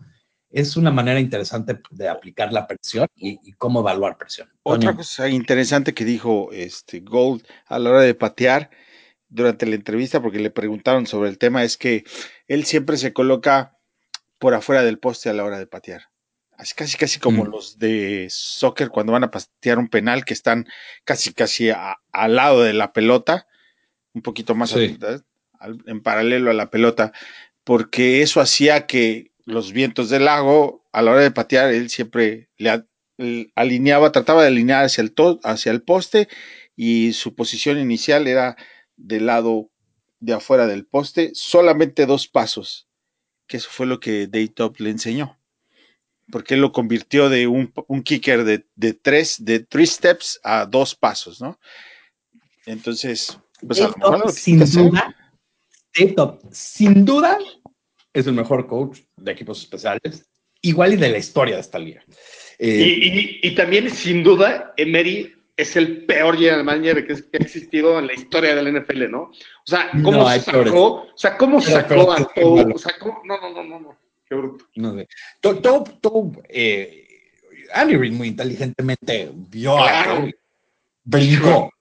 es 0.49 0.77
una 0.77 0.91
manera 0.91 1.19
interesante 1.19 1.79
de 1.91 2.07
aplicar 2.09 2.51
la 2.51 2.67
presión 2.67 3.07
y, 3.15 3.39
y 3.43 3.53
cómo 3.53 3.79
evaluar 3.79 4.17
presión. 4.17 4.49
Otra 4.63 4.95
cosa 4.95 5.29
interesante 5.29 5.93
que 5.93 6.05
dijo 6.05 6.49
este 6.51 6.99
Gold 7.01 7.45
a 7.65 7.79
la 7.79 7.89
hora 7.91 8.01
de 8.01 8.15
patear 8.15 8.69
durante 9.29 9.65
la 9.65 9.75
entrevista, 9.75 10.21
porque 10.21 10.39
le 10.39 10.51
preguntaron 10.51 11.05
sobre 11.05 11.29
el 11.29 11.37
tema, 11.37 11.63
es 11.63 11.77
que 11.77 12.05
él 12.47 12.65
siempre 12.65 12.97
se 12.97 13.13
coloca 13.13 13.77
por 14.39 14.53
afuera 14.53 14.83
del 14.83 14.99
poste 14.99 15.29
a 15.29 15.33
la 15.33 15.43
hora 15.43 15.59
de 15.59 15.67
patear. 15.67 16.03
Así 16.57 16.73
casi 16.75 16.97
casi 16.97 17.19
como 17.19 17.45
mm. 17.45 17.49
los 17.49 17.79
de 17.79 18.27
soccer 18.29 18.89
cuando 18.89 19.13
van 19.13 19.23
a 19.23 19.31
patear 19.31 19.77
un 19.77 19.89
penal 19.89 20.25
que 20.25 20.33
están 20.33 20.67
casi 21.05 21.31
casi 21.31 21.69
a, 21.69 21.97
al 22.11 22.35
lado 22.35 22.63
de 22.63 22.73
la 22.73 22.93
pelota, 22.93 23.47
un 24.13 24.23
poquito 24.23 24.55
más 24.55 24.71
sí. 24.71 24.97
al, 25.59 25.83
en 25.85 26.01
paralelo 26.01 26.49
a 26.49 26.55
la 26.55 26.71
pelota, 26.71 27.13
porque 27.63 28.23
eso 28.23 28.41
hacía 28.41 28.87
que 28.87 29.31
los 29.45 29.71
vientos 29.71 30.09
del 30.09 30.25
lago, 30.25 30.83
a 30.91 31.01
la 31.01 31.11
hora 31.11 31.21
de 31.21 31.31
patear, 31.31 31.71
él 31.71 31.89
siempre 31.89 32.49
le, 32.57 32.83
le 33.17 33.51
alineaba, 33.55 34.11
trataba 34.11 34.41
de 34.41 34.47
alinear 34.47 34.85
hacia 34.85 35.03
el, 35.03 35.13
to, 35.13 35.39
hacia 35.43 35.71
el 35.71 35.83
poste 35.83 36.27
y 36.75 37.13
su 37.13 37.35
posición 37.35 37.79
inicial 37.79 38.27
era 38.27 38.57
del 38.95 39.27
lado 39.27 39.69
de 40.19 40.33
afuera 40.33 40.65
del 40.65 40.85
poste, 40.85 41.31
solamente 41.33 42.05
dos 42.05 42.27
pasos, 42.27 42.87
que 43.47 43.57
eso 43.57 43.69
fue 43.71 43.85
lo 43.85 43.99
que 43.99 44.27
Daytop 44.27 44.79
le 44.79 44.89
enseñó, 44.89 45.39
porque 46.31 46.55
él 46.55 46.61
lo 46.61 46.71
convirtió 46.71 47.29
de 47.29 47.47
un, 47.47 47.73
un 47.87 48.03
kicker 48.03 48.43
de, 48.43 48.65
de, 48.75 48.93
tres, 48.93 49.43
de 49.43 49.59
three 49.59 49.87
steps 49.87 50.39
a 50.43 50.65
dos 50.65 50.95
pasos, 50.95 51.41
¿no? 51.41 51.59
Entonces, 52.65 53.39
pues 53.65 53.81
a 53.81 53.87
lo 53.87 53.95
mejor 53.97 54.25
lo 54.25 54.29
sin 54.29 54.59
duda, 54.59 55.15
Daytop, 55.97 56.41
sin 56.51 57.05
duda, 57.05 57.37
es 58.13 58.27
el 58.27 58.33
mejor 58.33 58.67
coach 58.67 58.99
de 59.15 59.31
equipos 59.31 59.61
especiales, 59.61 60.27
igual 60.61 60.93
y 60.93 60.97
de 60.97 61.09
la 61.09 61.17
historia 61.17 61.55
de 61.55 61.61
esta 61.61 61.79
liga. 61.79 62.03
Eh, 62.59 62.99
y, 63.01 63.07
y, 63.07 63.39
y, 63.43 63.55
también, 63.55 63.89
sin 63.89 64.23
duda, 64.23 64.73
Emery 64.77 65.33
es 65.55 65.75
el 65.75 66.05
peor 66.05 66.35
general 66.35 66.63
manager 66.63 67.07
que, 67.07 67.15
que, 67.15 67.37
ha 67.37 67.43
existido 67.43 67.97
en 67.97 68.07
la 68.07 68.13
historia 68.13 68.55
del 68.55 68.79
NFL, 68.79 69.09
¿no? 69.09 69.21
O 69.21 69.31
sea, 69.65 69.89
¿cómo 69.91 70.11
no, 70.11 70.39
sacó? 70.39 70.85
O 70.85 71.13
sea, 71.15 71.37
¿cómo 71.37 71.59
Pero 71.59 71.71
sacó 71.71 72.11
a 72.11 72.33
todo? 72.33 72.75
O 72.75 72.77
sea, 72.77 72.93
¿cómo? 72.99 73.21
No, 73.25 73.39
no, 73.39 73.49
no, 73.51 73.63
no, 73.63 73.79
no. 73.79 74.06
Qué 74.29 74.35
bruto. 74.35 74.65
No 74.75 74.95
sé. 74.95 75.07
Todo, 75.41 75.83
todo, 75.83 76.31
eh, 76.49 77.07
Andy 77.73 77.95
Reid 77.95 78.13
muy 78.13 78.29
inteligentemente 78.29 79.31
vio 79.33 79.75
claro. 79.75 80.13
a 80.13 80.31
brincó. 81.03 81.71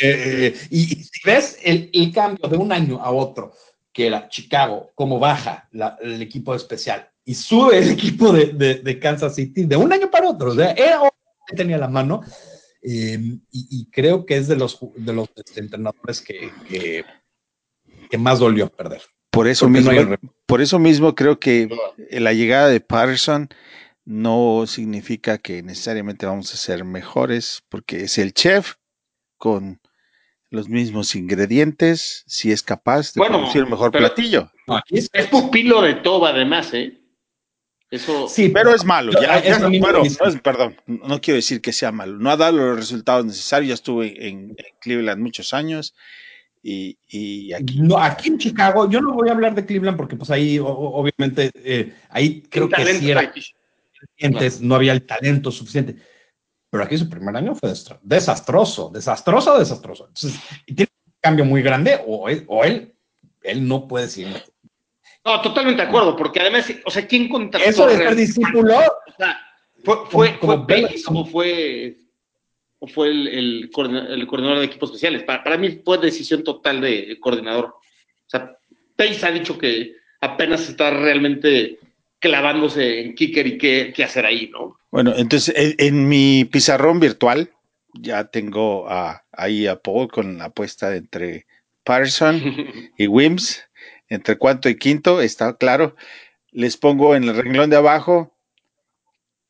Eh, 0.00 0.56
y, 0.70 0.98
y, 0.98 1.04
si 1.04 1.20
ves 1.24 1.58
el, 1.62 1.90
el 1.92 2.12
cambio 2.12 2.48
de 2.48 2.56
un 2.56 2.72
año 2.72 3.02
a 3.02 3.10
otro, 3.10 3.52
que 3.92 4.06
era 4.06 4.28
Chicago, 4.28 4.92
cómo 4.94 5.18
baja 5.18 5.68
la, 5.72 5.98
el 6.00 6.22
equipo 6.22 6.54
especial 6.54 7.10
y 7.24 7.34
sube 7.34 7.76
el 7.76 7.90
equipo 7.90 8.32
de, 8.32 8.46
de, 8.46 8.74
de, 8.76 8.98
Kansas 8.98 9.34
City 9.34 9.64
de 9.64 9.76
un 9.76 9.92
año 9.92 10.10
para 10.10 10.30
otro. 10.30 10.52
O 10.52 10.54
sea, 10.54 10.70
era 10.70 11.00
que 11.46 11.54
tenía 11.54 11.76
la 11.76 11.88
mano 11.88 12.22
eh, 12.80 13.18
y, 13.52 13.66
y, 13.70 13.90
creo 13.90 14.24
que 14.24 14.36
es 14.36 14.48
de 14.48 14.56
los, 14.56 14.78
de 14.96 15.12
los 15.12 15.28
entrenadores 15.56 16.22
que, 16.22 16.50
que, 16.66 17.04
que 18.08 18.18
más 18.18 18.38
dolió 18.38 18.70
perder. 18.70 19.02
Por 19.30 19.46
eso, 19.46 19.68
mismo, 19.68 19.92
no 19.92 20.16
por 20.48 20.62
eso 20.62 20.78
mismo 20.78 21.14
creo 21.14 21.38
que 21.38 21.68
la 22.10 22.32
llegada 22.32 22.68
de 22.68 22.80
Patterson 22.80 23.50
no 24.06 24.64
significa 24.66 25.36
que 25.36 25.62
necesariamente 25.62 26.24
vamos 26.24 26.54
a 26.54 26.56
ser 26.56 26.86
mejores, 26.86 27.62
porque 27.68 28.04
es 28.04 28.16
el 28.16 28.32
chef 28.32 28.76
con 29.36 29.78
los 30.48 30.70
mismos 30.70 31.14
ingredientes, 31.14 32.24
si 32.26 32.50
es 32.50 32.62
capaz 32.62 33.12
de 33.12 33.18
bueno, 33.18 33.40
producir 33.40 33.60
el 33.60 33.68
mejor 33.68 33.90
pero, 33.90 34.06
platillo. 34.06 34.50
No, 34.66 34.80
es, 34.88 35.10
es, 35.12 35.26
pupilo 35.26 35.82
de 35.82 35.96
Toba, 35.96 36.30
además, 36.30 36.72
¿eh? 36.72 36.98
Eso. 37.90 38.26
Sí, 38.26 38.48
pero 38.48 38.74
es 38.74 38.86
malo. 38.86 39.12
Ya, 39.20 39.42
ya, 39.42 39.58
ya 39.58 39.68
bueno, 39.80 39.98
no 39.98 40.26
es, 40.26 40.40
perdón, 40.40 40.80
no 40.86 41.20
quiero 41.20 41.36
decir 41.36 41.60
que 41.60 41.74
sea 41.74 41.92
malo. 41.92 42.18
No 42.18 42.30
ha 42.30 42.38
dado 42.38 42.56
los 42.56 42.76
resultados 42.78 43.26
necesarios. 43.26 43.68
Ya 43.68 43.74
estuve 43.74 44.28
en, 44.28 44.54
en 44.56 44.66
Cleveland 44.80 45.20
muchos 45.20 45.52
años. 45.52 45.94
Y, 46.62 46.98
y, 47.08 47.52
aquí. 47.52 47.80
No, 47.80 47.98
aquí 47.98 48.28
en 48.28 48.38
Chicago, 48.38 48.90
yo 48.90 49.00
no 49.00 49.14
voy 49.14 49.28
a 49.28 49.32
hablar 49.32 49.54
de 49.54 49.64
Cleveland 49.64 49.96
porque, 49.96 50.16
pues 50.16 50.30
ahí, 50.30 50.58
obviamente, 50.60 51.50
eh, 51.54 51.94
ahí 52.10 52.42
creo 52.42 52.68
que 52.68 52.84
sí 52.94 53.10
era, 53.10 53.30
claro. 53.30 54.56
no 54.60 54.74
había 54.74 54.92
el 54.92 55.06
talento 55.06 55.50
suficiente 55.50 55.96
pero 56.70 56.84
aquí 56.84 56.98
su 56.98 57.08
primer 57.08 57.34
año 57.34 57.54
fue 57.54 57.72
desastroso, 58.02 58.90
desastroso, 58.90 59.58
desastroso. 59.58 60.06
Entonces, 60.08 60.40
y 60.66 60.74
tiene 60.74 60.90
un 61.06 61.14
cambio 61.20 61.44
muy 61.44 61.62
grande 61.62 62.00
o 62.06 62.28
él, 62.28 62.44
o 62.46 62.64
él, 62.64 62.94
él 63.42 63.66
no 63.66 63.88
puede 63.88 64.08
seguir. 64.08 64.42
No, 65.24 65.40
totalmente 65.40 65.82
de 65.82 65.88
acuerdo, 65.88 66.14
porque 66.14 66.40
además, 66.40 66.70
o 66.84 66.90
sea, 66.90 67.06
¿quién 67.06 67.28
contrató? 67.28 67.64
Eso 67.64 67.86
de 67.86 67.96
ser 67.96 68.14
discípulo. 68.14 68.78
O 68.78 69.12
sea, 69.16 69.38
fue, 69.82 69.96
fue, 70.10 70.38
como, 70.38 70.66
fue 70.66 70.82
Bates 70.82 71.04
o 71.06 71.24
fue, 71.24 71.98
fue 72.86 73.08
el, 73.08 73.28
el, 73.28 73.70
el, 74.10 74.26
coordinador 74.26 74.60
de 74.60 74.66
equipos 74.66 74.90
especiales. 74.90 75.24
Para, 75.24 75.42
para 75.42 75.58
mí 75.58 75.80
fue 75.84 75.98
decisión 75.98 76.44
total 76.44 76.80
de 76.80 77.18
coordinador. 77.20 77.66
O 77.66 78.30
sea, 78.30 78.56
Pace 78.96 79.26
ha 79.26 79.30
dicho 79.32 79.58
que 79.58 79.94
apenas 80.20 80.68
está 80.68 80.90
realmente 80.90 81.78
clavándose 82.20 83.00
en 83.00 83.14
kicker 83.14 83.46
y 83.46 83.58
qué, 83.58 83.92
qué 83.94 84.04
hacer 84.04 84.26
ahí, 84.26 84.48
¿no? 84.52 84.78
Bueno, 84.90 85.12
entonces 85.16 85.54
en, 85.56 85.74
en, 85.78 86.08
mi 86.08 86.44
pizarrón 86.44 86.98
virtual 86.98 87.50
ya 87.94 88.24
tengo 88.24 88.88
a, 88.88 89.24
ahí 89.32 89.66
a 89.66 89.80
Paul 89.80 90.08
con 90.08 90.38
la 90.38 90.46
apuesta 90.46 90.94
entre 90.94 91.46
Patterson 91.84 92.42
y 92.98 93.06
Wims, 93.06 93.64
entre 94.08 94.36
cuarto 94.36 94.68
y 94.68 94.76
quinto, 94.76 95.20
está 95.20 95.56
claro. 95.56 95.96
Les 96.50 96.76
pongo 96.76 97.14
en 97.14 97.24
el 97.24 97.36
renglón 97.36 97.70
de 97.70 97.76
abajo 97.76 98.36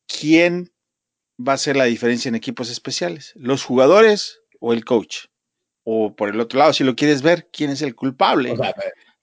quién 0.07 0.71
va 1.39 1.55
a 1.55 1.59
ser 1.59 1.77
la 1.77 1.85
diferencia 1.85 2.29
en 2.29 2.35
equipos 2.35 2.71
especiales, 2.71 3.33
los 3.37 3.63
jugadores 3.63 4.41
o 4.61 4.73
el 4.73 4.85
coach. 4.85 5.27
O 5.85 6.15
por 6.15 6.29
el 6.29 6.41
otro 6.41 6.59
lado, 6.59 6.73
si 6.73 6.85
lo 6.85 6.95
quieres 6.95 7.23
ver, 7.23 7.49
quién 7.53 7.71
es 7.71 7.81
el 7.81 7.95
culpable. 7.95 8.53
O 8.53 8.57
sea, 8.57 8.75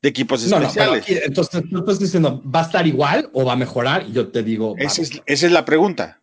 de 0.02 0.10
equipos 0.10 0.44
especiales. 0.44 0.76
No, 0.76 0.86
no, 0.86 0.94
aquí, 0.94 1.18
entonces, 1.24 1.64
tú 1.70 1.80
estás 1.80 2.00
diciendo, 2.00 2.42
¿va 2.44 2.62
a 2.62 2.64
estar 2.64 2.88
igual 2.88 3.30
o 3.34 3.46
va 3.46 3.54
a 3.54 3.58
mejorar? 3.58 4.06
Y 4.08 4.14
yo 4.14 4.30
te 4.30 4.44
digo. 4.44 4.76
Esa 4.78 5.02
es, 5.02 5.22
esa 5.26 5.46
es, 5.46 5.52
la 5.52 5.66
pregunta. 5.66 6.22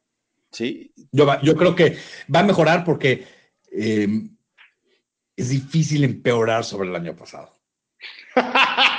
Sí. 0.51 0.93
Yo, 1.13 1.41
yo 1.43 1.57
creo 1.57 1.75
que 1.75 1.97
va 2.35 2.41
a 2.41 2.45
mejorar 2.45 2.85
porque 2.85 3.25
eh, 3.71 4.09
es 5.37 5.49
difícil 5.49 6.05
empeorar 6.05 6.65
sobre 6.65 6.89
el 6.89 6.97
año 6.97 7.17
pasado. 7.17 7.53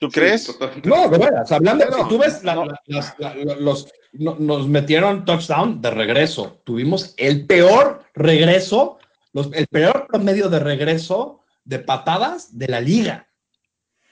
¿Tú 0.00 0.08
crees? 0.08 0.44
Sí, 0.44 0.54
no, 0.84 1.10
de 1.10 1.18
veras, 1.18 1.52
hablando, 1.52 1.84
no, 1.84 1.98
si 1.98 2.08
tú 2.08 2.18
ves, 2.18 2.42
la, 2.42 2.54
no. 2.54 2.64
la, 2.64 3.14
la, 3.18 3.34
los, 3.34 3.92
no, 4.14 4.34
nos 4.38 4.66
metieron 4.66 5.26
touchdown 5.26 5.82
de 5.82 5.90
regreso. 5.90 6.62
Tuvimos 6.64 7.12
el 7.18 7.46
peor 7.46 8.02
regreso, 8.14 8.98
los, 9.34 9.52
el 9.52 9.66
peor 9.66 10.06
promedio 10.08 10.48
de 10.48 10.58
regreso 10.58 11.42
de 11.64 11.80
patadas 11.80 12.56
de 12.56 12.68
la 12.68 12.80
liga. 12.80 13.28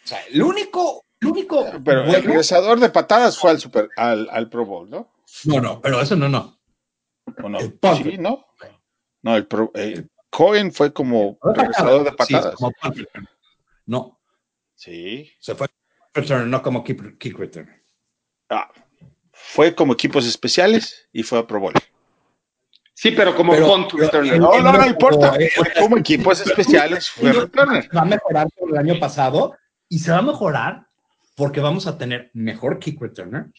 O 0.05 0.07
sea, 0.07 0.19
el 0.31 0.43
único, 0.43 1.07
el 1.21 1.29
único. 1.29 1.65
Pero 1.83 2.03
bueno, 2.03 2.19
el 2.19 2.23
regresador 2.23 2.81
de 2.81 2.91
patadas 2.91 3.39
fue 3.39 3.53
al, 3.53 3.59
super, 3.59 3.89
al, 3.97 4.29
al, 4.31 4.51
Pro 4.51 4.67
Bowl, 4.67 4.91
¿no? 4.91 5.15
No, 5.45 5.59
no, 5.59 5.81
pero 5.81 6.03
eso 6.03 6.17
no, 6.17 6.29
no. 6.29 6.61
¿O 7.43 7.49
no? 7.49 7.61
Sí, 7.61 8.19
¿no? 8.19 8.45
No, 9.23 9.37
el, 9.37 9.47
Pro, 9.47 9.71
el 9.75 10.11
Cohen 10.29 10.71
fue 10.71 10.93
como 10.93 11.39
regresador 11.43 12.05
de 12.05 12.13
patadas. 12.13 12.51
Sí, 12.51 12.57
como 12.57 12.73
no. 13.87 14.21
Sí. 14.75 15.33
Se 15.41 15.55
fue 15.55 15.67
return, 16.21 16.51
no 16.51 16.63
como 16.63 16.85
kick, 16.85 17.19
kick 17.19 17.39
return. 17.39 17.69
Ah, 18.51 18.71
fue 19.33 19.75
como 19.75 19.93
equipos 19.93 20.27
especiales 20.27 21.09
y 21.13 21.23
fue 21.23 21.39
a 21.39 21.47
Pro 21.47 21.61
Bowl. 21.61 21.75
Sí, 22.95 23.13
pero 23.13 23.35
como 23.37 23.53
pero, 23.53 23.69
punt 23.69 23.93
returner. 23.93 24.41
No, 24.41 24.61
no, 24.61 24.73
no 24.73 24.87
importa. 24.87 25.33
Fue 25.55 25.73
como 25.79 25.99
equipos 25.99 26.41
especiales, 26.41 27.09
fue 27.09 27.33
returner. 27.33 27.89
Va 27.97 28.01
a 28.01 28.05
mejorar 28.05 28.49
por 28.59 28.71
el 28.71 28.77
año 28.77 28.99
pasado 28.99 29.57
y 29.89 30.01
se 30.01 30.11
va 30.11 30.19
a 30.19 30.23
mejorar 30.23 30.89
porque 31.37 31.61
vamos 31.61 31.87
a 31.87 31.97
tener 31.97 32.33
mejor 32.35 32.81
kick 32.81 33.01
returner, 33.01 33.53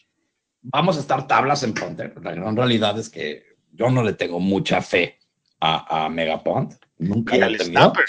vamos 0.60 0.98
a 0.98 1.00
estar 1.00 1.26
tablas 1.26 1.62
en 1.62 1.72
punter. 1.72 2.14
La 2.22 2.34
gran 2.34 2.54
realidad 2.54 2.98
es 2.98 3.08
que 3.08 3.44
yo 3.72 3.88
no 3.88 4.02
le 4.02 4.12
tengo 4.12 4.40
mucha 4.40 4.82
fe 4.82 5.18
a, 5.58 6.04
a 6.04 6.08
Megapont. 6.10 6.74
Nunca 6.98 7.38
y 7.38 7.40
al 7.40 7.58
snapper. 7.58 8.04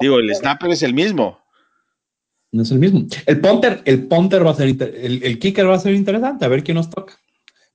Digo, 0.00 0.18
el 0.18 0.34
snapper 0.34 0.70
es 0.70 0.82
el 0.82 0.94
mismo. 0.94 1.39
No 2.52 2.62
es 2.62 2.70
el 2.70 2.78
mismo. 2.78 3.06
El 3.26 3.40
punter, 3.40 3.82
el 3.84 4.08
punter 4.08 4.44
va 4.44 4.50
a 4.50 4.54
ser, 4.54 4.68
el, 4.68 5.22
el 5.22 5.38
kicker 5.38 5.68
va 5.68 5.76
a 5.76 5.80
ser 5.80 5.94
interesante, 5.94 6.44
a 6.44 6.48
ver 6.48 6.64
quién 6.64 6.76
nos 6.76 6.90
toca. 6.90 7.18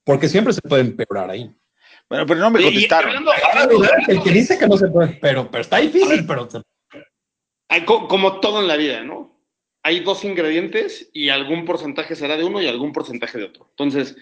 Porque 0.03 0.27
siempre 0.27 0.53
se 0.53 0.61
puede 0.61 0.81
empeorar 0.81 1.29
ahí. 1.29 1.49
Bueno, 2.09 2.25
pero 2.25 2.39
no 2.39 2.51
me 2.51 2.61
contestaron. 2.61 3.25
el 4.07 4.21
que 4.21 4.29
dice 4.29 4.57
que 4.57 4.67
no 4.67 4.77
se 4.77 4.87
puede, 4.87 5.17
pero, 5.21 5.49
pero 5.49 5.61
está 5.61 5.77
difícil, 5.77 6.25
pero... 6.25 6.47
Como 7.85 8.39
todo 8.39 8.61
en 8.61 8.67
la 8.67 8.75
vida, 8.75 9.01
¿no? 9.01 9.39
Hay 9.83 10.01
dos 10.01 10.23
ingredientes 10.23 11.09
y 11.13 11.29
algún 11.29 11.65
porcentaje 11.65 12.15
será 12.15 12.37
de 12.37 12.43
uno 12.43 12.61
y 12.61 12.67
algún 12.67 12.91
porcentaje 12.93 13.37
de 13.37 13.45
otro. 13.45 13.67
Entonces, 13.71 14.15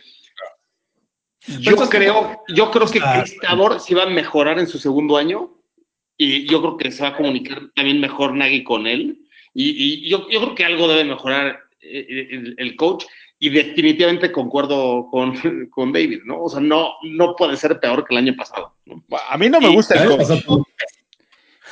yo 1.45 1.76
creo, 1.89 2.41
yo 2.47 2.72
creo 2.72 2.88
que 2.88 3.01
Chris 3.01 3.38
Tabor 3.41 3.80
sí 3.80 3.93
va 3.93 4.04
a 4.04 4.10
mejorar 4.10 4.60
en 4.60 4.68
su 4.68 4.80
segundo 4.80 5.18
año 5.18 5.54
y 6.18 6.47
yo 6.47 6.62
creo 6.62 6.78
que 6.78 6.91
se 6.91 7.04
va 7.04 7.10
a 7.10 7.18
comunicar 7.18 7.70
también 7.76 7.99
mejor 7.99 8.34
Nagy 8.34 8.64
con 8.64 8.88
él. 8.88 9.22
Y, 9.54 10.10
yo, 10.10 10.28
yo, 10.30 10.41
creo 10.41 10.56
que 10.56 10.66
algo 10.66 10.88
debe 10.88 11.04
mejorar 11.04 11.60
eh, 11.82 12.28
el, 12.32 12.56
el 12.58 12.76
coach 12.76 13.06
y 13.39 13.49
definitivamente 13.49 14.32
concuerdo 14.32 15.08
con, 15.12 15.34
con, 15.70 15.91
David, 15.91 16.22
¿no? 16.26 16.43
O 16.43 16.49
sea, 16.49 16.60
no, 16.60 16.93
no 17.04 17.36
puede 17.36 17.58
ser 17.58 17.80
peor 17.80 18.06
que 18.06 18.14
el 18.14 18.20
año 18.20 18.36
pasado. 18.36 18.74
¿no? 18.86 19.04
A 19.30 19.38
mí 19.38 19.49
no 19.49 19.60
me 19.60 19.68
gusta 19.68 20.01
el 20.01 20.10
coach. 20.45 20.66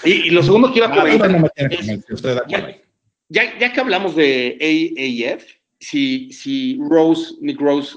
Y, 0.04 0.12
y, 0.12 0.30
lo 0.32 0.44
segundo 0.44 0.72
que 0.72 0.80
iba 0.80 0.88
a 0.88 0.92
comentar 0.92 1.32
ya, 3.30 3.58
ya, 3.58 3.72
que 3.72 3.80
hablamos 3.80 4.16
de 4.16 4.58
AAF, 4.60 5.46
si, 5.80 6.34
si 6.34 6.78
Rose, 6.90 7.36
Nick 7.40 7.62
Rose, 7.62 7.96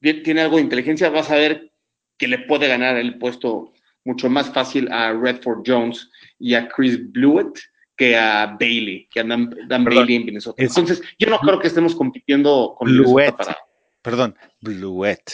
tiene 0.00 0.40
algo 0.40 0.56
de 0.56 0.62
inteligencia, 0.62 1.08
vas 1.10 1.30
a 1.30 1.36
ver 1.36 1.70
que 2.18 2.26
le 2.26 2.38
puede 2.40 2.66
ganar 2.66 2.96
el 2.96 3.18
puesto 3.18 3.72
mucho 4.04 4.28
más 4.28 4.52
fácil 4.52 4.90
a 4.90 5.12
Redford 5.12 5.62
Jones 5.64 6.10
y 6.40 6.54
a 6.54 6.68
Chris 6.68 6.98
Blewett 7.12 7.60
que 8.00 8.16
a 8.16 8.56
Bailey, 8.58 9.06
que 9.12 9.20
andan 9.20 9.54
Dan 9.68 9.84
Bailey 9.84 10.16
en 10.16 10.24
Minnesota. 10.24 10.62
Entonces, 10.62 11.02
yo 11.18 11.28
no 11.28 11.38
creo 11.38 11.60
que 11.60 11.66
estemos 11.66 11.94
compitiendo 11.94 12.74
con. 12.78 12.88
Para... 13.36 13.58
Perdón, 14.00 14.34
Blewett. 14.62 15.30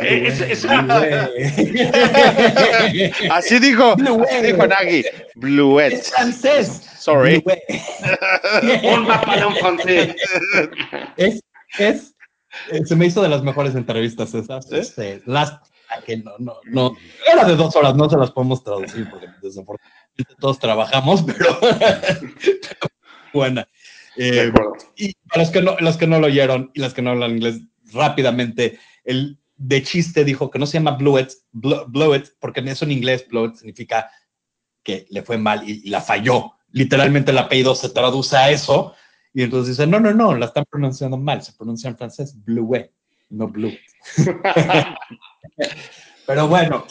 Es, 0.00 0.40
es, 0.40 0.64
así 3.30 3.58
dijo, 3.58 3.96
así 3.96 4.42
dijo 4.42 4.66
Nagy. 4.68 5.04
Bluet. 5.34 5.94
Es 5.94 6.12
francés. 6.12 6.68
Sorry. 7.00 7.42
un 8.84 9.04
mapa 9.04 9.36
de 9.36 9.44
un 9.44 9.56
francés. 9.56 10.14
Es, 11.16 11.42
es, 11.80 12.14
se 12.84 12.94
me 12.94 13.06
hizo 13.06 13.20
de 13.20 13.28
las 13.28 13.42
mejores 13.42 13.74
entrevistas 13.74 14.32
esas. 14.34 14.70
¿Eh? 14.70 14.78
Este, 14.78 15.20
las, 15.26 15.58
que 16.02 16.16
no, 16.18 16.32
no, 16.38 16.56
no. 16.64 16.96
Era 17.30 17.44
de 17.44 17.56
dos 17.56 17.74
horas, 17.76 17.94
no 17.94 18.08
se 18.08 18.16
las 18.16 18.30
podemos 18.30 18.62
traducir 18.62 19.08
porque 19.10 19.28
desafortunadamente 19.42 20.34
todos 20.38 20.58
trabajamos, 20.58 21.22
pero 21.26 21.58
buena. 23.32 23.68
Eh, 24.16 24.52
y 24.96 25.14
para 25.28 25.42
los 25.42 25.50
que, 25.50 25.62
no, 25.62 25.76
los 25.80 25.96
que 25.96 26.06
no 26.06 26.20
lo 26.20 26.26
oyeron 26.26 26.70
y 26.74 26.80
los 26.80 26.94
que 26.94 27.02
no 27.02 27.10
hablan 27.10 27.32
inglés, 27.32 27.60
rápidamente, 27.92 28.78
el 29.04 29.38
de 29.56 29.82
chiste 29.82 30.24
dijo 30.24 30.50
que 30.50 30.58
no 30.58 30.66
se 30.66 30.78
llama 30.78 30.92
Bluet, 30.92 31.32
Bluet 31.52 32.34
porque 32.38 32.60
eso 32.60 32.84
en 32.84 32.92
inglés, 32.92 33.26
Bluet 33.28 33.54
significa 33.54 34.10
que 34.82 35.06
le 35.10 35.22
fue 35.22 35.38
mal 35.38 35.68
y, 35.68 35.88
la 35.88 36.00
falló. 36.00 36.52
Literalmente 36.70 37.30
el 37.30 37.38
apellido 37.38 37.74
se 37.74 37.88
traduce 37.88 38.36
a 38.36 38.50
eso. 38.50 38.94
Y 39.32 39.42
entonces 39.42 39.76
dice, 39.76 39.86
no, 39.86 39.98
no, 39.98 40.12
no, 40.12 40.34
la 40.34 40.46
están 40.46 40.64
pronunciando 40.70 41.16
mal, 41.16 41.42
se 41.42 41.52
pronuncia 41.52 41.88
en 41.88 41.96
francés 41.96 42.36
Bluet, 42.44 42.92
no 43.30 43.48
Bluet. 43.48 43.80
Pero 46.26 46.48
bueno, 46.48 46.86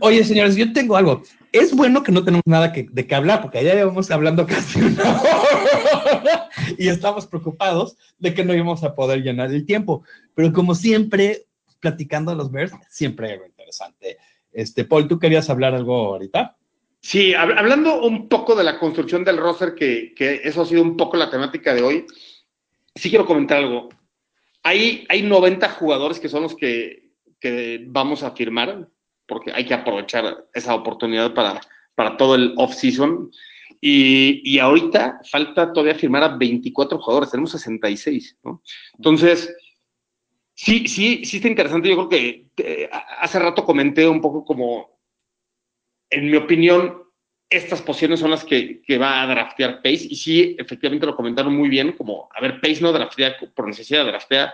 oye 0.00 0.24
señores, 0.24 0.56
yo 0.56 0.72
tengo 0.72 0.96
algo 0.96 1.22
es 1.52 1.74
bueno 1.74 2.02
que 2.02 2.12
no 2.12 2.24
tenemos 2.24 2.46
nada 2.46 2.72
que, 2.72 2.86
de 2.90 3.06
qué 3.06 3.14
hablar, 3.14 3.42
porque 3.42 3.64
ya 3.64 3.74
llevamos 3.74 4.10
hablando 4.10 4.46
casi 4.46 4.80
una 4.80 5.20
hora 5.20 6.48
y 6.78 6.88
estamos 6.88 7.26
preocupados 7.26 7.96
de 8.18 8.34
que 8.34 8.44
no 8.44 8.54
íbamos 8.54 8.84
a 8.84 8.94
poder 8.94 9.22
llenar 9.22 9.50
el 9.52 9.66
tiempo. 9.66 10.04
Pero 10.34 10.52
como 10.52 10.74
siempre, 10.74 11.46
platicando 11.80 12.30
de 12.30 12.36
los 12.36 12.50
Bears, 12.50 12.72
siempre 12.88 13.26
hay 13.26 13.32
algo 13.34 13.46
interesante. 13.46 14.18
Este, 14.52 14.84
Paul, 14.84 15.08
¿tú 15.08 15.18
querías 15.18 15.50
hablar 15.50 15.74
algo 15.74 15.94
ahorita? 16.12 16.56
Sí, 17.00 17.34
hablando 17.34 18.02
un 18.02 18.28
poco 18.28 18.54
de 18.54 18.64
la 18.64 18.78
construcción 18.78 19.24
del 19.24 19.38
roster, 19.38 19.74
que, 19.74 20.12
que, 20.14 20.42
eso 20.44 20.62
ha 20.62 20.66
sido 20.66 20.82
un 20.82 20.96
poco 20.96 21.16
la 21.16 21.30
temática 21.30 21.72
de 21.72 21.82
hoy, 21.82 22.06
sí 22.94 23.08
quiero 23.08 23.26
comentar 23.26 23.58
algo. 23.58 23.88
Hay, 24.62 25.06
hay 25.08 25.22
90 25.22 25.66
jugadores 25.70 26.20
que 26.20 26.28
son 26.28 26.42
los 26.42 26.54
que, 26.54 27.09
que 27.40 27.84
vamos 27.88 28.22
a 28.22 28.32
firmar 28.32 28.88
porque 29.26 29.52
hay 29.52 29.64
que 29.64 29.74
aprovechar 29.74 30.46
esa 30.52 30.74
oportunidad 30.74 31.32
para, 31.32 31.60
para 31.94 32.16
todo 32.16 32.34
el 32.34 32.52
off-season. 32.56 33.30
Y, 33.80 34.42
y, 34.44 34.58
ahorita 34.58 35.20
falta 35.30 35.72
todavía 35.72 35.94
firmar 35.94 36.22
a 36.22 36.36
24 36.36 36.98
jugadores, 36.98 37.30
tenemos 37.30 37.52
66, 37.52 38.38
¿no? 38.42 38.62
Entonces, 38.98 39.56
sí, 40.52 40.86
sí, 40.86 41.24
sí 41.24 41.36
está 41.36 41.48
interesante. 41.48 41.88
Yo 41.88 41.96
creo 41.96 42.08
que 42.08 42.46
eh, 42.58 42.90
hace 43.20 43.38
rato 43.38 43.64
comenté 43.64 44.06
un 44.06 44.20
poco 44.20 44.44
como, 44.44 45.00
en 46.10 46.30
mi 46.30 46.36
opinión, 46.36 47.04
estas 47.48 47.80
posiciones 47.80 48.20
son 48.20 48.30
las 48.30 48.44
que, 48.44 48.82
que, 48.82 48.98
va 48.98 49.22
a 49.22 49.26
draftear 49.26 49.76
Pace. 49.76 50.08
Y 50.10 50.16
sí, 50.16 50.56
efectivamente 50.58 51.06
lo 51.06 51.16
comentaron 51.16 51.56
muy 51.56 51.68
bien, 51.68 51.92
como, 51.92 52.28
a 52.34 52.40
ver, 52.40 52.60
Pace 52.60 52.82
no 52.82 52.92
draftea 52.92 53.36
por 53.54 53.66
necesidad, 53.66 54.04
draftea 54.04 54.52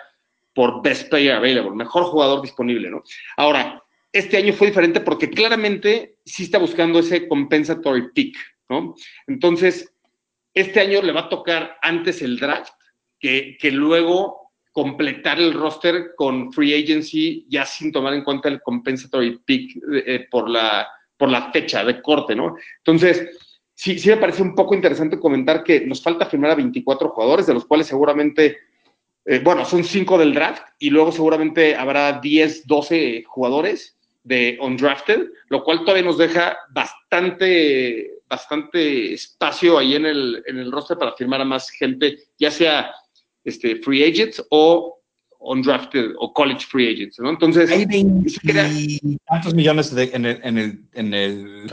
por 0.57 0.83
best 0.83 1.11
player 1.11 1.35
available, 1.35 1.77
mejor 1.77 2.05
jugador 2.05 2.41
disponible, 2.41 2.91
¿no? 2.91 3.03
Ahora, 3.37 3.83
este 4.11 4.39
año 4.39 4.55
fue 4.55 4.69
diferente 4.69 5.01
porque 5.01 5.29
claramente 5.29 6.17
sí 6.25 6.45
está 6.45 6.59
buscando 6.59 7.01
ese 7.01 7.29
compensatory 7.29 8.11
pick, 8.15 8.39
¿no? 8.71 8.95
Entonces, 9.27 9.93
este 10.55 10.81
año 10.81 11.03
le 11.03 11.13
va 11.13 11.21
a 11.21 11.29
tocar 11.29 11.77
antes 11.83 12.23
el 12.23 12.39
draft 12.39 12.73
que, 13.21 13.59
que 13.61 13.71
luego 13.71 14.47
completar 14.73 15.39
el 15.39 15.53
roster 15.53 16.15
con 16.17 16.51
free 16.51 16.83
agency 16.83 17.45
ya 17.51 17.67
sin 17.67 17.93
tomar 17.93 18.15
en 18.15 18.25
cuenta 18.25 18.49
el 18.49 18.63
compensatory 18.63 19.41
pick 19.45 19.79
eh, 20.07 20.27
por, 20.31 20.49
la, 20.49 20.89
por 21.19 21.29
la 21.31 21.53
fecha 21.53 21.85
de 21.85 22.01
corte, 22.01 22.35
¿no? 22.35 22.57
Entonces, 22.79 23.29
sí, 23.75 23.99
sí 23.99 24.09
me 24.09 24.17
parece 24.17 24.43
un 24.43 24.55
poco 24.55 24.75
interesante 24.75 25.21
comentar 25.21 25.63
que 25.63 25.87
nos 25.87 26.03
falta 26.03 26.25
firmar 26.25 26.53
a 26.53 26.55
24 26.57 27.11
jugadores, 27.11 27.47
de 27.47 27.53
los 27.53 27.67
cuales 27.67 27.87
seguramente, 27.87 28.57
eh, 29.27 29.41
bueno, 29.41 29.65
son 29.65 29.83
5 29.83 30.19
del 30.19 30.33
draft 30.33 30.63
y 30.79 30.91
luego 30.91 31.11
seguramente 31.11 31.75
habrá 31.75 32.21
10, 32.21 32.67
12 32.67 33.25
jugadores 33.27 33.97
de 34.23 34.57
undrafted, 34.61 35.27
lo 35.49 35.65
cual 35.65 35.81
todavía 35.81 36.05
nos 36.05 36.17
deja 36.17 36.57
bastante, 36.71 38.21
bastante 38.29 39.15
espacio 39.15 39.79
ahí 39.79 39.97
en 39.97 40.07
el, 40.07 40.43
en 40.47 40.59
el 40.59 40.71
roster 40.71 40.97
para 40.97 41.13
firmar 41.13 41.41
a 41.41 41.45
más 41.45 41.71
gente, 41.71 42.19
ya 42.39 42.53
sea 42.53 42.93
este, 43.45 43.77
free 43.77 44.05
agents 44.05 44.45
o 44.51 45.01
undrafted 45.41 46.13
o 46.19 46.33
college 46.33 46.65
free 46.67 46.93
agents, 46.93 47.19
¿no? 47.19 47.31
Entonces, 47.31 47.71
hay 47.71 47.87
tantos 49.29 49.55
millones 49.55 49.93
en 49.93 50.25
el, 50.25 50.41
en 50.43 50.59
el, 50.59 50.85
en 50.93 51.15
el 51.15 51.71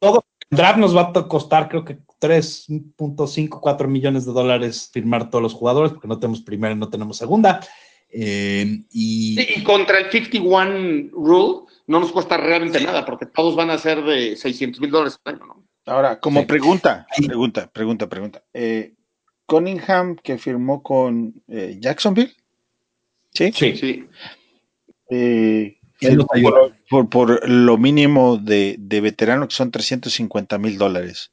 todo 0.00 0.24
el 0.50 0.56
draft 0.56 0.78
nos 0.78 0.96
va 0.96 1.12
a 1.14 1.28
costar 1.28 1.68
creo 1.68 1.84
que 1.84 1.98
3.5, 2.20 3.60
4 3.60 3.88
millones 3.88 4.26
de 4.26 4.32
dólares 4.32 4.90
firmar 4.92 5.30
todos 5.30 5.42
los 5.42 5.54
jugadores 5.54 5.92
porque 5.92 6.08
no 6.08 6.18
tenemos 6.18 6.42
primera 6.42 6.74
y 6.74 6.78
no 6.78 6.90
tenemos 6.90 7.16
segunda. 7.16 7.60
Eh, 8.12 8.82
y... 8.90 9.40
y 9.40 9.62
contra 9.62 9.98
el 9.98 10.10
51 10.10 11.10
rule 11.12 11.66
no 11.86 12.00
nos 12.00 12.12
cuesta 12.12 12.36
realmente 12.36 12.80
nada 12.80 13.04
porque 13.04 13.26
todos 13.26 13.56
van 13.56 13.70
a 13.70 13.78
ser 13.78 14.02
de 14.04 14.36
600 14.36 14.80
mil 14.80 14.90
dólares 14.90 15.18
al 15.24 15.34
año, 15.34 15.46
¿no? 15.46 15.64
Ahora, 15.86 16.20
como 16.20 16.46
pregunta, 16.46 17.06
pregunta, 17.26 17.70
pregunta, 17.72 18.08
pregunta. 18.08 18.42
Eh, 18.52 18.94
Cunningham 19.46 20.16
que 20.16 20.38
firmó 20.38 20.82
con 20.82 21.42
eh, 21.48 21.78
Jacksonville. 21.80 22.32
Sí. 23.32 23.50
Sí. 23.52 23.76
sí. 23.76 24.08
Eh, 25.10 25.78
por, 26.88 27.08
por, 27.08 27.48
lo 27.48 27.76
mínimo 27.76 28.36
de, 28.36 28.76
de, 28.78 29.00
veterano, 29.00 29.48
que 29.48 29.54
son 29.54 29.70
350 29.70 30.58
mil 30.58 30.78
dólares 30.78 31.32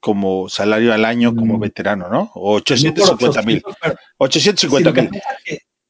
como 0.00 0.48
salario 0.48 0.92
al 0.92 1.04
año 1.04 1.34
como 1.34 1.56
mm. 1.56 1.60
veterano, 1.60 2.08
¿no? 2.08 2.30
O 2.34 2.54
850 2.56 3.42
mil. 3.42 3.62
850 4.18 4.92
mil. 4.92 5.10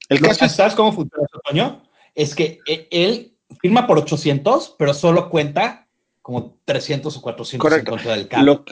El 0.09 0.21
caso 0.21 0.49
¿Sabes 0.49 0.75
cómo 0.75 0.93
funciona 0.93 1.27
eso, 1.27 1.41
Toño? 1.45 1.83
Es 2.15 2.35
que 2.35 2.61
e, 2.67 2.89
él 2.91 3.35
firma 3.61 3.87
por 3.87 3.99
800, 3.99 4.77
pero 4.79 4.95
solo 4.95 5.29
cuenta 5.29 5.87
como 6.23 6.59
300 6.65 7.17
o 7.17 7.23
400 7.23 7.63
Correcto. 7.63 7.97
en 7.99 8.29
del 8.29 8.45
Lo, 8.45 8.65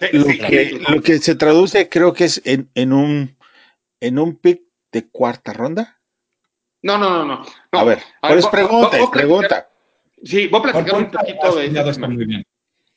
que, 1.03 1.19
se 1.19 1.35
traduce 1.35 1.89
creo 1.89 2.13
que 2.13 2.25
es 2.25 2.43
en, 2.45 2.71
en, 2.75 2.93
un 2.93 3.37
en 4.01 4.19
un 4.19 4.37
pick 4.37 4.63
de 4.93 5.09
cuarta 5.09 5.53
ronda. 5.53 6.01
No, 6.83 6.99
no, 6.99 7.11
no, 7.11 7.25
no. 7.25 7.47
A 7.73 7.85
ver, 7.85 8.01
¿cuál 8.21 8.39
es 8.39 8.47
pregunta? 8.47 8.99
es 8.99 9.11
pregunta. 9.11 9.69
Sí, 10.23 10.47
voy 10.49 10.61
a 10.61 10.63
platicar 10.63 10.99
un 10.99 11.11
poquito 11.11 11.57
de 11.57 11.91
eso. 11.91 12.01
Muy 12.01 12.27
bien. 12.27 12.45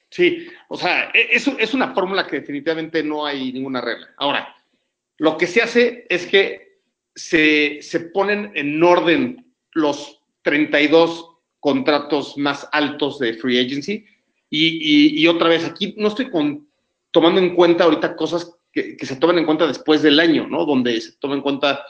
Sí, 0.10 0.48
o 0.68 0.78
sea, 0.78 1.12
e, 1.14 1.30
es, 1.32 1.48
es 1.48 1.74
una 1.74 1.94
fórmula 1.94 2.26
que 2.26 2.40
definitivamente 2.40 3.04
no 3.04 3.26
hay 3.26 3.52
ninguna 3.54 3.82
regla. 3.82 4.10
Ahora, 4.18 4.56
lo 5.18 5.38
que 5.38 5.48
se 5.48 5.62
hace 5.62 6.06
es 6.10 6.26
que 6.26 6.80
se, 7.16 7.80
se 7.82 8.00
ponen 8.00 8.52
en 8.56 8.82
orden 8.82 9.54
los 9.74 10.22
32 10.44 11.30
contratos 11.60 12.38
más 12.38 12.68
altos 12.72 13.20
de 13.20 13.34
free 13.34 13.60
agency. 13.60 14.06
Y, 14.50 15.22
y, 15.22 15.28
otra 15.28 15.48
vez, 15.48 15.64
aquí 15.64 15.94
no 15.98 16.08
estoy 16.08 16.32
con, 16.32 16.68
tomando 17.12 17.40
en 17.40 17.54
cuenta 17.54 17.84
ahorita 17.84 18.16
cosas 18.16 18.46
que 18.46 18.60
que, 18.72 19.06
se 19.06 19.16
toman 19.16 19.40
en 19.40 19.46
cuenta 19.46 19.68
después 19.68 20.02
del 20.02 20.20
año, 20.20 20.48
¿no? 20.48 20.66
Donde 20.66 21.00
se 21.02 21.14
toma 21.14 21.36
en 21.36 21.42
cuenta 21.42 21.84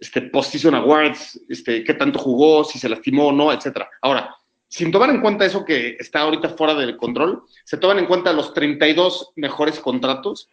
este, 0.00 0.22
post-season 0.22 0.74
awards, 0.74 1.40
este, 1.48 1.84
qué 1.84 1.94
tanto 1.94 2.18
jugó, 2.18 2.64
si 2.64 2.78
se 2.78 2.88
lastimó 2.88 3.28
o 3.28 3.32
no, 3.32 3.52
etcétera. 3.52 3.88
Ahora, 4.00 4.34
sin 4.68 4.90
tomar 4.90 5.10
en 5.10 5.20
cuenta 5.20 5.46
eso 5.46 5.64
que 5.64 5.96
está 5.98 6.20
ahorita 6.20 6.50
fuera 6.50 6.74
del 6.74 6.96
control, 6.96 7.42
se 7.64 7.76
toman 7.76 7.98
en 7.98 8.06
cuenta 8.06 8.32
los 8.32 8.52
32 8.54 9.32
mejores 9.36 9.78
contratos 9.80 10.48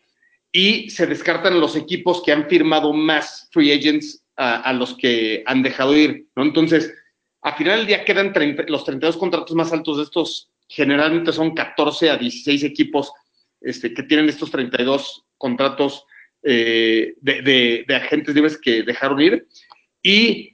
y 0.51 0.89
se 0.91 1.07
descartan 1.07 1.59
los 1.59 1.75
equipos 1.75 2.21
que 2.23 2.31
han 2.31 2.47
firmado 2.47 2.93
más 2.93 3.49
free 3.51 3.71
agents 3.71 4.23
a, 4.35 4.73
los 4.73 4.95
que 4.95 5.43
han 5.45 5.61
dejado 5.63 5.95
ir. 5.95 6.27
Entonces, 6.35 6.93
a 7.41 7.55
final 7.55 7.79
del 7.79 7.87
día 7.87 8.05
quedan 8.05 8.33
los 8.67 8.83
32 8.85 9.17
contratos 9.17 9.55
más 9.55 9.73
altos 9.73 9.97
de 9.97 10.03
estos, 10.03 10.51
generalmente 10.67 11.33
son 11.33 11.53
14 11.53 12.09
a 12.09 12.17
16 12.17 12.63
equipos 12.63 13.11
este, 13.61 13.93
que 13.93 14.03
tienen 14.03 14.29
estos 14.29 14.51
32 14.51 15.25
contratos 15.37 16.05
eh, 16.43 17.15
de, 17.21 17.85
agentes 17.89 18.35
libres 18.35 18.57
que 18.57 18.83
dejaron 18.83 19.21
ir. 19.21 19.47
Y 20.01 20.52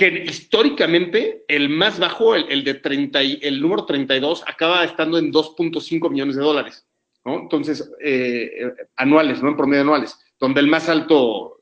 históricamente, 0.00 1.44
el 1.48 1.68
más 1.68 1.98
bajo, 1.98 2.34
el, 2.34 2.64
de 2.64 2.74
30, 2.74 3.20
el 3.20 3.60
número 3.60 3.84
32, 3.84 4.44
acaba 4.46 4.84
estando 4.84 5.18
en 5.18 5.32
2.5 5.32 6.10
millones 6.10 6.36
de 6.36 6.42
dólares, 6.42 6.86
¿no? 7.24 7.40
Entonces, 7.40 7.90
eh, 8.00 8.50
eh, 8.58 8.72
anuales, 8.96 9.42
¿no? 9.42 9.50
En 9.50 9.56
promedio 9.56 9.82
anuales, 9.82 10.18
donde 10.38 10.60
el 10.60 10.66
más 10.66 10.88
alto 10.88 11.60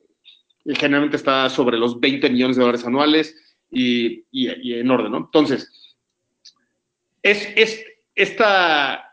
generalmente 0.65 1.17
está 1.17 1.49
sobre 1.49 1.79
los 1.79 1.99
20 1.99 2.31
millones 2.31 2.57
de 2.57 2.63
dólares 2.63 2.87
anuales 2.87 3.37
y, 3.71 4.25
en 4.33 4.91
orden, 4.91 5.13
¿no? 5.13 5.19
Entonces, 5.19 5.97
es, 7.23 7.49
es 7.57 7.85
esta 8.15 9.07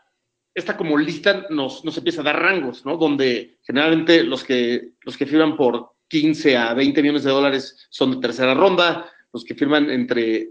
esta 0.58 0.76
como 0.76 0.98
lista 0.98 1.46
nos, 1.50 1.84
nos, 1.84 1.96
empieza 1.96 2.20
a 2.20 2.24
dar 2.24 2.42
rangos, 2.42 2.84
¿no? 2.84 2.96
Donde 2.96 3.58
generalmente 3.62 4.24
los 4.24 4.42
que, 4.42 4.90
los 5.02 5.16
que 5.16 5.26
por 5.56 5.92
15 6.08 6.56
a 6.56 6.74
20 6.74 7.02
millones 7.02 7.24
de 7.24 7.30
dólares 7.30 7.86
son 7.90 8.12
de 8.12 8.18
tercera 8.18 8.54
ronda, 8.54 9.10
los 9.32 9.44
que 9.44 9.54
firman 9.54 9.90
entre 9.90 10.48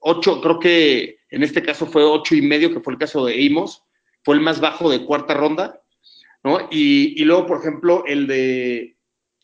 8, 0.00 0.40
creo 0.40 0.58
que 0.58 1.18
en 1.30 1.42
este 1.42 1.62
caso 1.62 1.86
fue 1.86 2.04
8 2.04 2.34
y 2.36 2.42
medio, 2.42 2.72
que 2.72 2.80
fue 2.80 2.92
el 2.92 2.98
caso 2.98 3.24
de 3.24 3.46
Amos, 3.46 3.82
fue 4.24 4.34
el 4.34 4.40
más 4.40 4.60
bajo 4.60 4.90
de 4.90 5.04
cuarta 5.04 5.34
ronda, 5.34 5.82
¿no? 6.42 6.68
Y, 6.70 7.20
y 7.20 7.24
luego, 7.24 7.46
por 7.46 7.60
ejemplo, 7.60 8.04
el 8.06 8.26
de, 8.26 8.96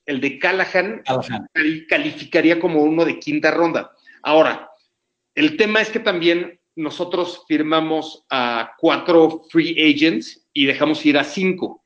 el 0.07 0.21
de 0.21 0.39
Callahan, 0.39 1.03
Callahan 1.05 1.49
calificaría 1.89 2.61
como 2.61 2.83
uno 2.83 3.05
de 3.05 3.19
quinta 3.19 3.51
ronda. 3.51 3.93
Ahora, 4.23 4.71
el 5.35 5.57
tema 5.57 5.81
es 5.81 5.91
que 5.91 6.01
también 6.01 6.61
nosotros 6.77 7.45
firmamos 7.47 8.25
a 8.31 8.75
cuatro 8.79 9.43
free 9.51 9.77
agents 9.81 10.47
y 10.53 10.67
dejamos 10.67 11.05
ir 11.07 11.19
a 11.19 11.25
cinco. 11.25 11.84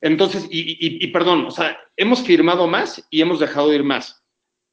Entonces, 0.00 0.46
y, 0.50 1.06
perdón, 1.08 1.44
o 1.46 1.50
sea, 1.50 1.78
hemos 1.96 2.22
firmado 2.22 2.66
más 2.66 3.06
y 3.10 3.20
hemos 3.20 3.38
dejado 3.38 3.72
ir 3.74 3.84
más, 3.84 4.22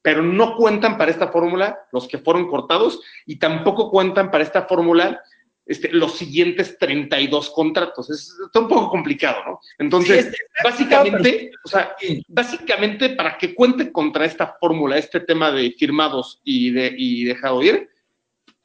pero 0.02 0.22
no 0.22 0.56
cuentan 0.56 0.98
para 0.98 1.12
esta 1.12 1.28
fórmula 1.28 1.78
los 1.92 2.08
que 2.08 2.18
fueron 2.18 2.48
cortados 2.48 3.02
y 3.26 3.38
tampoco 3.38 3.92
cuentan 3.92 4.32
para 4.32 4.44
esta 4.44 4.64
fórmula 4.64 5.22
este, 5.66 5.92
los 5.92 6.18
siguientes 6.18 6.78
32 6.78 7.50
contratos. 7.50 8.10
Es, 8.10 8.34
está 8.46 8.62
un 8.62 8.70
poco 8.70 8.90
complicado, 8.90 9.44
¿no? 9.46 9.60
Entonces, 9.78 10.32
básicamente, 10.64 11.52
o 11.64 11.68
sea, 11.68 11.94
básicamente 12.30 13.10
para 13.10 13.38
que 13.38 13.54
cuente 13.54 13.92
contra 13.92 14.24
esta 14.24 14.56
fórmula, 14.62 14.98
este 14.98 15.20
tema 15.20 15.52
de 15.52 15.72
firmados 15.78 16.40
y, 16.46 16.72
de, 16.72 16.96
y 16.98 17.26
dejado 17.26 17.62
ir, 17.62 17.90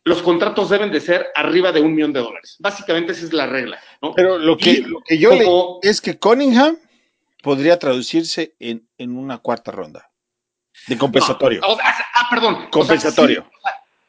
los 0.05 0.23
contratos 0.23 0.71
deben 0.71 0.91
de 0.91 1.01
ser 1.01 1.27
arriba 1.35 1.71
de 1.73 1.81
un 1.81 1.95
millón 1.95 2.13
de 2.13 2.21
dólares. 2.21 2.57
Básicamente 2.59 3.13
esa 3.13 3.25
es 3.25 3.33
la 3.33 3.47
regla. 3.47 3.79
¿no? 4.01 4.13
Pero 4.15 4.39
lo 4.39 4.57
que, 4.57 4.85
yo 5.19 5.35
le 5.35 5.89
es 5.89 6.01
que 6.01 6.19
Cunningham 6.19 6.77
podría 7.43 7.79
traducirse 7.79 8.55
en, 8.59 8.87
una 8.99 9.39
cuarta 9.39 9.71
ronda 9.71 10.11
de 10.87 10.99
compensatorio. 10.99 11.61
ah, 11.65 12.27
perdón. 12.31 12.69
Compensatorio. 12.71 13.49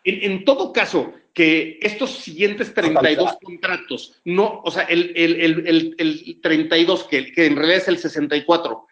en, 0.03 0.43
todo 0.45 0.73
caso, 0.73 1.13
que 1.33 1.79
estos 1.81 2.11
siguientes 2.11 2.73
32 2.73 3.37
contratos, 3.41 4.21
no, 4.25 4.61
o 4.63 4.71
sea, 4.71 4.83
el, 4.83 5.13
el, 5.15 6.39
32, 6.41 7.03
que, 7.05 7.31
que 7.31 7.45
en 7.45 7.55
realidad 7.55 7.77
es 7.77 7.87
el 7.87 7.97
64, 7.99 8.87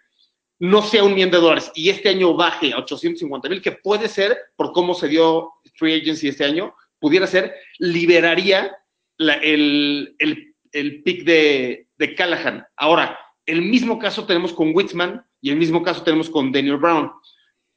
no 0.59 0.83
sea 0.83 1.03
un 1.03 1.15
millón 1.15 1.31
de 1.31 1.37
dólares 1.37 1.71
y 1.73 1.89
este 1.89 2.09
año 2.09 2.35
baje 2.35 2.71
a 2.73 2.77
850 2.77 3.49
mil, 3.49 3.61
que 3.63 3.71
puede 3.71 4.07
ser 4.07 4.37
por 4.55 4.71
cómo 4.73 4.93
se 4.93 5.07
dio 5.07 5.53
Free 5.75 5.99
Agency 5.99 6.27
este 6.27 6.45
año, 6.45 6.75
pudiera 7.01 7.27
ser, 7.27 7.53
liberaría 7.79 8.77
el, 9.17 10.15
el, 10.19 11.03
pick 11.03 11.25
de, 11.25 11.87
de, 11.97 12.15
Callahan. 12.15 12.65
Ahora, 12.77 13.19
el 13.45 13.63
mismo 13.63 13.99
caso 13.99 14.25
tenemos 14.25 14.53
con 14.53 14.73
Whitman 14.73 15.25
y 15.41 15.49
el 15.49 15.57
mismo 15.57 15.83
caso 15.83 16.03
tenemos 16.03 16.29
con 16.29 16.51
Daniel 16.51 16.77
Brown. 16.77 17.11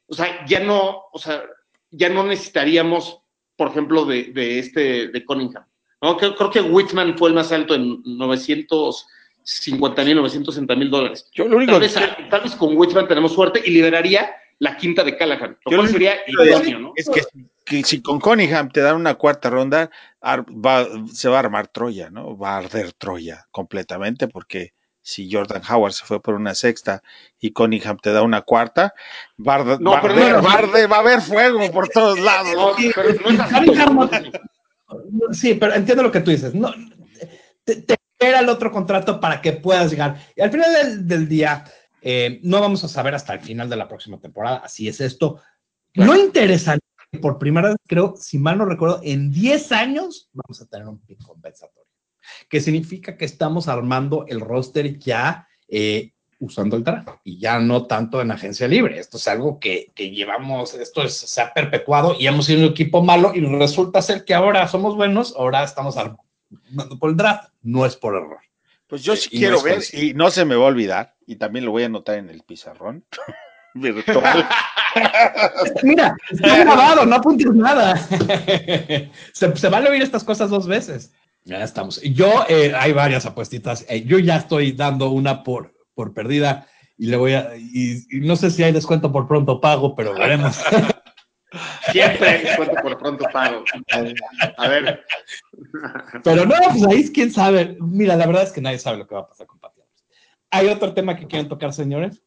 O 0.07 0.13
sea, 0.13 0.45
ya 0.45 0.59
no, 0.59 1.05
o 1.11 1.19
sea, 1.19 1.43
ya 1.89 2.09
no 2.09 2.23
necesitaríamos, 2.23 3.19
por 3.57 3.69
ejemplo, 3.69 4.05
de, 4.05 4.25
de 4.25 4.59
este, 4.59 5.07
de 5.07 5.25
Cunningham. 5.25 5.65
¿no? 6.01 6.17
Creo, 6.17 6.35
creo, 6.35 6.51
que 6.51 6.61
Whitman 6.61 7.17
fue 7.17 7.29
el 7.29 7.35
más 7.35 7.51
alto 7.51 7.73
en 7.73 8.03
950 8.03 10.03
mil, 10.03 10.17
960 10.17 10.75
mil 10.75 10.91
dólares. 10.91 11.27
Yo 11.33 11.47
lo 11.47 11.57
único 11.57 11.71
tal, 11.71 11.81
vez, 11.81 11.95
tal 12.29 12.41
vez 12.41 12.55
con 12.55 12.77
Whitman 12.77 13.07
tenemos 13.07 13.33
suerte 13.33 13.63
y 13.65 13.71
liberaría 13.71 14.35
la 14.59 14.77
quinta 14.77 15.03
de 15.03 15.17
Callahan, 15.17 15.57
lo 15.65 15.77
cual 15.77 15.89
sería 15.89 16.15
idóneo, 16.27 16.79
¿no? 16.79 16.93
Es 16.95 17.09
que 17.09 17.21
que 17.65 17.83
si 17.83 18.01
con 18.01 18.19
Cunningham 18.19 18.69
te 18.69 18.81
dan 18.81 18.95
una 18.95 19.15
cuarta 19.15 19.49
ronda, 19.49 19.89
se 21.11 21.29
va 21.29 21.35
a 21.35 21.39
armar 21.39 21.67
Troya, 21.67 22.09
¿no? 22.11 22.37
Va 22.37 22.53
a 22.53 22.57
arder 22.57 22.93
Troya 22.93 23.47
completamente, 23.51 24.27
porque 24.27 24.73
si 25.01 25.31
Jordan 25.31 25.63
Howard 25.69 25.93
se 25.93 26.05
fue 26.05 26.21
por 26.21 26.35
una 26.35 26.55
sexta 26.55 27.01
y 27.39 27.51
Cunningham 27.51 27.97
te 27.97 28.11
da 28.11 28.21
una 28.21 28.41
cuarta, 28.41 28.93
va 29.37 29.55
a, 29.55 29.59
arder, 29.59 30.91
va 30.91 30.97
a 30.97 30.99
haber 30.99 31.21
fuego 31.21 31.71
por 31.71 31.89
todos 31.89 32.19
lados. 32.21 32.77
sí, 35.31 35.55
pero 35.55 35.73
entiendo 35.73 36.03
lo 36.03 36.11
que 36.11 36.21
tú 36.21 36.31
dices. 36.31 36.53
No, 36.53 36.71
te, 37.63 37.83
espera 37.89 38.39
el 38.39 38.49
otro 38.49 38.71
contrato 38.71 39.19
para 39.19 39.41
que 39.41 39.53
puedas 39.53 39.89
llegar. 39.89 40.17
Y 40.35 40.41
al 40.41 40.51
final 40.51 41.07
del, 41.07 41.27
día, 41.27 41.65
eh, 42.07 42.39
no 42.43 42.61
vamos 42.61 42.83
a 42.83 42.87
saber 42.87 43.15
hasta 43.15 43.33
el 43.33 43.39
final 43.39 43.67
de 43.67 43.77
la 43.77 43.87
próxima 43.87 44.19
temporada. 44.19 44.57
Así 44.57 44.87
es 44.87 45.01
esto. 45.01 45.41
No 45.95 46.15
interesante 46.15 46.85
por 47.19 47.39
primera 47.39 47.69
vez, 47.69 47.77
creo, 47.87 48.13
si 48.15 48.37
mal 48.37 48.59
no 48.59 48.65
recuerdo, 48.65 48.99
en 49.03 49.31
10 49.31 49.71
años 49.71 50.29
vamos 50.31 50.61
a 50.61 50.67
tener 50.67 50.87
un 50.87 50.99
pick 50.99 51.19
compensatorio, 51.23 51.89
que 52.47 52.61
significa 52.61 53.17
que 53.17 53.25
estamos 53.25 53.67
armando 53.67 54.25
el 54.27 54.39
roster 54.39 54.99
ya 54.99 55.47
eh, 55.67 56.11
usando 56.37 56.75
el 56.75 56.83
draft 56.83 57.09
y 57.23 57.39
ya 57.39 57.59
no 57.59 57.87
tanto 57.87 58.21
en 58.21 58.29
agencia 58.29 58.67
libre. 58.67 58.99
Esto 58.99 59.17
es 59.17 59.27
algo 59.27 59.59
que, 59.59 59.91
que 59.95 60.11
llevamos, 60.11 60.75
esto 60.75 61.09
se 61.09 61.41
ha 61.41 61.53
perpetuado 61.55 62.15
y 62.19 62.27
hemos 62.27 62.45
sido 62.45 62.59
un 62.59 62.71
equipo 62.71 63.01
malo 63.01 63.31
y 63.33 63.39
resulta 63.39 64.03
ser 64.03 64.25
que 64.25 64.35
ahora 64.35 64.67
somos 64.67 64.95
buenos, 64.95 65.33
ahora 65.35 65.63
estamos 65.63 65.97
armando 65.97 66.99
por 66.99 67.09
el 67.09 67.17
draft, 67.17 67.49
no 67.63 67.83
es 67.83 67.95
por 67.95 68.13
error. 68.13 68.41
Pues 68.85 69.01
yo 69.01 69.15
sí 69.15 69.29
quiero 69.29 69.63
ver, 69.63 69.81
y 69.93 70.13
no 70.13 70.29
se 70.29 70.45
me 70.45 70.55
va 70.55 70.65
a 70.65 70.67
olvidar, 70.67 71.14
y 71.25 71.35
también 71.37 71.65
lo 71.65 71.71
voy 71.71 71.83
a 71.83 71.87
anotar 71.87 72.15
en 72.15 72.29
el 72.29 72.41
pizarrón 72.43 73.05
virtual. 73.73 74.47
Mira, 75.83 76.15
está 76.29 76.57
grabado, 76.59 77.05
no 77.05 77.15
apuntes 77.15 77.53
nada. 77.53 77.97
se, 79.33 79.55
se 79.55 79.69
van 79.69 79.85
a 79.85 79.89
oír 79.89 80.01
estas 80.01 80.23
cosas 80.23 80.49
dos 80.49 80.67
veces. 80.67 81.11
Ya 81.45 81.63
estamos. 81.63 82.01
Yo, 82.01 82.43
eh, 82.49 82.73
hay 82.75 82.91
varias 82.91 83.25
apuestitas. 83.25 83.85
Eh, 83.87 84.03
yo 84.03 84.17
ya 84.17 84.37
estoy 84.37 84.71
dando 84.71 85.09
una 85.09 85.43
por, 85.43 85.75
por 85.93 86.13
perdida 86.13 86.67
y 86.97 87.05
le 87.05 87.17
voy 87.17 87.33
a. 87.33 87.55
Y, 87.55 88.01
no 88.21 88.35
sé 88.35 88.49
si 88.49 88.63
hay 88.63 88.71
descuento 88.71 89.11
por 89.11 89.27
pronto 89.27 89.61
pago, 89.61 89.95
pero 89.95 90.15
veremos. 90.15 90.63
Siempre 91.91 92.27
hay 92.27 92.41
descuento 92.41 92.75
por 92.81 92.97
pronto 92.97 93.25
pago. 93.31 93.63
A 94.57 94.67
ver. 94.67 95.05
Pero 96.23 96.45
no, 96.45 96.55
pues 96.71 96.85
ahí 96.87 97.11
quién 97.13 97.31
sabe. 97.31 97.77
Mira, 97.79 98.15
la 98.15 98.25
verdad 98.25 98.43
es 98.43 98.51
que 98.51 98.61
nadie 98.61 98.79
sabe 98.79 98.97
lo 98.97 99.07
que 99.07 99.13
va 99.13 99.21
a 99.21 99.27
pasar 99.27 99.45
con 99.45 99.59
Patriarcas. 99.59 99.84
¿Hay 100.55 100.69
otro 100.69 100.93
tema 100.93 101.17
que 101.17 101.27
quieren 101.27 101.49
tocar, 101.49 101.73
señores? 101.73 102.23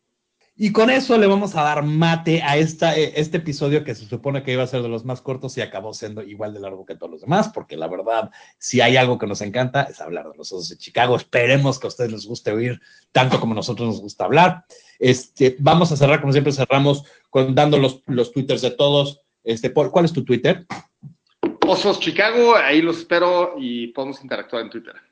Y 0.55 0.70
con 0.70 0.91
eso 0.91 1.16
le 1.16 1.26
vamos 1.26 1.57
a 1.57 1.62
dar 1.62 1.83
mate 1.83 2.43
a 2.43 2.59
esta, 2.59 2.95
eh, 2.95 3.14
este 3.16 3.39
episodio 3.39 3.85
que 3.85 3.95
se 3.95 4.05
supone 4.05 4.43
que 4.43 4.53
iba 4.53 4.62
a 4.62 4.66
ser 4.66 4.83
de 4.83 4.91
los 4.91 5.07
más 5.07 5.22
cortos 5.22 5.57
y 5.57 5.62
acabó 5.62 5.95
siendo 5.95 6.22
igual 6.22 6.53
de 6.53 6.61
largo 6.61 6.85
que 6.85 6.95
todos 6.95 7.11
los 7.11 7.20
demás, 7.22 7.49
porque 7.49 7.79
la 7.79 7.89
verdad, 7.89 8.31
si 8.59 8.83
hay 8.83 8.99
algo 8.99 9.16
que 9.16 9.26
nos 9.26 9.41
encanta 9.41 9.85
es 9.85 10.03
hablar 10.03 10.29
de 10.31 10.37
los 10.37 10.53
osos 10.53 10.68
de 10.68 10.76
Chicago. 10.76 11.16
Esperemos 11.16 11.79
que 11.79 11.87
a 11.87 11.89
ustedes 11.89 12.12
les 12.12 12.26
guste 12.26 12.53
oír 12.53 12.79
tanto 13.12 13.41
como 13.41 13.55
a 13.55 13.57
nosotros 13.57 13.89
nos 13.89 14.01
gusta 14.03 14.26
hablar. 14.26 14.66
Este, 14.99 15.57
vamos 15.59 15.91
a 15.91 15.97
cerrar, 15.97 16.20
como 16.20 16.33
siempre 16.35 16.53
cerramos, 16.53 17.05
con, 17.31 17.55
dando 17.55 17.79
los, 17.79 18.03
los 18.09 18.31
twitters 18.31 18.61
de 18.61 18.72
todos. 18.72 19.22
Este, 19.43 19.72
¿Cuál 19.72 20.05
es 20.05 20.12
tu 20.12 20.22
Twitter? 20.22 20.66
Osos 21.66 21.99
Chicago, 21.99 22.57
ahí 22.57 22.83
los 22.83 22.99
espero 22.99 23.55
y 23.57 23.87
podemos 23.87 24.20
interactuar 24.22 24.64
en 24.64 24.70
Twitter. 24.70 25.07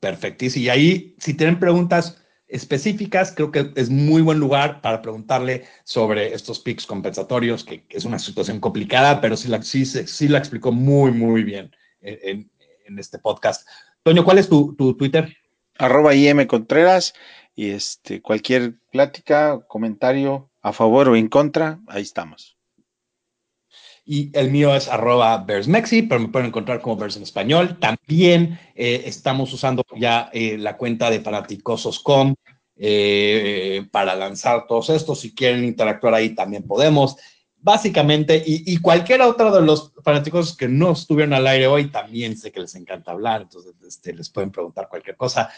Perfectísimo. 0.00 0.64
Y 0.64 0.68
ahí, 0.70 1.14
si 1.18 1.34
tienen 1.34 1.60
preguntas 1.60 2.22
específicas, 2.48 3.32
creo 3.32 3.52
que 3.52 3.70
es 3.76 3.90
muy 3.90 4.22
buen 4.22 4.40
lugar 4.40 4.80
para 4.80 5.02
preguntarle 5.02 5.64
sobre 5.84 6.34
estos 6.34 6.58
picks 6.58 6.86
compensatorios, 6.86 7.64
que, 7.64 7.84
es 7.90 8.04
una 8.04 8.18
situación 8.18 8.58
complicada, 8.58 9.20
pero 9.20 9.36
sí 9.36 9.48
la, 9.48 9.62
sí, 9.62 9.84
sí 9.86 10.28
la 10.28 10.38
explicó 10.38 10.72
muy, 10.72 11.12
muy 11.12 11.44
bien 11.44 11.70
en, 12.00 12.50
en, 12.86 12.98
este 12.98 13.20
podcast. 13.20 13.68
Toño, 14.02 14.24
¿cuál 14.24 14.38
es 14.38 14.48
tu, 14.48 14.74
tu, 14.74 14.96
Twitter? 14.96 15.36
arroba 15.80 16.14
IM 16.14 16.46
Contreras 16.46 17.14
y 17.56 17.70
este, 17.70 18.20
cualquier 18.20 18.74
plática, 18.92 19.60
comentario 19.66 20.50
a 20.60 20.72
favor 20.72 21.08
o 21.08 21.16
en 21.16 21.28
contra, 21.28 21.80
ahí 21.88 22.02
estamos. 22.02 22.59
Y 24.12 24.28
el 24.36 24.50
mío 24.50 24.74
es 24.74 24.88
arroba 24.88 25.38
Bearsmexi, 25.38 26.02
pero 26.02 26.20
me 26.20 26.26
pueden 26.26 26.48
encontrar 26.48 26.80
como 26.80 26.96
Bears 26.96 27.16
en 27.16 27.22
español. 27.22 27.78
También 27.78 28.58
eh, 28.74 29.04
estamos 29.04 29.52
usando 29.52 29.84
ya 29.96 30.28
eh, 30.32 30.58
la 30.58 30.76
cuenta 30.76 31.10
de 31.10 31.20
fanaticosos.com 31.20 32.34
eh, 32.74 33.86
para 33.92 34.16
lanzar 34.16 34.66
todos 34.66 34.90
estos. 34.90 35.20
Si 35.20 35.32
quieren 35.32 35.62
interactuar 35.62 36.14
ahí, 36.14 36.30
también 36.30 36.64
podemos. 36.64 37.18
Básicamente, 37.58 38.42
y, 38.44 38.76
cualquier 38.78 39.22
otro 39.22 39.54
de 39.54 39.62
los 39.62 39.92
fanáticos 40.02 40.56
que 40.56 40.66
no 40.66 40.90
estuvieron 40.90 41.32
al 41.32 41.46
aire 41.46 41.68
hoy, 41.68 41.86
también 41.86 42.36
sé 42.36 42.50
que 42.50 42.58
les 42.58 42.74
encanta 42.74 43.12
hablar, 43.12 43.42
entonces 43.42 43.74
este, 43.86 44.12
les 44.12 44.28
pueden 44.28 44.50
preguntar 44.50 44.88
cualquier 44.88 45.14
cosa. 45.14 45.52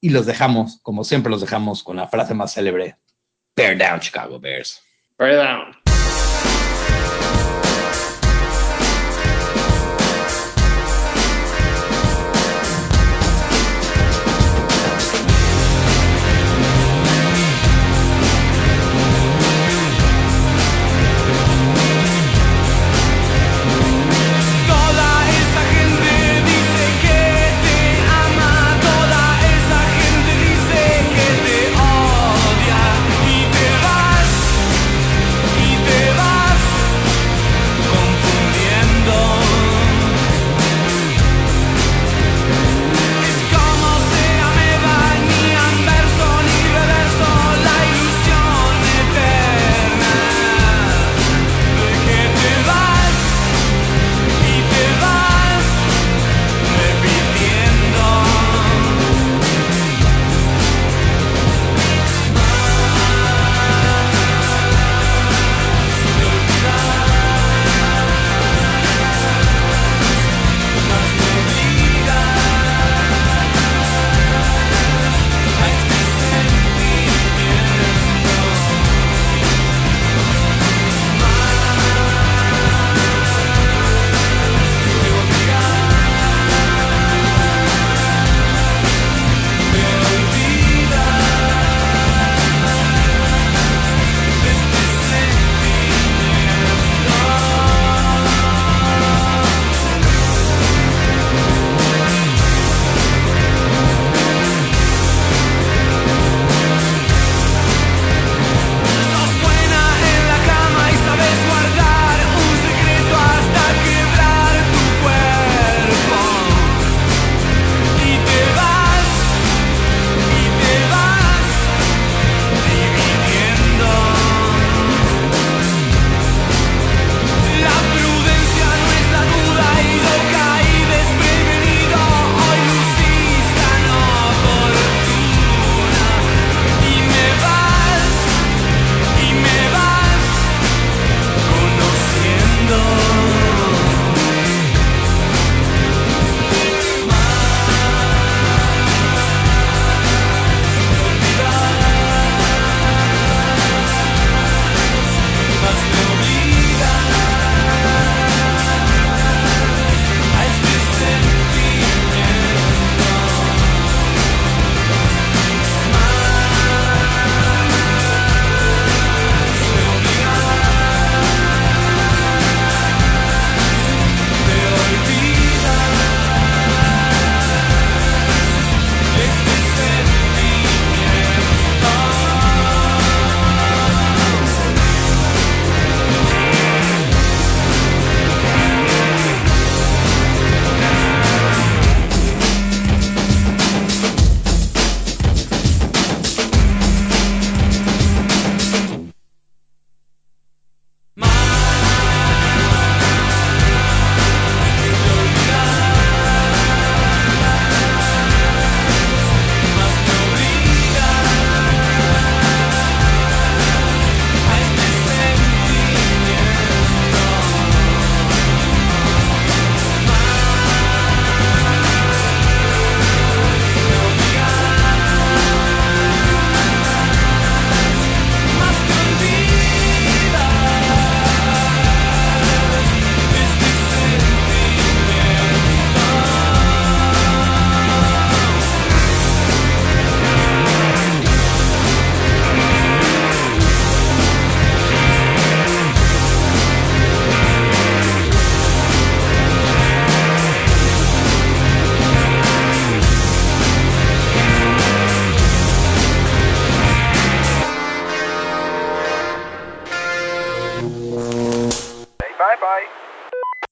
Y 0.00 0.08
los 0.08 0.24
dejamos, 0.24 0.80
como 0.80 1.04
siempre, 1.04 1.30
los 1.30 1.42
dejamos 1.42 1.82
con 1.82 1.96
la 1.96 2.08
frase 2.08 2.32
más 2.32 2.54
célebre: 2.54 2.96
Bear 3.54 3.76
down, 3.76 4.00
Chicago 4.00 4.40
Bears. 4.40 4.80
Bear 5.18 5.36
down. 5.36 5.79